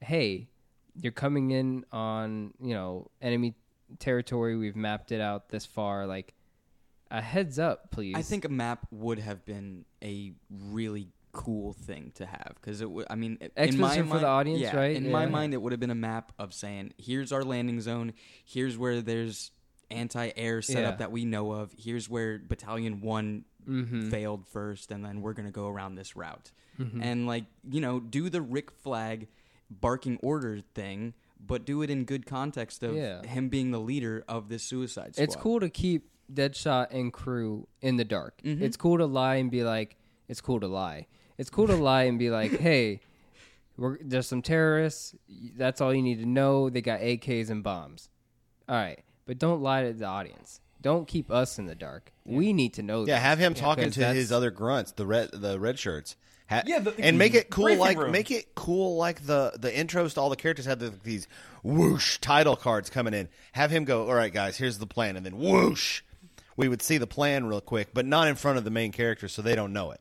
hey, 0.00 0.48
you're 0.94 1.12
coming 1.12 1.50
in 1.50 1.84
on 1.92 2.54
you 2.60 2.74
know 2.74 3.10
enemy 3.20 3.54
territory. 3.98 4.56
We've 4.56 4.76
mapped 4.76 5.12
it 5.12 5.20
out 5.20 5.48
this 5.48 5.66
far. 5.66 6.06
Like 6.06 6.34
a 7.10 7.20
heads 7.20 7.58
up, 7.58 7.90
please. 7.90 8.14
I 8.16 8.22
think 8.22 8.44
a 8.44 8.48
map 8.48 8.86
would 8.90 9.18
have 9.18 9.44
been 9.44 9.84
a 10.02 10.32
really 10.50 11.08
cool 11.32 11.72
thing 11.72 12.12
to 12.14 12.26
have 12.26 12.52
because 12.60 12.80
it 12.80 12.90
would. 12.90 13.06
I 13.10 13.16
mean, 13.16 13.38
in 13.56 13.78
my 13.78 14.02
for 14.02 14.18
the 14.18 14.26
audience, 14.26 14.60
yeah, 14.60 14.76
right? 14.76 14.96
In 14.96 15.10
my 15.10 15.26
mind, 15.26 15.54
it 15.54 15.58
would 15.60 15.72
have 15.72 15.80
been 15.80 15.90
a 15.90 15.94
map 15.94 16.32
of 16.38 16.54
saying, 16.54 16.94
"Here's 16.98 17.32
our 17.32 17.42
landing 17.42 17.80
zone. 17.80 18.12
Here's 18.44 18.78
where 18.78 19.02
there's 19.02 19.50
anti-air 19.90 20.62
setup 20.62 20.94
Yeah. 20.94 20.96
that 20.96 21.12
we 21.12 21.24
know 21.24 21.52
of. 21.52 21.74
Here's 21.78 22.08
where 22.08 22.38
Battalion 22.38 23.00
One 23.00 23.44
Mm-hmm. 23.68 24.10
failed 24.10 24.46
first, 24.46 24.90
and 24.92 25.02
then 25.02 25.22
we're 25.22 25.32
gonna 25.32 25.50
go 25.50 25.68
around 25.68 25.94
this 25.94 26.14
route." 26.16 26.52
And 26.78 27.26
like 27.26 27.44
you 27.68 27.80
know, 27.80 27.98
do 28.00 28.28
the 28.28 28.42
Rick 28.42 28.70
Flag 28.70 29.28
barking 29.70 30.18
order 30.22 30.60
thing. 30.74 31.14
But 31.46 31.66
do 31.66 31.82
it 31.82 31.90
in 31.90 32.04
good 32.04 32.24
context 32.24 32.82
of 32.82 32.94
Yeah. 32.96 33.22
him 33.26 33.48
being 33.50 33.70
the 33.70 33.78
leader 33.80 34.24
of 34.26 34.48
this 34.48 34.62
suicide 34.62 35.14
squad. 35.14 35.24
it's 35.24 35.36
cool 35.36 35.60
to 35.60 35.68
keep 35.68 36.08
Deadshot 36.32 36.86
and 36.90 37.12
crew 37.12 37.68
in 37.82 37.96
the 37.96 38.04
dark. 38.04 38.40
Mm-hmm. 38.42 38.64
It's 38.64 38.78
cool 38.78 38.96
to 38.96 39.04
lie 39.04 39.34
and 39.36 39.50
be 39.50 39.62
like, 39.62 39.96
it's 40.26 40.40
cool 40.40 40.58
to 40.60 40.66
lie. 40.66 41.06
It's 41.36 41.50
cool 41.50 41.66
to 41.66 41.76
lie 41.76 42.04
and 42.04 42.18
be 42.18 42.30
like, 42.30 42.52
hey, 42.60 43.00
we're, 43.76 43.98
there's 44.02 44.26
some 44.26 44.40
terrorists. 44.40 45.14
That's 45.28 45.82
all 45.82 45.92
you 45.92 46.00
need 46.00 46.20
to 46.20 46.26
know. 46.26 46.70
They 46.70 46.80
got 46.80 47.00
AKs 47.00 47.50
and 47.50 47.62
bombs. 47.62 48.08
All 48.66 48.76
right, 48.76 49.03
but 49.26 49.38
don't 49.38 49.62
lie 49.62 49.84
to 49.84 49.92
the 49.92 50.04
audience. 50.06 50.60
Don't 50.80 51.08
keep 51.08 51.30
us 51.30 51.58
in 51.58 51.66
the 51.66 51.74
dark. 51.74 52.12
We 52.26 52.52
need 52.52 52.74
to 52.74 52.82
know. 52.82 53.00
Yeah, 53.00 53.14
this. 53.14 53.22
have 53.22 53.38
him 53.38 53.54
talking 53.54 53.90
to 53.90 53.98
that's- 54.00 54.16
his 54.16 54.30
other 54.32 54.50
grunts, 54.50 54.92
the 54.92 55.06
red 55.06 55.30
the 55.32 55.58
red 55.58 55.78
shirts. 55.78 56.16
Ha- 56.50 56.62
Yeah, 56.66 56.80
the- 56.80 56.94
and 57.00 57.16
make 57.18 57.32
it 57.34 57.48
cool 57.48 57.64
briefing 57.64 57.80
like 57.80 57.96
room. 57.98 58.12
make 58.12 58.30
it 58.30 58.54
cool 58.54 58.96
like 58.98 59.24
the 59.24 59.52
the 59.58 59.70
intros 59.70 60.12
to 60.14 60.20
all 60.20 60.28
the 60.28 60.36
characters 60.36 60.66
have 60.66 60.78
the, 60.78 60.92
these 61.02 61.26
whoosh 61.62 62.18
title 62.18 62.54
cards 62.54 62.90
coming 62.90 63.14
in. 63.14 63.28
Have 63.52 63.70
him 63.70 63.84
go, 63.84 64.06
all 64.08 64.14
right, 64.14 64.32
guys, 64.32 64.58
here's 64.58 64.76
the 64.78 64.86
plan, 64.86 65.16
and 65.16 65.24
then 65.24 65.38
whoosh, 65.38 66.02
we 66.56 66.68
would 66.68 66.82
see 66.82 66.98
the 66.98 67.06
plan 67.06 67.46
real 67.46 67.62
quick, 67.62 67.94
but 67.94 68.04
not 68.04 68.28
in 68.28 68.34
front 68.34 68.58
of 68.58 68.64
the 68.64 68.70
main 68.70 68.92
characters, 68.92 69.32
so 69.32 69.40
they 69.40 69.54
don't 69.54 69.72
know 69.72 69.90
it, 69.92 70.00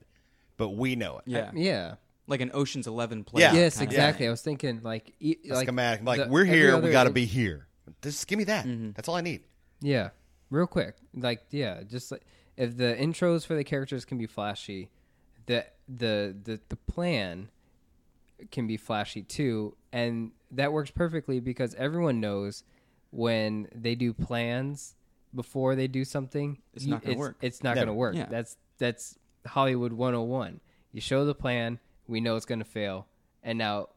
but 0.58 0.70
we 0.72 0.98
know 0.98 1.18
it. 1.20 1.24
yeah. 1.28 1.40
Uh, 1.48 1.52
yeah. 1.56 1.96
like 2.28 2.42
an 2.42 2.52
Ocean's 2.54 2.88
Eleven 2.88 3.24
play. 3.24 3.42
Yeah. 3.42 3.54
yes, 3.54 3.76
kind 3.78 3.88
of 3.88 3.94
exactly. 3.94 4.18
thing. 4.20 4.28
I 4.28 4.32
was 4.32 4.42
thinking 4.42 4.82
like 4.84 5.14
e- 5.22 5.38
A 5.50 5.54
like 5.54 5.64
schematic. 5.68 6.06
Like 6.06 6.20
the- 6.26 6.28
we're 6.28 6.42
every 6.42 6.58
here, 6.58 6.68
we 6.72 6.74
other- 6.80 6.92
got 6.92 7.04
to 7.06 7.10
be 7.12 7.26
here. 7.26 7.68
Just 8.02 8.28
give 8.28 8.38
me 8.38 8.46
that. 8.46 8.66
Mm-hmm. 8.66 8.92
That's 8.96 9.08
all 9.08 9.16
I 9.16 9.22
need. 9.22 9.42
Yeah, 9.82 10.10
real 10.50 10.68
quick. 10.68 10.96
Like 11.14 11.44
yeah, 11.50 11.84
just 11.84 12.12
like 12.12 12.24
if 12.58 12.78
the 12.78 12.96
intros 13.00 13.46
for 13.46 13.56
the 13.56 13.64
characters 13.64 14.06
can 14.06 14.18
be 14.18 14.28
flashy, 14.28 14.90
the 15.46 15.66
the 15.88 16.36
the 16.44 16.60
the 16.70 16.76
plan 16.76 17.50
can 18.52 18.68
be 18.68 18.78
flashy 18.78 19.24
too, 19.24 19.76
and 19.92 20.32
that 20.52 20.72
works 20.72 20.92
perfectly 20.92 21.40
because 21.40 21.76
everyone 21.76 22.20
knows 22.20 22.64
when 23.12 23.68
they 23.74 23.96
do 23.96 24.14
plans 24.14 24.96
before 25.36 25.76
they 25.76 25.88
do 25.88 26.06
something, 26.06 26.60
It's 26.74 26.86
not 26.86 27.04
gonna 27.04 27.18
work. 27.18 27.38
It's 27.42 27.64
not 27.64 27.76
going 27.76 27.88
to 27.88 27.94
work. 27.94 28.16
Yeah. 28.16 28.28
That's 28.30 28.58
that's 28.78 29.18
Hollywood 29.46 29.94
101. 29.94 30.60
You 30.92 31.02
show 31.02 31.26
the 31.26 31.36
plan, 31.36 31.80
we 32.08 32.22
know 32.22 32.36
it's 32.36 32.46
going 32.46 32.60
to 32.60 32.66
fail, 32.66 33.08
and 33.42 33.58
now 33.58 33.90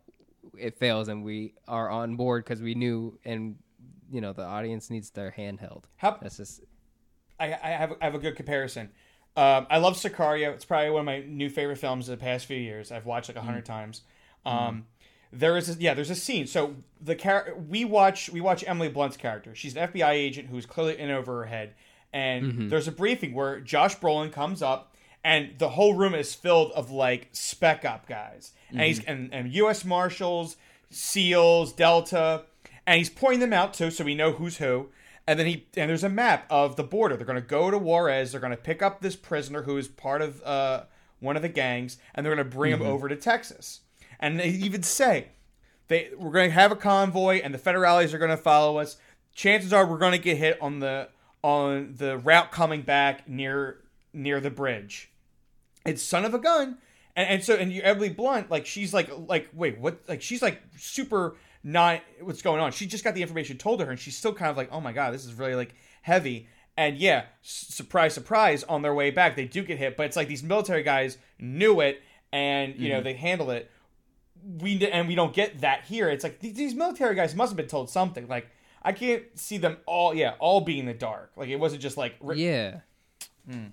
it 0.59 0.79
fails, 0.79 1.09
and 1.09 1.25
we 1.25 1.55
are 1.69 1.91
on 1.91 2.17
board 2.17 2.45
because 2.45 2.63
we 2.63 2.75
knew, 2.75 3.19
and 3.25 3.57
you 4.11 4.21
know 4.21 4.33
the 4.33 4.45
audience 4.45 4.91
needs 4.91 5.11
their 5.11 5.33
handheld. 5.37 5.85
How- 5.97 6.19
That's 6.21 6.37
just 6.39 6.61
I, 7.39 7.47
I 7.53 7.69
have 7.71 7.93
I 8.01 8.05
have 8.05 8.15
a 8.15 8.19
good 8.19 8.37
comparison. 8.37 8.91
Um, 9.37 9.67
I 9.69 9.77
love 9.79 9.97
Sicario. 9.97 10.53
It's 10.55 10.65
probably 10.65 10.89
one 10.91 11.01
of 11.01 11.07
my 11.07 11.21
new 11.21 11.51
favorite 11.51 11.77
films 11.77 12.09
of 12.09 12.19
the 12.19 12.25
past 12.25 12.47
few 12.47 12.57
years. 12.57 12.91
I've 12.91 13.05
watched 13.05 13.29
like 13.29 13.37
a 13.37 13.43
hundred 13.43 13.67
times. 13.67 14.01
Um, 14.47 14.87
there 15.33 15.57
is 15.59 15.69
a, 15.69 15.79
yeah, 15.79 15.93
there's 15.93 16.09
a 16.09 16.15
scene. 16.15 16.47
So 16.47 16.77
the 17.03 17.15
char- 17.15 17.53
we 17.69 17.85
watch 17.85 18.31
we 18.31 18.41
watch 18.41 18.65
Emily 18.67 18.89
Blunt's 18.89 19.17
character. 19.19 19.55
She's 19.55 19.77
an 19.77 19.89
FBI 19.89 20.11
agent 20.13 20.49
who's 20.49 20.65
clearly 20.65 20.99
in 20.99 21.11
over 21.11 21.41
her 21.41 21.45
head. 21.47 21.75
And 22.13 22.71
there's 22.71 22.89
a 22.89 22.93
briefing 22.93 23.35
where 23.35 23.61
Josh 23.61 23.99
Brolin 23.99 24.33
comes 24.33 24.63
up, 24.63 24.95
and 25.23 25.59
the 25.59 25.69
whole 25.71 25.93
room 25.93 26.15
is 26.15 26.35
filled 26.35 26.73
of 26.73 26.91
like 26.91 27.29
spec 27.33 27.85
op 27.85 28.09
guys, 28.09 28.53
and 28.71 28.81
he's 28.81 29.05
and, 29.05 29.35
and 29.35 29.53
U.S. 29.53 29.85
Marshals, 29.85 30.57
SEALs, 30.91 31.73
Delta, 31.75 32.45
and 32.87 32.99
he's 32.99 33.11
pointing 33.11 33.41
them 33.41 33.53
out 33.53 33.75
too, 33.75 33.91
so 33.91 34.05
we 34.05 34.15
know 34.15 34.33
who's 34.33 34.59
who. 34.59 34.89
And 35.27 35.39
then 35.39 35.47
he 35.47 35.67
and 35.77 35.91
there's 35.91 36.05
a 36.05 36.09
map 36.09 36.47
of 36.51 36.77
the 36.77 36.85
border. 36.85 37.17
They're 37.17 37.27
going 37.27 37.41
to 37.41 37.47
go 37.47 37.71
to 37.71 37.79
Juarez. 37.79 38.31
They're 38.31 38.41
going 38.41 38.53
to 38.53 38.57
pick 38.57 38.81
up 38.81 39.01
this 39.01 39.17
prisoner 39.17 39.63
who 39.63 39.77
is 39.77 39.89
part 39.89 40.23
of 40.23 40.41
uh, 40.45 40.85
one 41.19 41.35
of 41.35 41.43
the 41.43 41.49
gangs, 41.49 41.99
and 42.15 42.25
they're 42.25 42.35
going 42.35 42.49
to 42.49 42.57
bring 42.57 42.73
him 42.73 42.83
over 42.83 43.09
to 43.09 43.17
Texas. 43.17 43.81
And 44.21 44.39
they 44.39 44.49
even 44.49 44.85
say 44.85 45.29
they 45.89 46.11
we're 46.17 46.31
going 46.31 46.51
to 46.51 46.55
have 46.55 46.71
a 46.71 46.77
convoy, 46.77 47.41
and 47.43 47.53
the 47.53 47.59
federales 47.59 48.15
are 48.15 48.19
going 48.19 48.31
to 48.31 48.37
follow 48.37 48.79
us. 48.79 48.99
Chances 49.35 49.73
are 49.73 49.85
we're 49.85 49.99
going 49.99 50.13
to 50.13 50.19
get 50.19 50.37
hit 50.37 50.61
on 50.63 50.79
the 50.79 51.09
on 51.43 51.95
the 51.97 52.19
route 52.19 52.53
coming 52.53 52.83
back 52.83 53.29
near 53.29 53.79
near 54.13 54.41
the 54.41 54.51
bridge. 54.51 55.11
It's 55.85 56.03
son 56.03 56.25
of 56.25 56.35
a 56.35 56.39
gun, 56.39 56.79
and, 57.15 57.29
and 57.29 57.45
so 57.45 57.55
and 57.55 57.73
you 57.73 57.83
Emily 57.83 58.09
Blunt 58.11 58.51
like 58.51 58.65
she's 58.65 58.95
like 58.95 59.11
like 59.29 59.49
wait 59.53 59.79
what 59.79 60.01
like 60.09 60.23
she's 60.23 60.43
like 60.43 60.63
super 60.77 61.37
not 61.67 62.01
what's 62.21 62.43
going 62.43 62.61
on. 62.61 62.71
She 62.71 62.87
just 62.87 63.03
got 63.03 63.17
the 63.17 63.23
information 63.23 63.59
told 63.59 63.81
to 63.81 63.87
her, 63.87 63.91
and 63.91 63.99
she's 63.99 64.17
still 64.17 64.33
kind 64.33 64.51
of 64.53 64.57
like 64.57 64.69
oh 64.71 64.81
my 64.81 64.93
god 64.93 65.13
this 65.13 65.25
is 65.25 65.35
really 65.35 65.57
like 65.57 65.75
heavy. 66.01 66.49
And 66.79 66.97
yeah, 66.97 67.25
surprise, 67.43 68.15
surprise, 68.15 68.63
on 68.65 68.83
their 68.83 68.95
way 68.95 69.11
back 69.11 69.35
they 69.35 69.47
do 69.47 69.65
get 69.65 69.77
hit, 69.77 69.97
but 69.97 70.07
it's 70.07 70.15
like 70.15 70.29
these 70.29 70.45
military 70.45 70.85
guys 70.85 71.19
knew 71.41 71.81
it, 71.81 72.01
and 72.33 72.77
you 72.77 72.91
know 72.91 72.97
mm-hmm. 72.97 73.05
they 73.05 73.15
handled 73.15 73.51
it. 73.51 73.71
We 74.59 74.87
and 74.87 75.09
we 75.09 75.17
don't 75.17 75.35
get 75.35 75.63
that 75.63 75.85
here. 75.87 76.09
It's 76.09 76.23
like 76.23 76.39
these, 76.39 76.55
these 76.55 76.75
military 76.75 77.17
guys 77.17 77.35
must 77.35 77.51
have 77.51 77.57
been 77.57 77.67
told 77.67 77.91
something. 77.91 78.29
Like 78.29 78.47
I 78.81 78.93
can't 78.93 79.25
see 79.35 79.59
them 79.59 79.79
all. 79.87 80.15
Yeah, 80.15 80.35
all 80.39 80.61
being 80.61 80.79
in 80.79 80.87
the 80.87 80.95
dark. 80.95 81.33
Like 81.37 81.49
it 81.49 81.57
wasn't 81.57 81.83
just 81.83 81.97
like 81.97 82.15
ri- 82.21 82.45
yeah, 82.45 82.81
hmm. 83.51 83.67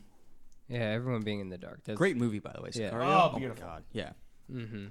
yeah. 0.67 0.79
Everyone 0.79 1.21
being 1.21 1.41
in 1.41 1.49
the 1.49 1.59
dark. 1.59 1.81
That's, 1.83 1.97
Great 1.97 2.17
movie, 2.17 2.39
by 2.39 2.53
the 2.55 2.61
way. 2.63 2.71
Yeah. 2.73 2.89
Sicario. 2.89 3.05
Oh, 3.05 3.27
oh 3.29 3.33
my 3.33 3.39
beautiful. 3.39 3.67
God. 3.67 3.83
Yeah. 3.91 4.13
Mm-hmm. 4.51 4.87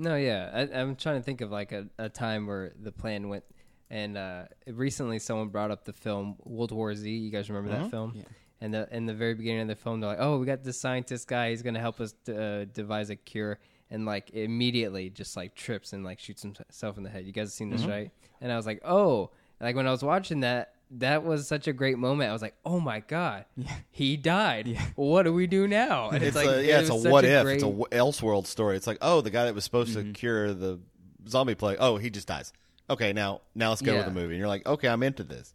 No, 0.00 0.16
yeah. 0.16 0.50
I, 0.52 0.80
I'm 0.80 0.96
trying 0.96 1.16
to 1.16 1.22
think 1.22 1.42
of 1.42 1.50
like 1.50 1.72
a, 1.72 1.86
a 1.98 2.08
time 2.08 2.46
where 2.46 2.72
the 2.80 2.90
plan 2.90 3.28
went. 3.28 3.44
And 3.90 4.16
uh, 4.16 4.44
recently, 4.66 5.18
someone 5.18 5.48
brought 5.48 5.70
up 5.70 5.84
the 5.84 5.92
film 5.92 6.36
World 6.44 6.72
War 6.72 6.94
Z. 6.94 7.10
You 7.10 7.30
guys 7.30 7.50
remember 7.50 7.70
that 7.76 7.90
film? 7.90 8.12
Yeah. 8.14 8.22
And 8.62 8.72
the 8.72 8.88
in 8.94 9.04
the 9.06 9.14
very 9.14 9.34
beginning 9.34 9.62
of 9.62 9.68
the 9.68 9.74
film, 9.74 10.00
they're 10.00 10.10
like, 10.10 10.20
"Oh, 10.20 10.38
we 10.38 10.46
got 10.46 10.62
this 10.64 10.80
scientist 10.80 11.28
guy. 11.28 11.50
He's 11.50 11.62
gonna 11.62 11.80
help 11.80 12.00
us 12.00 12.14
uh, 12.28 12.64
devise 12.72 13.10
a 13.10 13.16
cure." 13.16 13.58
And 13.90 14.06
like 14.06 14.30
immediately, 14.30 15.10
just 15.10 15.36
like 15.36 15.54
trips 15.54 15.92
and 15.92 16.04
like 16.04 16.18
shoots 16.18 16.42
himself 16.42 16.96
in 16.96 17.02
the 17.02 17.10
head. 17.10 17.24
You 17.26 17.32
guys 17.32 17.48
have 17.48 17.52
seen 17.52 17.70
this, 17.70 17.84
right? 17.84 18.10
And 18.40 18.50
I 18.52 18.56
was 18.56 18.66
like, 18.66 18.80
"Oh!" 18.84 19.30
Like 19.60 19.76
when 19.76 19.86
I 19.86 19.90
was 19.90 20.02
watching 20.02 20.40
that, 20.40 20.74
that 20.92 21.24
was 21.24 21.46
such 21.46 21.68
a 21.68 21.72
great 21.72 21.98
moment. 21.98 22.30
I 22.30 22.32
was 22.32 22.42
like, 22.42 22.54
"Oh 22.64 22.80
my 22.80 23.00
god, 23.00 23.44
he 23.90 24.16
died. 24.16 24.76
What 24.96 25.22
do 25.24 25.32
we 25.32 25.46
do 25.46 25.68
now?" 25.68 26.10
And 26.10 26.22
It's, 26.22 26.34
like, 26.36 26.48
a, 26.48 26.64
yeah, 26.64 26.78
it 26.78 26.82
it's 26.82 26.90
a 26.90 27.10
what 27.10 27.24
if. 27.24 27.42
great- 27.44 27.54
It's 27.54 27.62
a 27.62 27.66
w- 27.66 27.86
Elseworld 27.92 28.46
story. 28.46 28.76
It's 28.76 28.86
like, 28.86 28.98
oh, 29.00 29.20
the 29.20 29.30
guy 29.30 29.44
that 29.44 29.54
was 29.54 29.64
supposed 29.64 29.96
Mm-hmm. 29.96 30.12
to 30.12 30.18
cure 30.18 30.52
the 30.54 30.80
zombie 31.28 31.54
plague. 31.54 31.76
Oh, 31.80 31.96
he 31.96 32.10
just 32.10 32.26
dies. 32.28 32.52
Okay, 32.88 33.12
now 33.12 33.40
now 33.54 33.68
let's 33.70 33.82
go 33.82 33.92
Yeah. 33.92 33.98
with 33.98 34.06
the 34.06 34.12
movie. 34.20 34.34
And 34.34 34.38
you're 34.38 34.48
like, 34.48 34.66
okay, 34.66 34.88
I'm 34.88 35.02
into 35.02 35.22
this. 35.24 35.54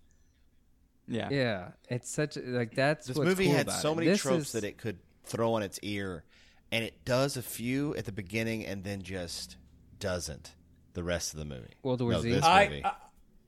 Yeah. 1.07 1.29
Yeah, 1.29 1.67
it's 1.89 2.09
such 2.09 2.37
a- 2.37 2.41
like 2.41 2.73
that's 2.75 3.07
This 3.07 3.17
what's 3.17 3.27
movie 3.27 3.45
cool 3.45 3.53
had 3.55 3.67
about 3.67 3.79
so 3.81 3.91
it. 3.91 3.95
many 3.97 4.07
This 4.07 4.21
tropes 4.21 4.45
is- 4.47 4.51
that 4.53 4.63
it 4.63 4.77
could 4.77 4.97
throw 5.25 5.53
on 5.53 5.63
its 5.63 5.79
ear, 5.81 6.23
and 6.71 6.83
it 6.83 7.03
does 7.05 7.35
a 7.37 7.41
few 7.43 7.95
at 7.95 8.05
the 8.05 8.11
beginning 8.11 8.65
and 8.65 8.83
then 8.83 9.01
just 9.01 9.57
doesn't 9.99 10.53
the 10.93 11.03
rest 11.03 11.33
of 11.33 11.39
the 11.39 11.45
movie. 11.45 11.73
World 11.83 12.01
War 12.01 12.13
no, 12.13 12.21
Z? 12.21 12.31
This 12.31 12.43
I, 12.43 12.67
movie. 12.67 12.85
I 12.85 12.93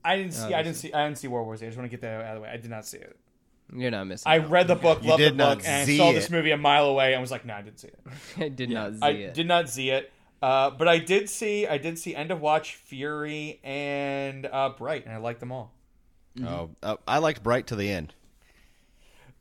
I 0.04 0.16
didn't 0.16 0.32
see 0.34 0.52
Oh, 0.54 0.56
I 0.58 0.62
didn't 0.62 0.76
see 0.76 0.92
I 0.92 1.04
didn't 1.06 1.18
see 1.18 1.28
World 1.28 1.46
War 1.46 1.56
Z. 1.56 1.66
I 1.66 1.68
just 1.68 1.78
want 1.78 1.90
to 1.90 1.96
get 1.96 2.00
that 2.02 2.20
out 2.22 2.28
of 2.30 2.34
the 2.36 2.40
way. 2.42 2.48
I 2.52 2.56
did 2.56 2.70
not 2.70 2.86
see 2.86 2.98
it. 2.98 3.16
You're 3.74 3.90
not 3.90 4.06
missing. 4.06 4.30
I 4.30 4.38
out. 4.38 4.50
read 4.50 4.66
the 4.68 4.76
book, 4.76 5.02
You 5.02 5.10
loved 5.10 5.20
did 5.20 5.32
the 5.34 5.36
not 5.36 5.58
book, 5.58 5.66
and 5.68 5.82
I 5.82 5.84
Z 5.84 5.96
saw 5.98 6.12
this 6.12 6.26
it. 6.26 6.30
movie 6.30 6.52
a 6.52 6.56
mile 6.56 6.86
away 6.86 7.12
and 7.12 7.20
was 7.20 7.30
like, 7.30 7.44
no, 7.44 7.54
I 7.54 7.60
didn't 7.62 7.80
see 7.80 7.88
it. 7.88 8.00
I 8.38 8.48
did 8.48 8.70
not 8.70 8.94
see 8.94 8.98
I 9.02 9.10
it. 9.10 9.34
did 9.34 9.46
not 9.46 9.68
see 9.68 9.90
it. 9.90 10.10
Uh, 10.40 10.70
but 10.70 10.86
I 10.88 10.98
did 10.98 11.28
see 11.28 11.66
I 11.66 11.78
did 11.78 11.98
see 11.98 12.14
End 12.14 12.30
of 12.30 12.40
Watch, 12.40 12.76
Fury, 12.76 13.60
and 13.64 14.46
uh, 14.46 14.70
Bright, 14.70 15.04
and 15.04 15.12
I 15.14 15.18
liked 15.18 15.40
them 15.40 15.50
all. 15.52 15.72
oh, 16.46 16.70
uh, 16.82 16.96
I 17.06 17.18
liked 17.18 17.42
Bright 17.42 17.66
to 17.68 17.76
the 17.76 17.90
end. 17.90 18.14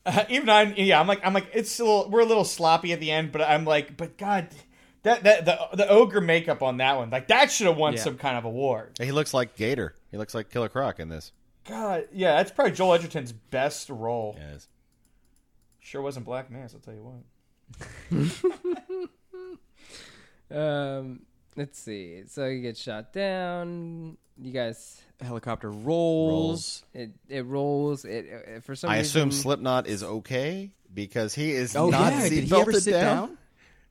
even 0.30 0.50
I, 0.50 0.74
yeah, 0.74 1.00
I'm 1.00 1.08
like, 1.08 1.20
I'm 1.26 1.34
like, 1.34 1.50
it's 1.54 1.80
a 1.80 1.84
little, 1.84 2.10
we're 2.10 2.22
a 2.22 2.26
little 2.26 2.46
sloppy 2.46 2.94
at 2.94 3.00
the 3.00 3.12
end, 3.12 3.32
but 3.32 3.42
I'm 3.42 3.66
like, 3.66 3.98
but 3.98 4.18
God, 4.18 4.48
that 5.04 5.24
that 5.24 5.46
the 5.46 5.60
the 5.74 5.88
ogre 5.90 6.22
makeup 6.22 6.62
on 6.64 6.78
that 6.78 6.98
one, 6.98 7.10
like 7.10 7.28
that 7.28 7.52
should 7.52 7.68
have 7.68 7.78
won 7.78 7.94
Yeah. 7.94 8.00
some 8.02 8.18
kind 8.18 8.38
of 8.38 8.46
award. 8.46 8.98
He 9.02 9.12
looks 9.12 9.34
like 9.34 9.56
Gator. 9.56 9.96
He 10.12 10.18
looks 10.18 10.34
like 10.34 10.50
Killer 10.50 10.70
Croc 10.70 11.00
in 11.00 11.10
this. 11.10 11.32
God, 11.68 12.08
yeah, 12.14 12.36
that's 12.38 12.52
probably 12.52 12.72
Joel 12.74 12.94
Edgerton's 12.94 13.32
best 13.34 13.90
role. 13.90 14.36
Yeah, 14.40 14.52
it 14.52 14.56
is. 14.56 14.68
Sure 15.80 16.02
wasn't 16.02 16.26
Black 16.26 16.50
Mass, 16.52 16.74
I'll 16.74 16.80
tell 16.80 16.94
you 16.94 17.04
what. 18.10 19.10
Um, 20.50 21.24
let's 21.58 21.78
see. 21.80 22.24
So 22.28 22.46
you 22.46 22.62
get 22.62 22.78
shot 22.78 23.12
down. 23.12 24.18
You 24.40 24.52
guys, 24.52 25.02
Helicopter 25.20 25.70
rolls. 25.72 26.86
it 26.94 27.12
it 27.28 27.46
rolls. 27.46 28.06
It, 28.06 28.26
it 28.26 28.64
for 28.64 28.76
some 28.76 28.90
reason. 28.90 28.96
I 28.96 29.00
reason. 29.00 29.22
assume 29.22 29.32
Slipknot 29.32 29.88
is 29.88 30.04
okay 30.04 30.72
because 30.94 31.34
he 31.34 31.52
is 31.52 31.76
Oh 31.76 31.90
not 31.90 32.14
yeah. 32.14 32.30
Did 32.30 32.32
he 32.44 32.50
seatbelted 32.50 32.62
ever 32.62 32.74
sit 32.80 32.92
down. 32.92 33.02
down? 33.30 33.38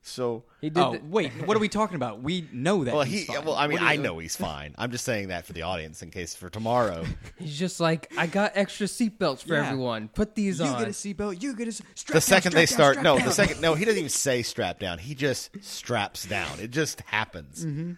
So, 0.07 0.43
He 0.61 0.69
did. 0.69 0.81
Oh 0.81 0.93
the- 0.93 1.01
wait, 1.05 1.31
what 1.45 1.57
are 1.57 1.59
we 1.59 1.67
talking 1.69 1.95
about? 1.95 2.21
We 2.23 2.47
know 2.53 2.83
that. 2.83 2.93
well, 2.93 3.03
he's 3.03 3.21
he. 3.27 3.33
fine. 3.33 3.43
Well, 3.45 3.55
I 3.55 3.67
mean, 3.67 3.79
I 3.81 3.97
know 3.97 4.17
he's 4.19 4.35
fine. 4.35 4.73
I'm 4.77 4.89
just 4.91 5.03
saying 5.03 5.27
that 5.27 5.45
for 5.45 5.53
the 5.53 5.63
audience 5.63 6.01
in 6.01 6.09
case 6.11 6.33
for 6.35 6.49
tomorrow. 6.49 7.03
he's 7.37 7.57
just 7.59 7.79
like, 7.79 8.11
I 8.17 8.25
got 8.27 8.53
extra 8.55 8.87
seatbelts 8.87 9.45
for 9.45 9.53
Yeah. 9.55 9.67
everyone. 9.67 10.07
Put 10.07 10.33
these 10.35 10.59
You 10.59 10.65
on. 10.65 10.71
You 10.73 10.77
get 10.79 10.87
a 10.87 10.91
seatbelt. 10.91 11.41
You 11.43 11.55
get 11.55 11.67
a 11.67 11.71
strap 11.71 11.95
the 12.07 12.13
down, 12.13 12.21
second 12.21 12.51
strap 12.51 12.53
they 12.53 12.65
down, 12.65 12.67
start, 12.67 12.93
strap 12.95 13.03
no, 13.03 13.17
down. 13.17 13.27
the 13.27 13.33
second, 13.33 13.61
no, 13.61 13.75
he 13.75 13.85
doesn't 13.85 13.99
even 13.99 14.09
say 14.27 14.41
strap 14.43 14.79
down. 14.79 14.97
He 14.97 15.13
just 15.13 15.49
straps 15.61 16.25
down. 16.25 16.59
It 16.59 16.71
just 16.71 17.01
happens. 17.01 17.65
Mm-hmm. 17.65 17.91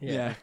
yeah. 0.00 0.34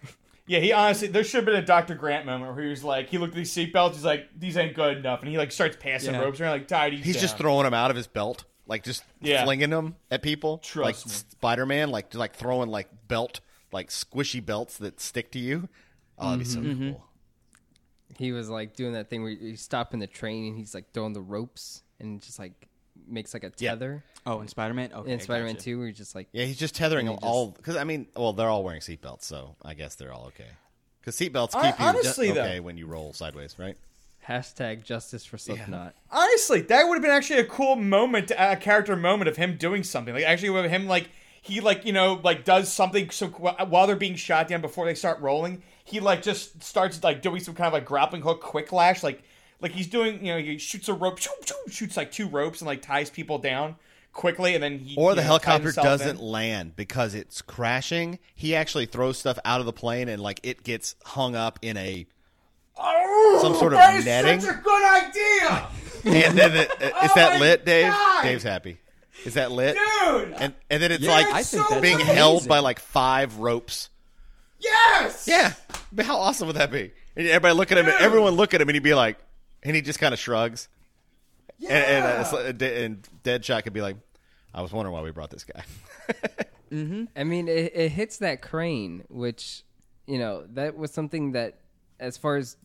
Yeah, 0.45 0.59
he 0.59 0.73
honestly, 0.73 1.07
there 1.07 1.23
should 1.23 1.37
have 1.37 1.45
been 1.45 1.55
a 1.55 1.65
Dr. 1.65 1.95
Grant 1.95 2.25
moment 2.25 2.53
where 2.53 2.63
he 2.65 2.69
was 2.69 2.83
like, 2.83 3.07
he 3.07 3.17
looked 3.17 3.31
at 3.33 3.37
these 3.37 3.53
seatbelts, 3.53 3.93
he's 3.93 4.03
like, 4.03 4.27
these 4.37 4.57
ain't 4.57 4.75
good 4.75 4.97
enough, 4.97 5.21
and 5.21 5.29
he 5.29 5.37
like 5.37 5.53
starts 5.53 5.77
passing 5.79 6.13
Yeah. 6.13 6.19
ropes 6.21 6.41
around, 6.41 6.51
like, 6.51 6.67
tie 6.67 6.89
these 6.89 7.05
He's 7.05 7.21
just 7.21 7.37
throwing 7.37 7.63
them 7.63 7.73
out 7.73 7.91
of 7.91 7.95
his 7.95 8.07
belt, 8.07 8.43
like 8.67 8.83
just 8.83 9.03
Yeah. 9.21 9.43
flinging 9.43 9.69
them 9.69 9.95
at 10.11 10.21
people, 10.21 10.57
Trust 10.59 11.05
like. 11.07 11.13
Spider 11.15 11.65
Man, 11.65 11.89
like 11.89 12.13
like 12.13 12.35
throwing 12.35 12.69
like 12.69 12.89
belt, 13.07 13.39
like 13.71 13.89
squishy 13.89 14.43
belts 14.45 14.77
that 14.77 14.99
stick 14.99 15.31
to 15.31 15.39
you. 15.39 15.67
Oh, 16.17 16.25
that'd 16.31 16.39
be 16.39 16.45
so 16.45 16.59
Mm-hmm. 16.59 16.91
cool. 16.91 17.03
He 18.17 18.31
was 18.31 18.49
like 18.49 18.75
doing 18.75 18.93
that 18.93 19.09
thing 19.09 19.23
where 19.23 19.31
he's 19.31 19.61
stopping 19.61 19.99
the 19.99 20.07
train 20.07 20.49
and 20.49 20.57
he's 20.57 20.73
like 20.75 20.91
throwing 20.93 21.13
the 21.13 21.21
ropes 21.21 21.81
and 21.99 22.21
just 22.21 22.37
like 22.37 22.53
makes 23.07 23.33
like 23.33 23.43
a 23.43 23.51
Yeah. 23.57 23.71
tether. 23.71 24.03
Oh, 24.25 24.39
in 24.41 24.47
Spider 24.47 24.73
Man. 24.73 24.91
Okay, 24.93 25.11
in 25.11 25.19
Spider-Man. 25.19 25.57
Two, 25.57 25.79
where 25.79 25.87
he's 25.87 25.97
just 25.97 26.15
like, 26.15 26.29
Yeah, 26.31 26.45
he's 26.45 26.57
just 26.57 26.75
tethering 26.75 27.07
them 27.07 27.17
he 27.21 27.27
all 27.27 27.49
because 27.51 27.75
I 27.75 27.83
mean, 27.83 28.07
well, 28.15 28.31
they're 28.31 28.47
all 28.47 28.63
wearing 28.63 28.79
seatbelts, 28.81 29.23
so 29.23 29.55
I 29.63 29.73
guess 29.73 29.95
they're 29.95 30.13
all 30.13 30.25
okay. 30.27 30.47
Because 31.01 31.17
seatbelts 31.17 31.53
I- 31.55 31.71
keep 31.71 31.79
you 31.81 31.85
honestly, 31.85 32.31
though- 32.31 32.43
okay 32.43 32.59
when 32.61 32.77
you 32.77 32.85
roll 32.87 33.11
sideways, 33.13 33.57
right? 33.59 33.75
Hashtag 34.27 34.83
justice 34.83 35.25
for 35.25 35.37
Slipknot. 35.37 35.93
Honestly, 36.11 36.61
that 36.61 36.83
would 36.87 36.95
have 36.95 37.01
been 37.01 37.11
actually 37.11 37.39
a 37.39 37.45
cool 37.45 37.75
moment, 37.75 38.31
a 38.37 38.55
character 38.55 38.95
moment 38.95 39.27
of 39.29 39.37
him 39.37 39.57
doing 39.57 39.83
something. 39.83 40.13
Like 40.13 40.23
actually, 40.23 40.49
with 40.51 40.69
him 40.69 40.87
like 40.87 41.09
he 41.41 41.59
like 41.59 41.85
you 41.85 41.93
know 41.93 42.19
like 42.23 42.45
does 42.45 42.71
something. 42.71 43.09
So 43.09 43.27
while 43.27 43.87
they're 43.87 43.95
being 43.95 44.15
shot 44.15 44.47
down 44.47 44.61
before 44.61 44.85
they 44.85 44.95
start 44.95 45.19
rolling, 45.21 45.61
he 45.83 45.99
like 45.99 46.21
just 46.21 46.63
starts 46.63 47.03
like 47.03 47.21
doing 47.21 47.39
some 47.41 47.55
kind 47.55 47.67
of 47.67 47.73
like 47.73 47.85
grappling 47.85 48.21
hook, 48.21 48.41
quick 48.41 48.71
lash, 48.71 49.03
like 49.03 49.23
like 49.61 49.71
he's 49.71 49.87
doing. 49.87 50.25
You 50.25 50.33
know, 50.33 50.39
he 50.39 50.57
shoots 50.57 50.87
a 50.89 50.93
rope, 50.93 51.17
shoo, 51.19 51.31
shoo, 51.45 51.55
shoots 51.69 51.97
like 51.97 52.11
two 52.11 52.27
ropes 52.27 52.61
and 52.61 52.67
like 52.67 52.81
ties 52.81 53.09
people 53.09 53.37
down. 53.39 53.75
quickly, 54.13 54.53
and 54.53 54.61
then 54.63 54.77
he 54.79 54.95
Or 54.95 55.15
the 55.15 55.21
know, 55.21 55.27
helicopter 55.27 55.71
doesn't 55.71 56.19
in. 56.19 56.23
land 56.23 56.75
because 56.75 57.15
it's 57.15 57.41
crashing. 57.41 58.19
He 58.35 58.55
actually 58.55 58.85
throws 58.85 59.17
stuff 59.17 59.39
out 59.43 59.59
of 59.59 59.65
the 59.65 59.73
plane 59.73 60.07
and 60.07 60.21
like 60.21 60.39
it 60.43 60.63
gets 60.63 60.95
hung 61.03 61.35
up 61.35 61.57
in 61.63 61.77
a 61.77 62.05
Oh, 62.77 63.39
some 63.41 63.55
sort 63.55 63.73
of 63.73 63.79
that 63.79 63.95
is 63.95 64.05
netting? 64.05 64.41
Such 64.41 64.55
a 64.55 64.59
good 64.61 64.83
idea, 65.05 65.67
and 66.27 66.37
then 66.37 66.55
it, 66.55 66.71
is 66.81 66.91
Oh 66.93 67.11
that 67.15 67.39
lit, 67.39 67.65
Dave? 67.65 67.91
God! 67.91 68.23
Dave's 68.23 68.43
happy. 68.43 68.77
Is 69.25 69.35
that 69.35 69.51
lit? 69.51 69.75
dude. 69.77 70.33
And 70.33 70.53
and 70.69 70.83
then 70.83 70.91
it's 70.91 71.03
Yeah, 71.03 71.11
like 71.11 71.27
I 71.27 71.43
think 71.43 71.67
that's 71.69 71.81
being 71.81 71.95
amazing. 71.95 72.15
held 72.15 72.47
by 72.47 72.59
like 72.59 72.79
five 72.79 73.37
ropes. 73.37 73.89
yes. 74.59 75.27
Yeah, 75.27 75.53
but 75.91 76.05
how 76.05 76.17
awesome 76.17 76.47
would 76.47 76.55
that 76.57 76.71
be? 76.71 76.91
And 77.15 77.27
everybody 77.27 77.53
look 77.55 77.71
at 77.71 77.77
him, 77.77 77.85
Dude. 77.85 77.93
everyone 78.01 78.33
look 78.33 78.53
at 78.53 78.61
him, 78.61 78.67
and 78.69 78.75
he'd 78.75 78.83
be 78.83 78.95
like, 78.95 79.17
and 79.61 79.75
he 79.75 79.81
just 79.83 79.99
kind 79.99 80.13
of 80.13 80.19
shrugs. 80.19 80.67
Yeah. 81.59 81.75
And, 81.75 82.27
and, 82.35 82.61
uh, 82.61 82.65
and 82.65 83.09
Deadshot 83.23 83.63
could 83.63 83.73
be 83.73 83.81
like, 83.81 83.95
I 84.53 84.61
was 84.63 84.73
wondering 84.73 84.93
why 84.93 85.01
we 85.03 85.11
brought 85.11 85.29
this 85.29 85.43
guy. 85.45 85.63
I 87.15 87.23
mean, 87.23 87.47
it, 87.47 87.71
it 87.75 87.89
hits 87.91 88.17
that 88.17 88.41
crane, 88.41 89.03
which 89.09 89.63
you 90.07 90.17
know 90.17 90.45
that 90.55 90.75
was 90.75 90.91
something 90.91 91.33
that, 91.33 91.59
as 92.03 92.17
far 92.17 92.35
as 92.35 92.57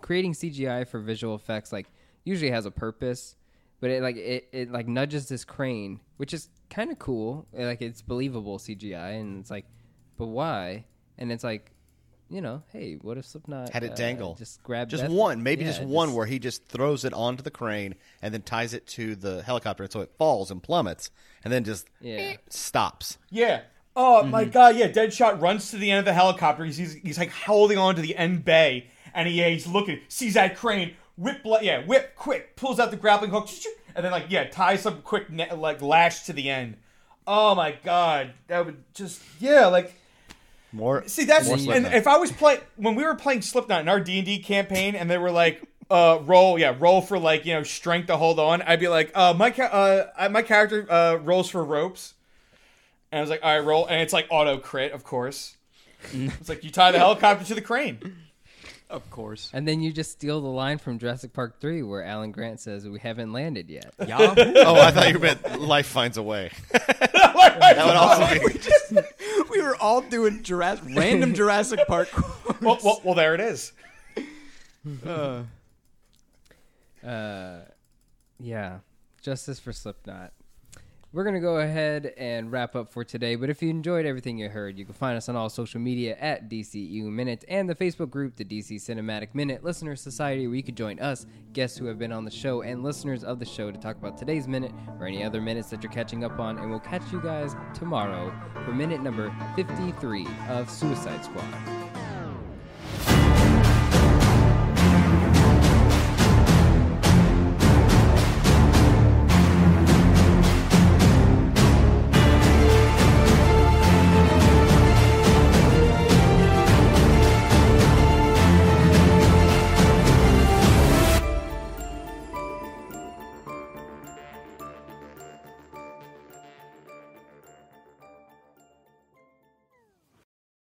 creating 0.00 0.32
CGI 0.32 0.86
for 0.86 1.00
visual 1.00 1.34
effects, 1.34 1.72
like 1.72 1.86
usually 2.24 2.50
has 2.50 2.66
a 2.66 2.70
purpose, 2.70 3.36
but 3.80 3.90
it 3.90 4.02
like 4.02 4.16
it, 4.16 4.48
it 4.52 4.70
like 4.72 4.86
nudges 4.88 5.28
this 5.28 5.44
crane, 5.44 6.00
which 6.16 6.34
is 6.34 6.48
kind 6.70 6.90
of 6.90 6.98
cool. 6.98 7.46
Like 7.52 7.80
it's 7.82 8.02
believable 8.02 8.58
CGI, 8.58 9.20
and 9.20 9.40
it's 9.40 9.50
like, 9.50 9.66
but 10.16 10.26
why? 10.26 10.84
And 11.16 11.32
it's 11.32 11.42
like, 11.44 11.72
you 12.30 12.40
know, 12.40 12.62
hey, 12.72 12.94
what 13.00 13.16
if 13.18 13.24
Slipknot 13.26 13.70
Had 13.72 13.82
it 13.84 13.92
uh, 13.92 13.94
dangle. 13.94 14.34
just 14.34 14.62
grab 14.62 14.88
just 14.88 15.02
that- 15.04 15.10
one, 15.10 15.42
maybe 15.42 15.64
Yeah, 15.64 15.70
just 15.70 15.82
one, 15.82 16.08
just- 16.08 16.16
where 16.16 16.26
he 16.26 16.38
just 16.38 16.66
throws 16.66 17.04
it 17.04 17.12
onto 17.12 17.42
the 17.42 17.50
crane 17.50 17.94
and 18.22 18.32
then 18.34 18.42
ties 18.42 18.74
it 18.74 18.86
to 18.88 19.16
the 19.16 19.42
helicopter, 19.42 19.88
so 19.90 20.00
it 20.00 20.12
falls 20.18 20.50
and 20.50 20.62
plummets, 20.62 21.10
and 21.42 21.52
then 21.52 21.64
just 21.64 21.88
Yeah. 22.00 22.36
stops. 22.50 23.18
Yeah. 23.30 23.62
Oh 24.00 24.22
my 24.22 24.42
Mm-hmm. 24.44 24.52
god, 24.52 24.76
yeah. 24.76 24.88
Deadshot 24.88 25.42
runs 25.42 25.70
to 25.72 25.76
the 25.76 25.90
end 25.90 25.98
of 25.98 26.04
the 26.04 26.12
helicopter. 26.14 26.64
He's, 26.64 26.76
he's, 26.76 26.94
he's 26.94 27.18
like 27.18 27.32
holding 27.32 27.78
on 27.78 27.96
to 27.96 28.00
the 28.00 28.14
end 28.16 28.44
bay, 28.44 28.86
and 29.12 29.26
he, 29.28 29.34
yeah, 29.34 29.48
he's 29.48 29.66
looking, 29.66 29.98
sees 30.08 30.34
that 30.34 30.56
crane, 30.56 30.94
whip, 31.16 31.38
yeah, 31.62 31.84
whip, 31.84 32.14
quick, 32.14 32.54
pulls 32.54 32.78
out 32.78 32.92
the 32.92 32.96
grappling 32.96 33.32
hook, 33.32 33.48
and 33.96 34.04
then 34.04 34.12
like 34.12 34.26
yeah, 34.28 34.44
ties 34.44 34.82
some 34.82 35.02
quick 35.02 35.28
net, 35.30 35.58
like 35.58 35.82
lash 35.82 36.22
to 36.26 36.32
the 36.32 36.48
end. 36.48 36.76
Oh 37.26 37.56
my 37.56 37.74
god, 37.84 38.34
that 38.46 38.64
would 38.64 38.82
just 38.94 39.20
yeah, 39.40 39.66
like 39.66 39.92
More. 40.72 41.06
see 41.08 41.24
that's 41.24 41.48
more 41.48 41.74
and 41.74 41.86
if 41.86 42.06
I 42.06 42.18
was 42.18 42.30
playing 42.30 42.60
when 42.76 42.94
we 42.94 43.04
were 43.04 43.16
playing 43.16 43.42
Slipknot 43.42 43.80
in 43.80 43.88
our 43.88 43.98
D 44.00 44.18
and 44.18 44.26
D 44.26 44.38
campaign, 44.38 44.94
and 44.94 45.10
they 45.10 45.18
were 45.18 45.32
like. 45.32 45.60
Uh, 45.90 46.20
roll, 46.26 46.58
yeah, 46.58 46.76
roll 46.78 47.00
for 47.00 47.18
like 47.18 47.46
you 47.46 47.54
know 47.54 47.62
strength 47.62 48.08
to 48.08 48.16
hold 48.18 48.38
on. 48.38 48.60
I'd 48.60 48.78
be 48.78 48.88
like, 48.88 49.10
uh, 49.14 49.32
my 49.32 49.50
ca- 49.50 50.10
uh, 50.18 50.28
my 50.28 50.42
character 50.42 50.86
uh 50.92 51.14
rolls 51.14 51.48
for 51.48 51.64
ropes, 51.64 52.12
and 53.12 53.18
I 53.18 53.20
was 53.20 53.30
like, 53.30 53.40
all 53.42 53.50
right, 53.56 53.64
roll. 53.64 53.86
And 53.86 54.00
it's 54.00 54.12
like 54.12 54.26
auto 54.30 54.58
crit, 54.58 54.92
of 54.92 55.04
course. 55.04 55.56
it's 56.12 56.48
like 56.48 56.64
you 56.64 56.70
tie 56.70 56.92
the 56.92 56.98
helicopter 56.98 57.44
to 57.46 57.54
the 57.54 57.60
crane. 57.60 58.16
Of 58.90 59.10
course. 59.10 59.50
And 59.52 59.68
then 59.68 59.82
you 59.82 59.92
just 59.92 60.12
steal 60.12 60.40
the 60.40 60.48
line 60.48 60.78
from 60.78 60.98
Jurassic 60.98 61.34
Park 61.34 61.60
3 61.60 61.82
where 61.82 62.02
Alan 62.02 62.32
Grant 62.32 62.58
says, 62.60 62.88
We 62.88 62.98
haven't 62.98 63.32
landed 63.34 63.68
yet. 63.68 63.92
Yahoo. 64.06 64.34
oh, 64.56 64.80
I 64.80 64.90
thought 64.90 65.12
you 65.12 65.18
meant 65.18 65.60
life 65.60 65.86
finds 65.86 66.16
a 66.16 66.22
way. 66.22 66.50
that 66.72 67.82
would 67.84 67.96
also 67.96 68.48
be. 68.48 69.00
we 69.50 69.60
were 69.60 69.76
all 69.76 70.00
doing 70.00 70.42
Jurassic, 70.42 70.84
random 70.96 71.34
Jurassic 71.34 71.80
Park. 71.86 72.08
quotes. 72.10 72.62
well, 72.62 72.78
well, 72.82 73.00
well, 73.04 73.14
there 73.14 73.34
it 73.34 73.40
is. 73.40 73.72
Uh, 75.06 75.42
Uh, 77.06 77.60
yeah, 78.40 78.78
justice 79.22 79.60
for 79.60 79.72
Slipknot. 79.72 80.32
We're 81.10 81.24
gonna 81.24 81.40
go 81.40 81.56
ahead 81.56 82.12
and 82.18 82.52
wrap 82.52 82.76
up 82.76 82.92
for 82.92 83.02
today. 83.02 83.34
But 83.34 83.48
if 83.48 83.62
you 83.62 83.70
enjoyed 83.70 84.04
everything 84.04 84.36
you 84.36 84.50
heard, 84.50 84.78
you 84.78 84.84
can 84.84 84.92
find 84.92 85.16
us 85.16 85.30
on 85.30 85.36
all 85.36 85.48
social 85.48 85.80
media 85.80 86.18
at 86.20 86.50
DCU 86.50 87.04
Minute 87.04 87.46
and 87.48 87.66
the 87.66 87.74
Facebook 87.74 88.10
group, 88.10 88.36
the 88.36 88.44
DC 88.44 88.76
Cinematic 88.76 89.28
Minute 89.34 89.64
Listener 89.64 89.96
Society, 89.96 90.46
where 90.46 90.56
you 90.56 90.62
can 90.62 90.74
join 90.74 90.98
us, 91.00 91.24
guests 91.54 91.78
who 91.78 91.86
have 91.86 91.98
been 91.98 92.12
on 92.12 92.26
the 92.26 92.30
show, 92.30 92.60
and 92.60 92.82
listeners 92.82 93.24
of 93.24 93.38
the 93.38 93.46
show 93.46 93.70
to 93.70 93.78
talk 93.78 93.96
about 93.96 94.18
today's 94.18 94.46
minute 94.46 94.72
or 95.00 95.06
any 95.06 95.24
other 95.24 95.40
minutes 95.40 95.70
that 95.70 95.82
you're 95.82 95.90
catching 95.90 96.24
up 96.24 96.38
on. 96.38 96.58
And 96.58 96.68
we'll 96.68 96.78
catch 96.78 97.10
you 97.10 97.22
guys 97.22 97.56
tomorrow 97.72 98.30
for 98.66 98.72
minute 98.72 99.00
number 99.00 99.34
53 99.56 100.26
of 100.50 100.68
Suicide 100.68 101.24
Squad. 101.24 102.17